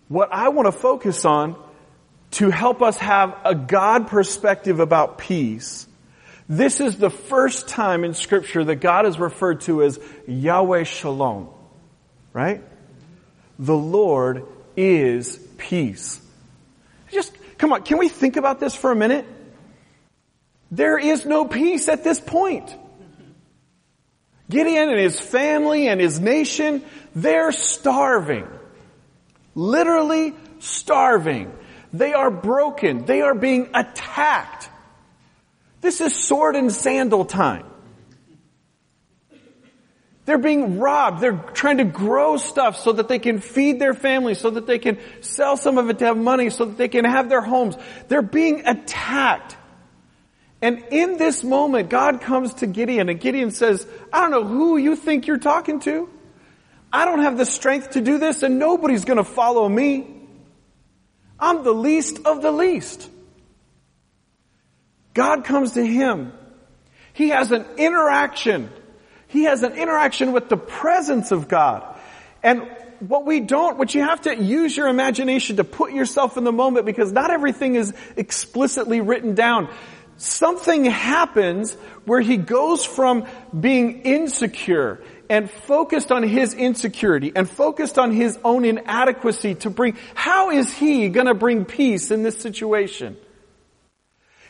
what 0.09 0.29
I 0.33 0.49
want 0.49 0.65
to 0.65 0.71
focus 0.71 1.23
on 1.23 1.55
to 2.31 2.49
help 2.49 2.81
us 2.81 2.97
have 2.97 3.37
a 3.45 3.55
God 3.55 4.07
perspective 4.07 4.79
about 4.79 5.19
peace 5.19 5.87
this 6.49 6.81
is 6.81 6.97
the 6.97 7.09
first 7.09 7.67
time 7.67 8.03
in 8.03 8.13
scripture 8.13 8.63
that 8.63 8.75
God 8.75 9.05
is 9.05 9.17
referred 9.17 9.61
to 9.61 9.81
as 9.83 9.99
Yahweh 10.27 10.83
Shalom. 10.83 11.49
Right? 12.33 12.61
The 13.59 13.77
Lord 13.77 14.45
is 14.75 15.37
peace. 15.57 16.19
Just, 17.11 17.33
come 17.57 17.71
on, 17.73 17.83
can 17.83 17.97
we 17.97 18.09
think 18.09 18.35
about 18.35 18.59
this 18.59 18.75
for 18.75 18.91
a 18.91 18.95
minute? 18.95 19.25
There 20.73 20.97
is 20.97 21.23
no 21.23 21.45
peace 21.45 21.87
at 21.87 22.03
this 22.03 22.19
point. 22.19 22.75
Gideon 24.49 24.89
and 24.89 24.99
his 24.99 25.19
family 25.19 25.87
and 25.87 26.01
his 26.01 26.19
nation, 26.19 26.83
they're 27.13 27.51
starving. 27.51 28.47
Literally 29.53 30.33
starving. 30.57 31.53
They 31.93 32.13
are 32.13 32.31
broken. 32.31 33.05
They 33.05 33.21
are 33.21 33.35
being 33.35 33.69
attacked. 33.75 34.67
This 35.81 36.01
is 36.01 36.15
sword 36.15 36.55
and 36.55 36.71
sandal 36.71 37.25
time. 37.25 37.67
They're 40.25 40.39
being 40.39 40.79
robbed. 40.79 41.21
They're 41.21 41.37
trying 41.53 41.77
to 41.77 41.83
grow 41.83 42.37
stuff 42.37 42.79
so 42.79 42.93
that 42.93 43.07
they 43.07 43.19
can 43.19 43.41
feed 43.41 43.77
their 43.77 43.93
families, 43.93 44.39
so 44.39 44.49
that 44.49 44.65
they 44.65 44.79
can 44.79 44.97
sell 45.21 45.55
some 45.55 45.77
of 45.77 45.91
it 45.91 45.99
to 45.99 46.05
have 46.05 46.17
money, 46.17 46.49
so 46.49 46.65
that 46.65 46.77
they 46.79 46.87
can 46.87 47.05
have 47.05 47.29
their 47.29 47.41
homes. 47.41 47.75
They're 48.07 48.23
being 48.23 48.65
attacked. 48.65 49.57
And 50.63 50.83
in 50.89 51.17
this 51.17 51.43
moment, 51.43 51.89
God 51.89 52.21
comes 52.21 52.55
to 52.55 52.67
Gideon 52.67 53.09
and 53.09 53.19
Gideon 53.19 53.51
says, 53.51 53.85
I 54.11 54.21
don't 54.21 54.31
know 54.31 54.45
who 54.45 54.77
you 54.77 54.95
think 54.95 55.27
you're 55.27 55.37
talking 55.37 55.79
to. 55.81 56.09
I 56.91 57.05
don't 57.05 57.19
have 57.19 57.37
the 57.37 57.45
strength 57.45 57.91
to 57.91 58.01
do 58.01 58.17
this 58.17 58.41
and 58.41 58.57
nobody's 58.57 59.05
going 59.05 59.17
to 59.17 59.23
follow 59.23 59.69
me. 59.69 60.07
I'm 61.39 61.63
the 61.63 61.73
least 61.73 62.25
of 62.25 62.41
the 62.41 62.51
least. 62.51 63.09
God 65.13 65.43
comes 65.43 65.73
to 65.73 65.85
him. 65.85 66.33
He 67.13 67.29
has 67.29 67.51
an 67.51 67.65
interaction 67.77 68.71
he 69.33 69.45
has 69.45 69.63
an 69.63 69.73
interaction 69.73 70.31
with 70.31 70.47
the 70.47 70.57
presence 70.57 71.31
of 71.31 71.47
God. 71.47 71.83
And 72.43 72.69
what 72.99 73.25
we 73.25 73.39
don't, 73.39 73.79
what 73.79 73.95
you 73.95 74.01
have 74.01 74.21
to 74.21 74.35
use 74.35 74.77
your 74.77 74.87
imagination 74.87 75.57
to 75.57 75.63
put 75.63 75.91
yourself 75.91 76.37
in 76.37 76.43
the 76.43 76.51
moment 76.51 76.85
because 76.85 77.11
not 77.11 77.31
everything 77.31 77.73
is 77.73 77.95
explicitly 78.15 79.01
written 79.01 79.33
down. 79.33 79.69
Something 80.17 80.85
happens 80.85 81.73
where 82.05 82.21
he 82.21 82.37
goes 82.37 82.85
from 82.85 83.25
being 83.57 84.01
insecure 84.01 85.01
and 85.29 85.49
focused 85.49 86.11
on 86.11 86.23
his 86.23 86.53
insecurity 86.53 87.31
and 87.35 87.49
focused 87.49 87.97
on 87.97 88.11
his 88.11 88.37
own 88.43 88.65
inadequacy 88.65 89.55
to 89.55 89.69
bring, 89.69 89.97
how 90.13 90.51
is 90.51 90.71
he 90.73 91.09
gonna 91.09 91.33
bring 91.33 91.65
peace 91.65 92.11
in 92.11 92.23
this 92.23 92.37
situation? 92.37 93.17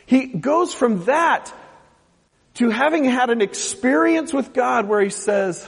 He 0.05 0.27
goes 0.27 0.73
from 0.73 1.05
that 1.05 1.51
to 2.55 2.69
having 2.69 3.05
had 3.05 3.29
an 3.29 3.41
experience 3.41 4.33
with 4.33 4.53
God 4.53 4.87
where 4.87 5.01
he 5.01 5.09
says, 5.09 5.67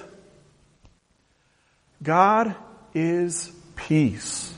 God 2.04 2.56
is 2.94 3.52
peace. 3.76 4.54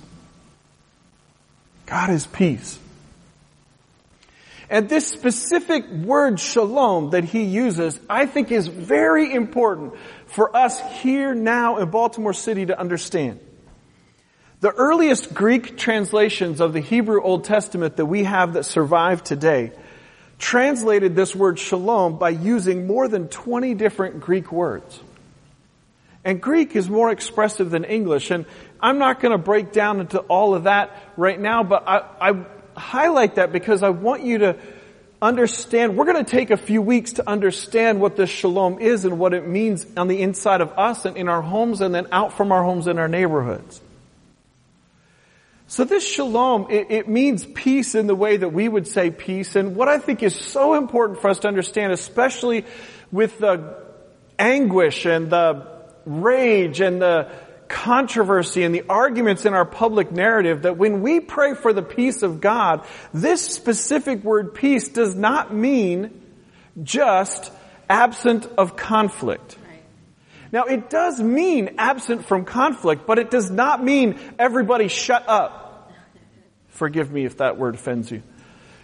God 1.86 2.10
is 2.10 2.26
peace. 2.26 2.80
And 4.70 4.90
this 4.90 5.08
specific 5.08 5.88
word 5.90 6.40
shalom 6.40 7.12
that 7.12 7.24
he 7.24 7.44
uses, 7.44 8.00
I 8.10 8.26
think 8.26 8.52
is 8.52 8.68
very 8.68 9.34
important 9.34 9.94
for 10.26 10.56
us 10.56 10.80
here 11.02 11.34
now 11.34 11.78
in 11.78 11.90
Baltimore 11.90 12.34
City 12.34 12.66
to 12.66 12.78
understand. 12.78 13.40
The 14.60 14.72
earliest 14.72 15.34
Greek 15.34 15.78
translations 15.78 16.60
of 16.60 16.74
the 16.74 16.82
Hebrew 16.82 17.22
Old 17.22 17.46
Testament 17.46 17.96
that 17.98 18.08
we 18.08 18.24
have 18.26 18.54
that 18.54 18.64
survive 18.64 19.24
today 19.24 19.72
translated 20.38 21.16
this 21.16 21.36
word 21.36 21.60
shalom 21.60 22.18
by 22.18 22.30
using 22.30 22.88
more 22.88 23.08
than 23.08 23.28
20 23.28 23.74
different 23.76 24.20
Greek 24.20 24.52
words. 24.52 25.00
And 26.26 26.42
Greek 26.42 26.76
is 26.76 26.90
more 26.90 27.10
expressive 27.10 27.70
than 27.70 27.86
English, 27.86 28.32
and 28.32 28.46
I'm 28.82 28.98
not 28.98 29.22
going 29.22 29.32
to 29.32 29.38
break 29.38 29.72
down 29.72 30.02
into 30.02 30.20
all 30.20 30.56
of 30.56 30.66
that 30.66 30.92
right 31.16 31.40
now, 31.40 31.64
but 31.64 31.88
I, 31.88 32.04
I 32.20 32.46
highlight 32.78 33.36
that 33.36 33.52
because 33.52 33.84
I 33.84 33.90
want 33.90 34.24
you 34.24 34.40
to 34.40 34.58
understand, 35.22 35.98
we're 35.98 36.06
going 36.06 36.24
to 36.24 36.30
take 36.30 36.52
a 36.52 36.58
few 36.58 36.82
weeks 36.82 37.14
to 37.14 37.28
understand 37.28 38.00
what 38.00 38.16
this 38.16 38.30
shalom 38.30 38.80
is 38.80 39.06
and 39.06 39.20
what 39.20 39.34
it 39.34 39.48
means 39.48 39.86
on 39.98 40.08
the 40.08 40.22
inside 40.22 40.62
of 40.62 40.78
us 40.78 41.06
and 41.06 41.18
in 41.18 41.28
our 41.28 41.42
homes 41.42 41.82
and 41.82 41.94
then 41.94 42.08
out 42.12 42.34
from 42.34 42.52
our 42.52 42.64
homes 42.64 42.88
in 42.88 43.00
our 43.00 43.08
neighborhoods. 43.08 43.82
So 45.70 45.84
this 45.84 46.08
shalom, 46.08 46.68
it, 46.70 46.88
it, 46.92 47.10
means 47.10 47.46
peace 47.46 47.94
in 47.94 48.08
the 48.08 48.16
way 48.16 48.38
that 48.38 48.54
we 48.54 48.70
would 48.70 48.88
say 48.88 49.12
peace. 49.12 49.58
And 49.58 49.76
what 49.76 49.90
I 49.90 50.00
think 50.00 50.24
is 50.24 50.34
so 50.34 50.76
important 50.76 51.20
for 51.20 51.30
us 51.30 51.40
to 51.40 51.50
understand, 51.50 51.92
especially 51.92 52.64
with 53.12 53.38
the 53.40 53.76
anguish 54.40 55.06
and 55.06 55.30
the 55.30 55.68
rage 56.06 56.80
and 56.80 57.02
the 57.02 57.30
controversy 57.70 58.64
and 58.64 58.74
the 58.74 58.84
arguments 58.90 59.46
in 59.46 59.54
our 59.54 59.66
public 59.66 60.12
narrative, 60.12 60.64
that 60.64 60.78
when 60.78 61.02
we 61.02 61.20
pray 61.20 61.54
for 61.54 61.74
the 61.74 61.82
peace 61.82 62.24
of 62.24 62.42
God, 62.42 62.86
this 63.14 63.42
specific 63.42 64.24
word 64.24 64.54
peace 64.54 64.90
does 64.90 65.16
not 65.16 65.54
mean 65.54 66.22
just 66.84 67.52
absent 67.90 68.46
of 68.58 68.76
conflict. 68.76 69.58
Now 70.52 70.64
it 70.64 70.90
does 70.90 71.22
mean 71.22 71.76
absent 71.78 72.26
from 72.26 72.46
conflict, 72.46 73.06
but 73.06 73.20
it 73.20 73.30
does 73.30 73.50
not 73.52 73.84
mean 73.84 74.20
everybody 74.40 74.88
shut 74.88 75.28
up. 75.28 75.92
Forgive 76.70 77.12
me 77.12 77.26
if 77.26 77.38
that 77.38 77.58
word 77.58 77.76
offends 77.76 78.12
you. 78.12 78.24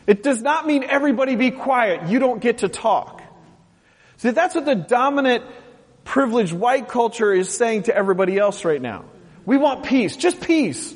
It 0.06 0.24
does 0.24 0.42
not 0.42 0.68
mean 0.68 0.84
everybody 0.84 1.36
be 1.36 1.52
quiet. 1.52 2.10
You 2.10 2.20
don't 2.20 2.42
get 2.42 2.60
to 2.60 2.68
talk. 2.68 3.22
See, 4.18 4.32
that's 4.32 4.56
what 4.56 4.66
the 4.66 4.76
dominant 4.76 5.44
privileged 6.04 6.54
white 6.54 6.88
culture 6.88 7.32
is 7.32 7.50
saying 7.50 7.84
to 7.84 7.96
everybody 7.96 8.38
else 8.38 8.66
right 8.66 8.82
now. 8.82 9.06
We 9.46 9.58
want 9.58 9.86
peace. 9.86 10.16
Just 10.16 10.42
peace. 10.42 10.94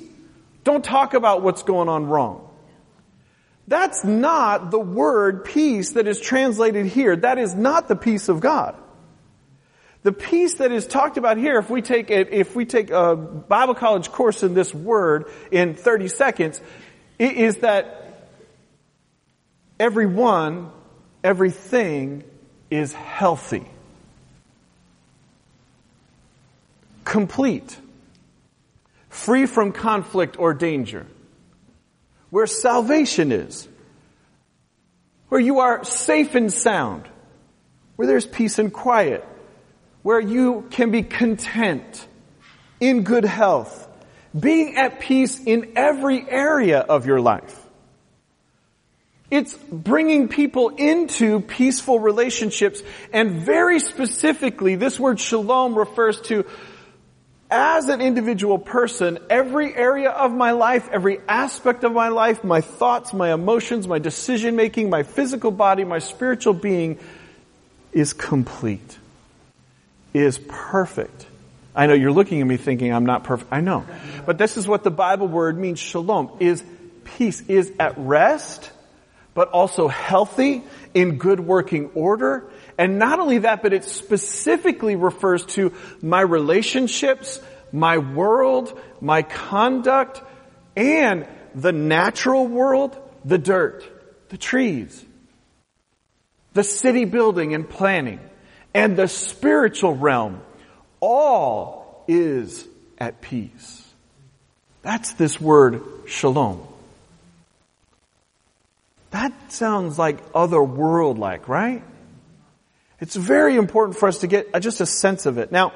Don't 0.63 0.83
talk 0.83 1.13
about 1.13 1.41
what's 1.41 1.63
going 1.63 1.89
on 1.89 2.07
wrong. 2.07 2.49
That's 3.67 4.03
not 4.03 4.71
the 4.71 4.79
word 4.79 5.43
peace 5.43 5.91
that 5.91 6.07
is 6.07 6.19
translated 6.19 6.85
here. 6.85 7.15
That 7.15 7.37
is 7.37 7.53
not 7.53 7.87
the 7.87 7.95
peace 7.95 8.29
of 8.29 8.39
God. 8.39 8.75
The 10.03 10.13
peace 10.13 10.55
that 10.55 10.71
is 10.71 10.87
talked 10.87 11.17
about 11.17 11.37
here, 11.37 11.57
if 11.59 11.69
we 11.69 11.81
take 11.81 12.09
a, 12.09 12.33
if 12.33 12.55
we 12.55 12.65
take 12.65 12.91
a 12.91 13.15
Bible 13.15 13.75
college 13.75 14.09
course 14.11 14.41
in 14.41 14.53
this 14.53 14.73
word 14.73 15.25
in 15.51 15.73
30 15.73 16.07
seconds, 16.07 16.61
it 17.19 17.33
is 17.33 17.57
that 17.57 18.29
everyone, 19.79 20.71
everything 21.23 22.23
is 22.69 22.93
healthy. 22.93 23.65
Complete. 27.07 27.77
Free 29.09 29.45
from 29.45 29.71
conflict 29.71 30.37
or 30.37 30.53
danger. 30.53 31.07
Where 32.29 32.47
salvation 32.47 33.31
is. 33.31 33.67
Where 35.29 35.41
you 35.41 35.59
are 35.59 35.83
safe 35.83 36.35
and 36.35 36.51
sound. 36.51 37.07
Where 37.95 38.07
there's 38.07 38.25
peace 38.25 38.59
and 38.59 38.71
quiet 38.71 39.25
where 40.07 40.21
you 40.21 40.65
can 40.69 40.89
be 40.89 41.03
content, 41.03 42.07
in 42.79 43.03
good 43.03 43.25
health, 43.25 43.89
being 44.39 44.77
at 44.77 45.01
peace 45.01 45.37
in 45.37 45.73
every 45.75 46.25
area 46.29 46.79
of 46.79 47.05
your 47.05 47.19
life. 47.19 47.61
It's 49.29 49.53
bringing 49.53 50.29
people 50.29 50.69
into 50.69 51.41
peaceful 51.41 51.99
relationships 51.99 52.81
and 53.11 53.41
very 53.41 53.81
specifically 53.81 54.75
this 54.75 54.97
word 54.97 55.19
shalom 55.19 55.77
refers 55.77 56.21
to 56.21 56.45
as 57.49 57.87
an 57.89 58.01
individual 58.01 58.57
person, 58.59 59.19
every 59.29 59.73
area 59.73 60.09
of 60.09 60.31
my 60.33 60.51
life, 60.51 60.89
every 60.91 61.19
aspect 61.27 61.83
of 61.83 61.93
my 61.93 62.09
life, 62.09 62.43
my 62.43 62.61
thoughts, 62.61 63.13
my 63.13 63.33
emotions, 63.33 63.87
my 63.87 63.99
decision 63.99 64.55
making, 64.55 64.89
my 64.89 65.03
physical 65.03 65.51
body, 65.51 65.83
my 65.83 65.99
spiritual 65.99 66.53
being 66.53 66.99
is 67.93 68.13
complete 68.13 68.97
is 70.13 70.39
perfect. 70.47 71.25
I 71.75 71.85
know 71.85 71.93
you're 71.93 72.11
looking 72.11 72.41
at 72.41 72.47
me 72.47 72.57
thinking 72.57 72.91
I'm 72.91 73.05
not 73.05 73.23
perfect. 73.23 73.53
I 73.53 73.61
know. 73.61 73.85
But 74.25 74.37
this 74.37 74.57
is 74.57 74.67
what 74.67 74.83
the 74.83 74.91
Bible 74.91 75.27
word 75.27 75.57
means, 75.57 75.79
shalom, 75.79 76.31
is 76.39 76.63
peace, 77.03 77.41
is 77.47 77.71
at 77.79 77.97
rest, 77.97 78.71
but 79.33 79.49
also 79.49 79.87
healthy, 79.87 80.63
in 80.93 81.17
good 81.17 81.39
working 81.39 81.91
order. 81.93 82.45
And 82.77 82.99
not 82.99 83.19
only 83.19 83.39
that, 83.39 83.63
but 83.63 83.73
it 83.73 83.83
specifically 83.83 84.95
refers 84.95 85.45
to 85.47 85.73
my 86.01 86.21
relationships, 86.21 87.41
my 87.71 87.97
world, 87.97 88.79
my 89.01 89.23
conduct, 89.23 90.21
and 90.75 91.27
the 91.55 91.71
natural 91.71 92.47
world, 92.47 92.95
the 93.25 93.39
dirt, 93.39 93.83
the 94.29 94.37
trees, 94.37 95.03
the 96.53 96.63
city 96.63 97.05
building 97.05 97.55
and 97.55 97.67
planning 97.67 98.19
and 98.73 98.95
the 98.95 99.07
spiritual 99.07 99.95
realm, 99.95 100.41
all 100.99 102.03
is 102.07 102.67
at 102.99 103.21
peace. 103.21 103.83
That's 104.83 105.13
this 105.13 105.41
word 105.41 105.81
shalom. 106.05 106.65
That 109.11 109.33
sounds 109.51 109.97
like 109.97 110.19
otherworld 110.35 111.17
like, 111.17 111.47
right? 111.47 111.81
It's 112.99 113.15
very 113.15 113.55
important 113.55 113.97
for 113.97 114.07
us 114.07 114.19
to 114.19 114.27
get 114.27 114.59
just 114.61 114.81
a 114.81 114.85
sense 114.85 115.25
of 115.25 115.37
it. 115.37 115.51
Now, 115.51 115.73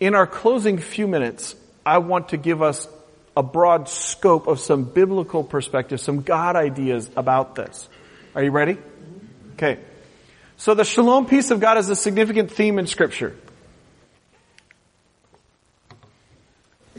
in 0.00 0.14
our 0.14 0.26
closing 0.26 0.78
few 0.78 1.06
minutes, 1.06 1.54
I 1.86 1.98
want 1.98 2.30
to 2.30 2.36
give 2.36 2.62
us 2.62 2.88
a 3.36 3.42
broad 3.42 3.88
scope 3.88 4.48
of 4.48 4.58
some 4.58 4.84
biblical 4.84 5.44
perspective, 5.44 6.00
some 6.00 6.22
God 6.22 6.56
ideas 6.56 7.08
about 7.16 7.54
this. 7.54 7.88
Are 8.34 8.42
you 8.42 8.50
ready? 8.50 8.78
Okay. 9.54 9.78
So 10.56 10.74
the 10.74 10.84
shalom 10.84 11.26
peace 11.26 11.52
of 11.52 11.60
God 11.60 11.78
is 11.78 11.88
a 11.88 11.96
significant 11.96 12.50
theme 12.50 12.80
in 12.80 12.88
scripture. 12.88 13.36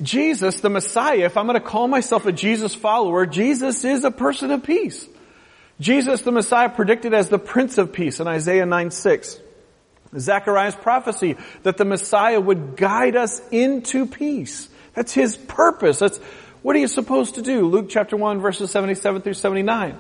Jesus, 0.01 0.61
the 0.61 0.69
Messiah, 0.69 1.25
if 1.25 1.35
I'm 1.35 1.45
going 1.45 1.59
to 1.59 1.65
call 1.65 1.89
myself 1.89 2.25
a 2.25 2.31
Jesus 2.31 2.73
follower, 2.73 3.25
Jesus 3.25 3.83
is 3.83 4.05
a 4.05 4.11
person 4.11 4.51
of 4.51 4.63
peace. 4.63 5.05
Jesus 5.79 6.21
the 6.21 6.31
Messiah 6.31 6.69
predicted 6.69 7.13
as 7.13 7.29
the 7.29 7.39
Prince 7.39 7.77
of 7.77 7.93
Peace 7.93 8.19
in 8.19 8.27
Isaiah 8.27 8.65
9 8.65 8.91
6. 8.91 9.39
Zechariah's 10.17 10.75
prophecy 10.75 11.37
that 11.63 11.77
the 11.77 11.85
Messiah 11.85 12.39
would 12.39 12.75
guide 12.75 13.15
us 13.15 13.41
into 13.51 14.05
peace. 14.05 14.67
That's 14.95 15.13
his 15.13 15.37
purpose. 15.37 15.99
That's 15.99 16.17
what 16.61 16.75
are 16.75 16.79
you 16.79 16.87
supposed 16.87 17.35
to 17.35 17.41
do? 17.41 17.67
Luke 17.67 17.87
chapter 17.89 18.17
1 18.17 18.41
verses 18.41 18.71
77 18.71 19.21
through 19.21 19.35
79. 19.35 19.97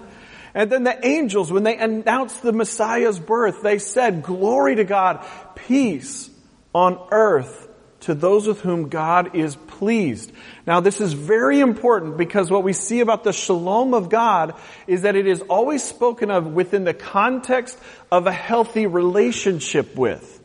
And 0.53 0.71
then 0.71 0.83
the 0.83 1.05
angels, 1.05 1.51
when 1.51 1.63
they 1.63 1.77
announced 1.77 2.41
the 2.41 2.51
Messiah's 2.51 3.19
birth, 3.19 3.61
they 3.61 3.77
said, 3.77 4.23
glory 4.23 4.75
to 4.75 4.83
God, 4.83 5.23
peace 5.55 6.29
on 6.73 6.99
earth 7.11 7.67
to 8.01 8.15
those 8.15 8.47
with 8.47 8.61
whom 8.61 8.89
God 8.89 9.35
is 9.35 9.55
pleased. 9.79 10.31
Now 10.67 10.81
this 10.81 10.99
is 10.99 11.13
very 11.13 11.61
important 11.61 12.17
because 12.17 12.51
what 12.51 12.63
we 12.63 12.73
see 12.73 12.99
about 12.99 13.23
the 13.23 13.31
shalom 13.31 13.93
of 13.93 14.09
God 14.09 14.53
is 14.85 15.03
that 15.03 15.15
it 15.15 15.25
is 15.25 15.41
always 15.41 15.81
spoken 15.83 16.29
of 16.29 16.47
within 16.47 16.83
the 16.83 16.93
context 16.93 17.79
of 18.11 18.27
a 18.27 18.31
healthy 18.31 18.85
relationship 18.87 19.95
with. 19.95 20.35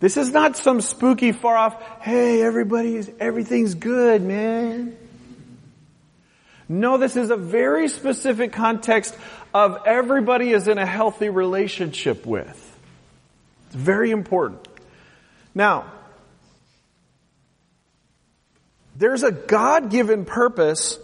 This 0.00 0.16
is 0.16 0.30
not 0.30 0.56
some 0.56 0.80
spooky 0.80 1.32
far 1.32 1.56
off, 1.56 2.02
hey 2.02 2.42
everybody's, 2.42 3.10
everything's 3.20 3.74
good 3.74 4.22
man. 4.22 4.96
No, 6.66 6.96
this 6.96 7.16
is 7.16 7.30
a 7.30 7.36
very 7.36 7.88
specific 7.88 8.52
context 8.52 9.14
of 9.52 9.86
everybody 9.86 10.50
is 10.50 10.66
in 10.66 10.78
a 10.78 10.86
healthy 10.86 11.28
relationship 11.28 12.24
with. 12.24 12.78
It's 13.66 13.76
very 13.76 14.10
important. 14.10 14.66
Now, 15.54 15.92
there's 18.98 19.22
a 19.22 19.30
God-given 19.32 20.24
purpose 20.24 20.98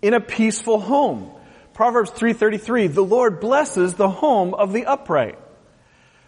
in 0.00 0.14
a 0.14 0.20
peaceful 0.20 0.80
home. 0.80 1.30
Proverbs 1.74 2.10
3:33, 2.10 2.88
the 2.88 3.04
Lord 3.04 3.38
blesses 3.38 3.94
the 3.94 4.08
home 4.08 4.54
of 4.54 4.72
the 4.72 4.86
upright. 4.86 5.38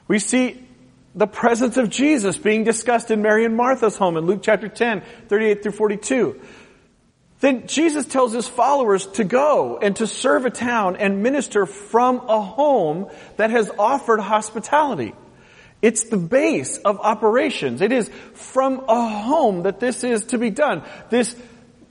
We 0.07 0.19
see 0.19 0.63
the 1.15 1.27
presence 1.27 1.77
of 1.77 1.89
Jesus 1.89 2.37
being 2.37 2.65
discussed 2.65 3.11
in 3.11 3.23
Mary 3.23 3.45
and 3.45 3.57
Martha's 3.57 3.97
home 3.97 4.17
in 4.17 4.27
Luke 4.27 4.41
chapter 4.43 4.69
10, 4.69 5.03
38 5.29 5.63
through 5.63 5.73
42. 5.73 6.41
Then 7.41 7.67
Jesus 7.67 8.05
tells 8.05 8.33
his 8.33 8.47
followers 8.47 9.07
to 9.07 9.25
go 9.25 9.79
and 9.81 9.97
to 9.97 10.07
serve 10.07 10.45
a 10.45 10.51
town 10.51 10.97
and 10.97 11.23
minister 11.23 11.65
from 11.65 12.19
a 12.29 12.41
home 12.41 13.09
that 13.39 13.51
has 13.51 13.71
offered 13.79 14.21
hospitality. 14.21 15.15
It's 15.83 16.05
the 16.05 16.19
base 16.19 16.79
of 16.79 17.01
operations. 17.01 17.81
It 17.81 17.93
is 17.93 18.11
from 18.35 18.85
a 18.89 19.09
home 19.09 19.63
that 19.63 19.81
this 19.81 20.05
is 20.05 20.27
to 20.27 20.39
be 20.39 20.51
done. 20.51 20.83
This 21.09 21.35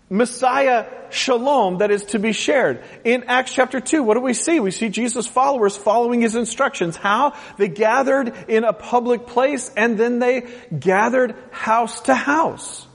Messiah 0.10 0.86
shalom 1.12 1.80
that 1.80 1.92
is 1.92 2.06
to 2.06 2.20
be 2.20 2.32
shared. 2.32 2.84
In 3.04 3.26
Acts 3.26 3.54
chapter 3.54 3.80
2, 3.80 4.04
what 4.04 4.16
do 4.16 4.22
we 4.22 4.34
see? 4.34 4.60
We 4.60 4.72
see 4.72 4.90
Jesus' 4.90 5.28
followers 5.28 5.78
following 5.78 6.22
his 6.22 6.36
instructions. 6.36 6.96
How? 6.96 7.36
They 7.58 7.68
gathered 7.68 8.34
in 8.48 8.64
a 8.64 8.74
public 8.74 9.28
place 9.28 9.72
and 9.76 9.98
then 9.98 10.20
they 10.20 10.48
gathered 10.78 11.36
house 11.52 12.02
to 12.02 12.16
house. 12.16 12.88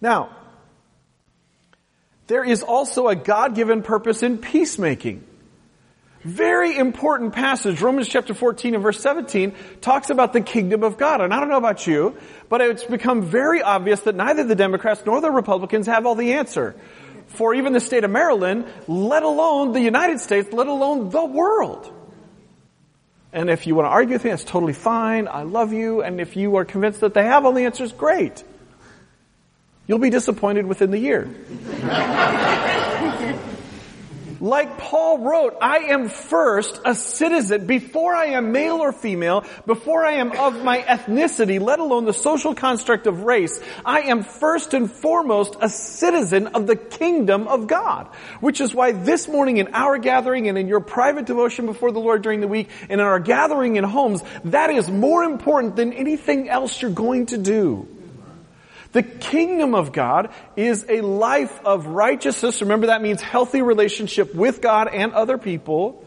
Now, 0.00 0.36
there 2.26 2.44
is 2.44 2.62
also 2.62 3.08
a 3.08 3.16
God-given 3.16 3.82
purpose 3.82 4.22
in 4.22 4.38
peacemaking. 4.38 5.24
Very 6.22 6.76
important 6.76 7.32
passage. 7.32 7.80
Romans 7.80 8.06
chapter 8.06 8.34
14 8.34 8.74
and 8.74 8.82
verse 8.82 9.00
17 9.00 9.54
talks 9.80 10.10
about 10.10 10.34
the 10.34 10.42
kingdom 10.42 10.82
of 10.82 10.98
God. 10.98 11.22
And 11.22 11.32
I 11.32 11.40
don't 11.40 11.48
know 11.48 11.56
about 11.56 11.86
you, 11.86 12.16
but 12.50 12.60
it's 12.60 12.84
become 12.84 13.22
very 13.22 13.62
obvious 13.62 14.00
that 14.00 14.14
neither 14.14 14.44
the 14.44 14.54
Democrats 14.54 15.02
nor 15.06 15.22
the 15.22 15.30
Republicans 15.30 15.86
have 15.86 16.04
all 16.04 16.14
the 16.14 16.34
answer. 16.34 16.76
For 17.28 17.54
even 17.54 17.72
the 17.72 17.80
state 17.80 18.04
of 18.04 18.10
Maryland, 18.10 18.66
let 18.86 19.22
alone 19.22 19.72
the 19.72 19.80
United 19.80 20.20
States, 20.20 20.52
let 20.52 20.66
alone 20.66 21.08
the 21.08 21.24
world. 21.24 21.90
And 23.32 23.48
if 23.48 23.66
you 23.66 23.74
want 23.74 23.86
to 23.86 23.90
argue 23.90 24.14
with 24.14 24.24
me, 24.24 24.30
that's 24.30 24.44
totally 24.44 24.72
fine. 24.72 25.26
I 25.26 25.44
love 25.44 25.72
you. 25.72 26.02
And 26.02 26.20
if 26.20 26.36
you 26.36 26.56
are 26.56 26.66
convinced 26.66 27.00
that 27.00 27.14
they 27.14 27.24
have 27.24 27.46
all 27.46 27.52
the 27.52 27.64
answers, 27.64 27.92
great. 27.92 28.44
You'll 29.86 29.98
be 29.98 30.10
disappointed 30.10 30.66
within 30.66 30.90
the 30.90 30.98
year. 30.98 31.28
like 34.40 34.78
Paul 34.78 35.18
wrote, 35.18 35.56
I 35.60 35.78
am 35.90 36.08
first 36.08 36.80
a 36.84 36.94
citizen 36.94 37.66
before 37.66 38.14
I 38.14 38.26
am 38.26 38.52
male 38.52 38.76
or 38.76 38.92
female, 38.92 39.44
before 39.66 40.04
I 40.04 40.12
am 40.12 40.32
of 40.32 40.62
my 40.64 40.80
ethnicity, 40.80 41.60
let 41.60 41.78
alone 41.78 42.06
the 42.06 42.12
social 42.12 42.54
construct 42.54 43.06
of 43.06 43.22
race. 43.22 43.60
I 43.84 44.02
am 44.02 44.22
first 44.22 44.74
and 44.74 44.90
foremost 44.90 45.56
a 45.60 45.68
citizen 45.68 46.48
of 46.48 46.66
the 46.66 46.76
kingdom 46.76 47.48
of 47.48 47.66
God. 47.66 48.08
Which 48.40 48.60
is 48.60 48.74
why 48.74 48.92
this 48.92 49.28
morning 49.28 49.58
in 49.58 49.74
our 49.74 49.98
gathering 49.98 50.48
and 50.48 50.56
in 50.56 50.68
your 50.68 50.80
private 50.80 51.26
devotion 51.26 51.66
before 51.66 51.92
the 51.92 52.00
Lord 52.00 52.22
during 52.22 52.40
the 52.40 52.48
week 52.48 52.68
and 52.88 53.00
in 53.00 53.06
our 53.06 53.20
gathering 53.20 53.76
in 53.76 53.84
homes, 53.84 54.22
that 54.44 54.70
is 54.70 54.90
more 54.90 55.22
important 55.22 55.76
than 55.76 55.92
anything 55.92 56.48
else 56.48 56.80
you're 56.80 56.90
going 56.90 57.26
to 57.26 57.38
do. 57.38 57.86
The 58.92 59.02
kingdom 59.02 59.74
of 59.74 59.92
God 59.92 60.30
is 60.56 60.84
a 60.88 61.00
life 61.00 61.60
of 61.64 61.86
righteousness. 61.86 62.60
Remember 62.60 62.88
that 62.88 63.02
means 63.02 63.22
healthy 63.22 63.62
relationship 63.62 64.34
with 64.34 64.60
God 64.60 64.88
and 64.88 65.12
other 65.12 65.38
people. 65.38 66.04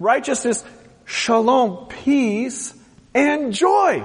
Righteousness, 0.00 0.64
shalom, 1.04 1.86
peace, 1.86 2.74
and 3.14 3.52
joy 3.52 4.04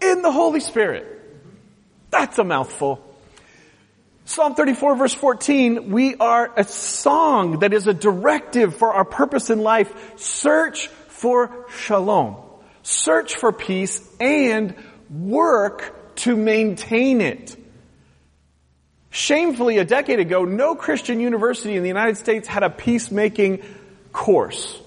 in 0.00 0.22
the 0.22 0.32
Holy 0.32 0.58
Spirit. 0.58 1.06
That's 2.10 2.38
a 2.38 2.44
mouthful. 2.44 3.08
Psalm 4.24 4.54
34 4.54 4.96
verse 4.96 5.14
14, 5.14 5.90
we 5.90 6.16
are 6.16 6.52
a 6.56 6.64
song 6.64 7.60
that 7.60 7.72
is 7.72 7.86
a 7.86 7.94
directive 7.94 8.76
for 8.76 8.92
our 8.92 9.04
purpose 9.04 9.50
in 9.50 9.60
life. 9.60 10.18
Search 10.18 10.88
for 10.88 11.66
shalom. 11.76 12.36
Search 12.82 13.36
for 13.36 13.52
peace 13.52 14.02
and 14.18 14.74
work 15.10 16.01
to 16.16 16.36
maintain 16.36 17.20
it. 17.20 17.56
Shamefully, 19.10 19.78
a 19.78 19.84
decade 19.84 20.20
ago, 20.20 20.44
no 20.44 20.74
Christian 20.74 21.20
university 21.20 21.76
in 21.76 21.82
the 21.82 21.88
United 21.88 22.16
States 22.16 22.48
had 22.48 22.62
a 22.62 22.70
peacemaking 22.70 23.62
course. 24.12 24.80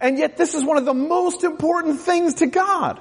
And 0.00 0.18
yet 0.18 0.36
this 0.36 0.54
is 0.54 0.64
one 0.64 0.76
of 0.76 0.84
the 0.84 0.94
most 0.94 1.42
important 1.42 2.00
things 2.00 2.34
to 2.34 2.46
God. 2.46 3.00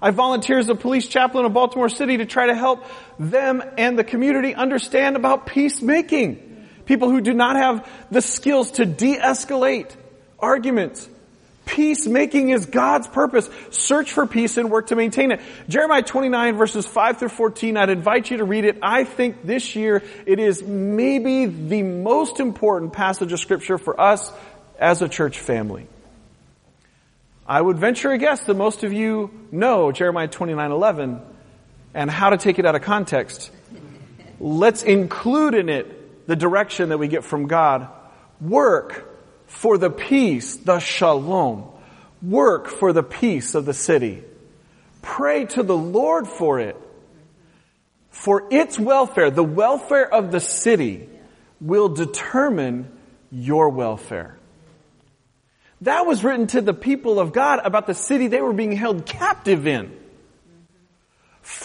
I 0.00 0.10
volunteer 0.10 0.58
as 0.58 0.68
a 0.68 0.74
police 0.74 1.08
chaplain 1.08 1.46
in 1.46 1.52
Baltimore 1.52 1.88
City 1.88 2.18
to 2.18 2.26
try 2.26 2.46
to 2.46 2.54
help 2.54 2.84
them 3.18 3.62
and 3.78 3.98
the 3.98 4.04
community 4.04 4.54
understand 4.54 5.16
about 5.16 5.46
peacemaking. 5.46 6.68
People 6.84 7.10
who 7.10 7.20
do 7.20 7.32
not 7.32 7.56
have 7.56 7.90
the 8.10 8.20
skills 8.20 8.72
to 8.72 8.84
de-escalate 8.84 9.90
arguments, 10.38 11.08
Peacemaking 11.66 12.50
is 12.50 12.64
God's 12.64 13.08
purpose. 13.08 13.50
Search 13.70 14.12
for 14.12 14.26
peace 14.26 14.56
and 14.56 14.70
work 14.70 14.86
to 14.86 14.96
maintain 14.96 15.32
it. 15.32 15.40
Jeremiah 15.68 16.02
29 16.02 16.56
verses 16.56 16.86
5 16.86 17.18
through 17.18 17.28
14, 17.28 17.76
I'd 17.76 17.90
invite 17.90 18.30
you 18.30 18.38
to 18.38 18.44
read 18.44 18.64
it. 18.64 18.78
I 18.82 19.04
think 19.04 19.44
this 19.44 19.76
year 19.76 20.02
it 20.24 20.38
is 20.38 20.62
maybe 20.62 21.46
the 21.46 21.82
most 21.82 22.40
important 22.40 22.92
passage 22.92 23.32
of 23.32 23.40
scripture 23.40 23.78
for 23.78 24.00
us 24.00 24.32
as 24.78 25.02
a 25.02 25.08
church 25.08 25.40
family. 25.40 25.86
I 27.46 27.60
would 27.60 27.78
venture 27.78 28.12
a 28.12 28.18
guess 28.18 28.40
that 28.44 28.54
most 28.54 28.82
of 28.84 28.92
you 28.92 29.30
know 29.52 29.92
Jeremiah 29.92 30.28
29, 30.28 30.70
11 30.70 31.20
and 31.94 32.10
how 32.10 32.30
to 32.30 32.36
take 32.36 32.58
it 32.58 32.66
out 32.66 32.74
of 32.74 32.82
context. 32.82 33.50
Let's 34.40 34.82
include 34.82 35.54
in 35.54 35.68
it 35.68 36.26
the 36.26 36.36
direction 36.36 36.90
that 36.90 36.98
we 36.98 37.08
get 37.08 37.24
from 37.24 37.46
God. 37.46 37.88
Work 38.40 39.05
for 39.56 39.78
the 39.78 39.90
peace, 39.90 40.56
the 40.56 40.78
shalom. 40.78 41.64
Work 42.20 42.68
for 42.68 42.92
the 42.92 43.02
peace 43.02 43.54
of 43.54 43.64
the 43.64 43.72
city. 43.72 44.22
Pray 45.00 45.46
to 45.46 45.62
the 45.62 45.76
Lord 45.76 46.28
for 46.28 46.60
it. 46.60 46.76
For 48.10 48.46
its 48.50 48.78
welfare, 48.78 49.30
the 49.30 49.42
welfare 49.42 50.12
of 50.12 50.30
the 50.30 50.40
city 50.40 51.08
will 51.58 51.88
determine 51.88 52.92
your 53.30 53.70
welfare. 53.70 54.36
That 55.80 56.04
was 56.06 56.22
written 56.22 56.48
to 56.48 56.60
the 56.60 56.74
people 56.74 57.18
of 57.18 57.32
God 57.32 57.60
about 57.64 57.86
the 57.86 57.94
city 57.94 58.28
they 58.28 58.42
were 58.42 58.52
being 58.52 58.72
held 58.72 59.06
captive 59.06 59.66
in. 59.66 59.96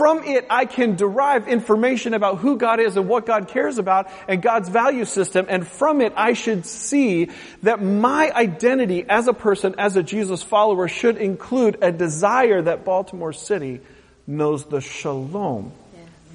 From 0.02 0.24
it, 0.24 0.47
I 0.49 0.66
can 0.66 0.95
derive 0.95 1.47
information 1.47 2.16
about 2.16 2.39
who 2.39 2.58
God 2.58 2.80
is 2.80 2.97
and 2.97 3.08
what 3.08 3.28
God 3.28 3.49
cares 3.49 3.78
about 3.78 4.10
and 4.28 4.41
God's 4.41 4.68
value 4.68 5.06
system. 5.06 5.45
And 5.47 5.68
from 5.68 6.02
it, 6.02 6.12
I 6.16 6.34
should 6.34 6.66
see 6.66 7.30
that 7.62 7.84
my 7.84 8.32
identity 8.32 9.06
as 9.08 9.28
a 9.28 9.34
person, 9.34 9.76
as 9.78 9.97
a 9.97 10.02
Jesus 10.02 10.41
follower, 10.41 10.88
should 10.88 11.18
include 11.18 11.78
a 11.84 11.91
desire 11.91 12.64
that 12.64 12.84
Baltimore 12.84 13.32
City 13.32 13.80
knows 14.26 14.66
the 14.66 14.82
shalom, 14.82 15.72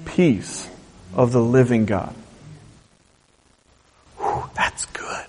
peace 0.05 0.65
of 1.13 1.33
the 1.33 1.41
living 1.41 1.85
God. 1.85 2.15
Whew, 4.17 4.45
that's 4.55 4.85
good. 4.85 5.25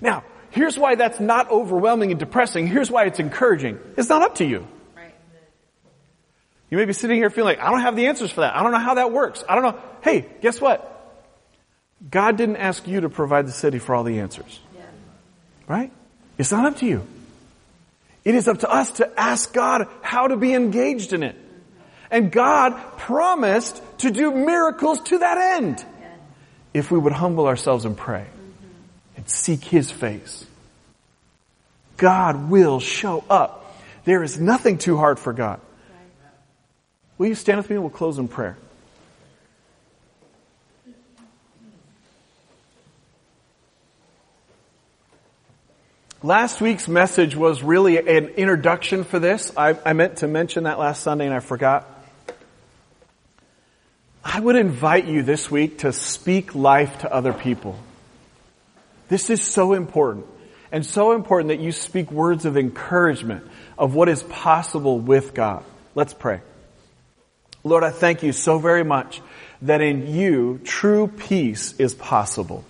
Now, 0.00 0.22
here's 0.52 0.78
why 0.78 0.94
that's 0.94 1.18
not 1.18 1.50
overwhelming 1.50 2.12
and 2.12 2.20
depressing. 2.20 2.68
Here's 2.68 2.88
why 2.88 3.06
it's 3.06 3.18
encouraging. 3.18 3.80
It's 3.96 4.08
not 4.08 4.22
up 4.22 4.36
to 4.36 4.44
you. 4.44 4.64
You 6.70 6.76
may 6.76 6.84
be 6.84 6.92
sitting 6.92 7.16
here 7.16 7.30
feeling 7.30 7.56
like, 7.56 7.66
I 7.66 7.70
don't 7.70 7.80
have 7.80 7.96
the 7.96 8.06
answers 8.06 8.30
for 8.30 8.42
that. 8.42 8.54
I 8.54 8.62
don't 8.62 8.72
know 8.72 8.78
how 8.78 8.94
that 8.94 9.10
works. 9.10 9.42
I 9.48 9.54
don't 9.54 9.64
know. 9.64 9.80
Hey, 10.02 10.26
guess 10.42 10.60
what? 10.60 10.94
God 12.10 12.36
didn't 12.36 12.56
ask 12.56 12.86
you 12.86 13.00
to 13.00 13.08
provide 13.08 13.46
the 13.46 13.52
city 13.52 13.78
for 13.78 13.94
all 13.94 14.04
the 14.04 14.20
answers. 14.20 14.60
Right? 15.66 15.92
It's 16.36 16.52
not 16.52 16.66
up 16.66 16.76
to 16.78 16.86
you. 16.86 17.06
It 18.24 18.34
is 18.34 18.48
up 18.48 18.58
to 18.60 18.70
us 18.70 18.92
to 18.92 19.10
ask 19.18 19.52
God 19.52 19.88
how 20.02 20.28
to 20.28 20.36
be 20.36 20.54
engaged 20.54 21.12
in 21.12 21.22
it. 21.22 21.36
And 22.10 22.30
God 22.30 22.98
promised 22.98 23.82
to 23.98 24.10
do 24.10 24.32
miracles 24.32 25.00
to 25.00 25.18
that 25.18 25.56
end. 25.58 25.84
If 26.74 26.90
we 26.90 26.98
would 26.98 27.12
humble 27.12 27.46
ourselves 27.46 27.86
and 27.86 27.96
pray 27.96 28.26
mm-hmm. 28.26 29.16
and 29.16 29.28
seek 29.28 29.64
His 29.64 29.90
face. 29.90 30.44
God 31.96 32.50
will 32.50 32.78
show 32.78 33.24
up. 33.28 33.74
There 34.04 34.22
is 34.22 34.38
nothing 34.38 34.78
too 34.78 34.96
hard 34.96 35.18
for 35.18 35.32
God. 35.32 35.60
Will 37.18 37.26
you 37.26 37.34
stand 37.34 37.58
with 37.58 37.68
me 37.68 37.76
and 37.76 37.82
we'll 37.82 37.90
close 37.90 38.16
in 38.18 38.28
prayer? 38.28 38.56
Last 46.22 46.60
week's 46.60 46.88
message 46.88 47.36
was 47.36 47.62
really 47.62 47.96
an 47.98 48.28
introduction 48.28 49.04
for 49.04 49.18
this. 49.18 49.52
I, 49.56 49.76
I, 49.84 49.92
meant 49.92 50.18
to 50.18 50.26
mention 50.26 50.64
that 50.64 50.78
last 50.78 51.02
Sunday 51.02 51.26
and 51.26 51.34
I 51.34 51.38
forgot. 51.38 51.88
I 54.24 54.40
would 54.40 54.56
invite 54.56 55.06
you 55.06 55.22
this 55.22 55.48
week 55.48 55.78
to 55.78 55.92
speak 55.92 56.56
life 56.56 57.00
to 57.00 57.12
other 57.12 57.32
people. 57.32 57.78
This 59.08 59.30
is 59.30 59.42
so 59.42 59.74
important. 59.74 60.26
And 60.70 60.84
so 60.84 61.12
important 61.12 61.48
that 61.48 61.60
you 61.60 61.72
speak 61.72 62.10
words 62.10 62.44
of 62.44 62.56
encouragement 62.56 63.46
of 63.78 63.94
what 63.94 64.08
is 64.08 64.22
possible 64.24 64.98
with 64.98 65.34
God. 65.34 65.64
Let's 65.94 66.12
pray. 66.12 66.40
Lord, 67.64 67.84
I 67.84 67.90
thank 67.90 68.22
you 68.22 68.32
so 68.32 68.58
very 68.58 68.84
much 68.84 69.20
that 69.62 69.80
in 69.80 70.14
you 70.14 70.60
true 70.64 71.08
peace 71.08 71.74
is 71.78 71.94
possible. 71.94 72.64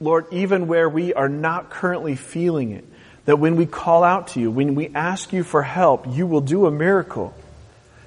Lord, 0.00 0.26
even 0.32 0.66
where 0.66 0.88
we 0.88 1.14
are 1.14 1.28
not 1.28 1.70
currently 1.70 2.16
feeling 2.16 2.72
it, 2.72 2.84
that 3.24 3.38
when 3.38 3.56
we 3.56 3.66
call 3.66 4.04
out 4.04 4.28
to 4.28 4.40
you, 4.40 4.50
when 4.50 4.74
we 4.74 4.88
ask 4.94 5.32
you 5.32 5.44
for 5.44 5.62
help, 5.62 6.06
you 6.08 6.26
will 6.26 6.40
do 6.40 6.66
a 6.66 6.70
miracle. 6.70 7.34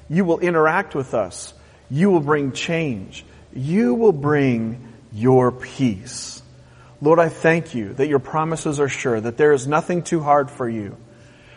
You 0.10 0.26
will 0.26 0.40
interact 0.40 0.96
with 0.96 1.14
us. 1.14 1.54
You 1.90 2.10
will 2.10 2.22
bring 2.22 2.54
change. 2.54 3.26
You 3.54 3.94
will 3.94 4.14
bring 4.14 4.88
your 5.14 5.52
peace. 5.52 6.42
Lord, 7.02 7.20
I 7.20 7.30
thank 7.30 7.76
you 7.76 7.94
that 7.94 8.08
your 8.08 8.20
promises 8.20 8.80
are 8.80 8.90
sure, 8.90 9.20
that 9.20 9.38
there 9.38 9.54
is 9.54 9.68
nothing 9.68 10.04
too 10.04 10.22
hard 10.22 10.50
for 10.50 10.70
you. 10.70 10.96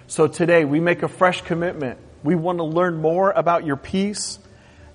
So 0.07 0.27
today 0.27 0.65
we 0.65 0.81
make 0.81 1.03
a 1.03 1.09
fresh 1.09 1.43
commitment. 1.43 1.99
We 2.25 2.35
want 2.35 2.59
to 2.59 2.65
learn 2.65 2.97
more 2.97 3.31
about 3.31 3.65
your 3.65 3.77
peace 3.77 4.39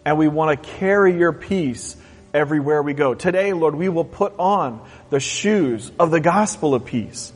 and 0.04 0.18
we 0.18 0.28
want 0.28 0.62
to 0.62 0.70
carry 0.72 1.18
your 1.18 1.32
peace 1.32 1.96
everywhere 2.34 2.82
we 2.82 2.94
go. 2.94 3.14
Today, 3.14 3.54
Lord, 3.54 3.76
we 3.76 3.88
will 3.88 4.04
put 4.04 4.34
on 4.40 4.86
the 5.12 5.20
shoes 5.20 5.92
of 6.00 6.12
the 6.12 6.20
gospel 6.20 6.74
of 6.74 6.86
peace. 6.86 7.32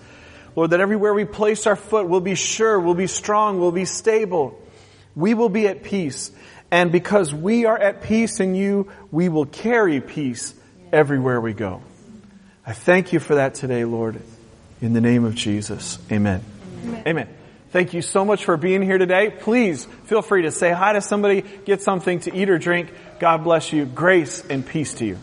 Lord, 0.55 0.71
that 0.71 0.79
everywhere 0.79 1.13
we 1.13 1.25
place 1.25 1.67
our 1.67 1.75
foot, 1.75 2.07
we'll 2.07 2.19
be 2.19 2.35
sure, 2.35 2.79
we'll 2.79 2.95
be 2.95 3.07
strong, 3.07 3.59
we'll 3.59 3.71
be 3.71 3.85
stable. 3.85 4.59
We 5.15 5.35
will 5.35 5.49
be 5.49 5.67
at 5.67 5.83
peace. 5.83 6.31
And 6.71 6.91
because 6.91 7.33
we 7.33 7.65
are 7.65 7.77
at 7.77 8.01
peace 8.01 8.39
in 8.39 8.55
you, 8.55 8.91
we 9.11 9.29
will 9.29 9.45
carry 9.45 10.01
peace 10.01 10.55
everywhere 10.91 11.39
we 11.39 11.53
go. 11.53 11.81
I 12.65 12.73
thank 12.73 13.13
you 13.13 13.19
for 13.19 13.35
that 13.35 13.55
today, 13.55 13.85
Lord. 13.85 14.19
In 14.81 14.93
the 14.93 15.01
name 15.01 15.23
of 15.23 15.35
Jesus. 15.35 15.99
Amen. 16.11 16.43
Amen. 16.83 17.03
Amen. 17.07 17.42
Thank 17.73 17.95
you 17.95 18.03
so 18.03 18.23
much 18.23 18.45
for 18.45 18.55
being 18.55 18.83
here 18.83 18.99
today. 18.99 19.31
Please 19.31 19.85
feel 20.05 20.21
free 20.21 20.43
to 20.43 20.51
say 20.51 20.71
hi 20.71 20.93
to 20.93 21.01
somebody, 21.01 21.41
get 21.41 21.81
something 21.81 22.19
to 22.19 22.35
eat 22.35 22.51
or 22.51 22.59
drink. 22.59 22.93
God 23.19 23.43
bless 23.43 23.73
you. 23.73 23.85
Grace 23.85 24.45
and 24.47 24.63
peace 24.63 24.93
to 24.95 25.05
you. 25.05 25.17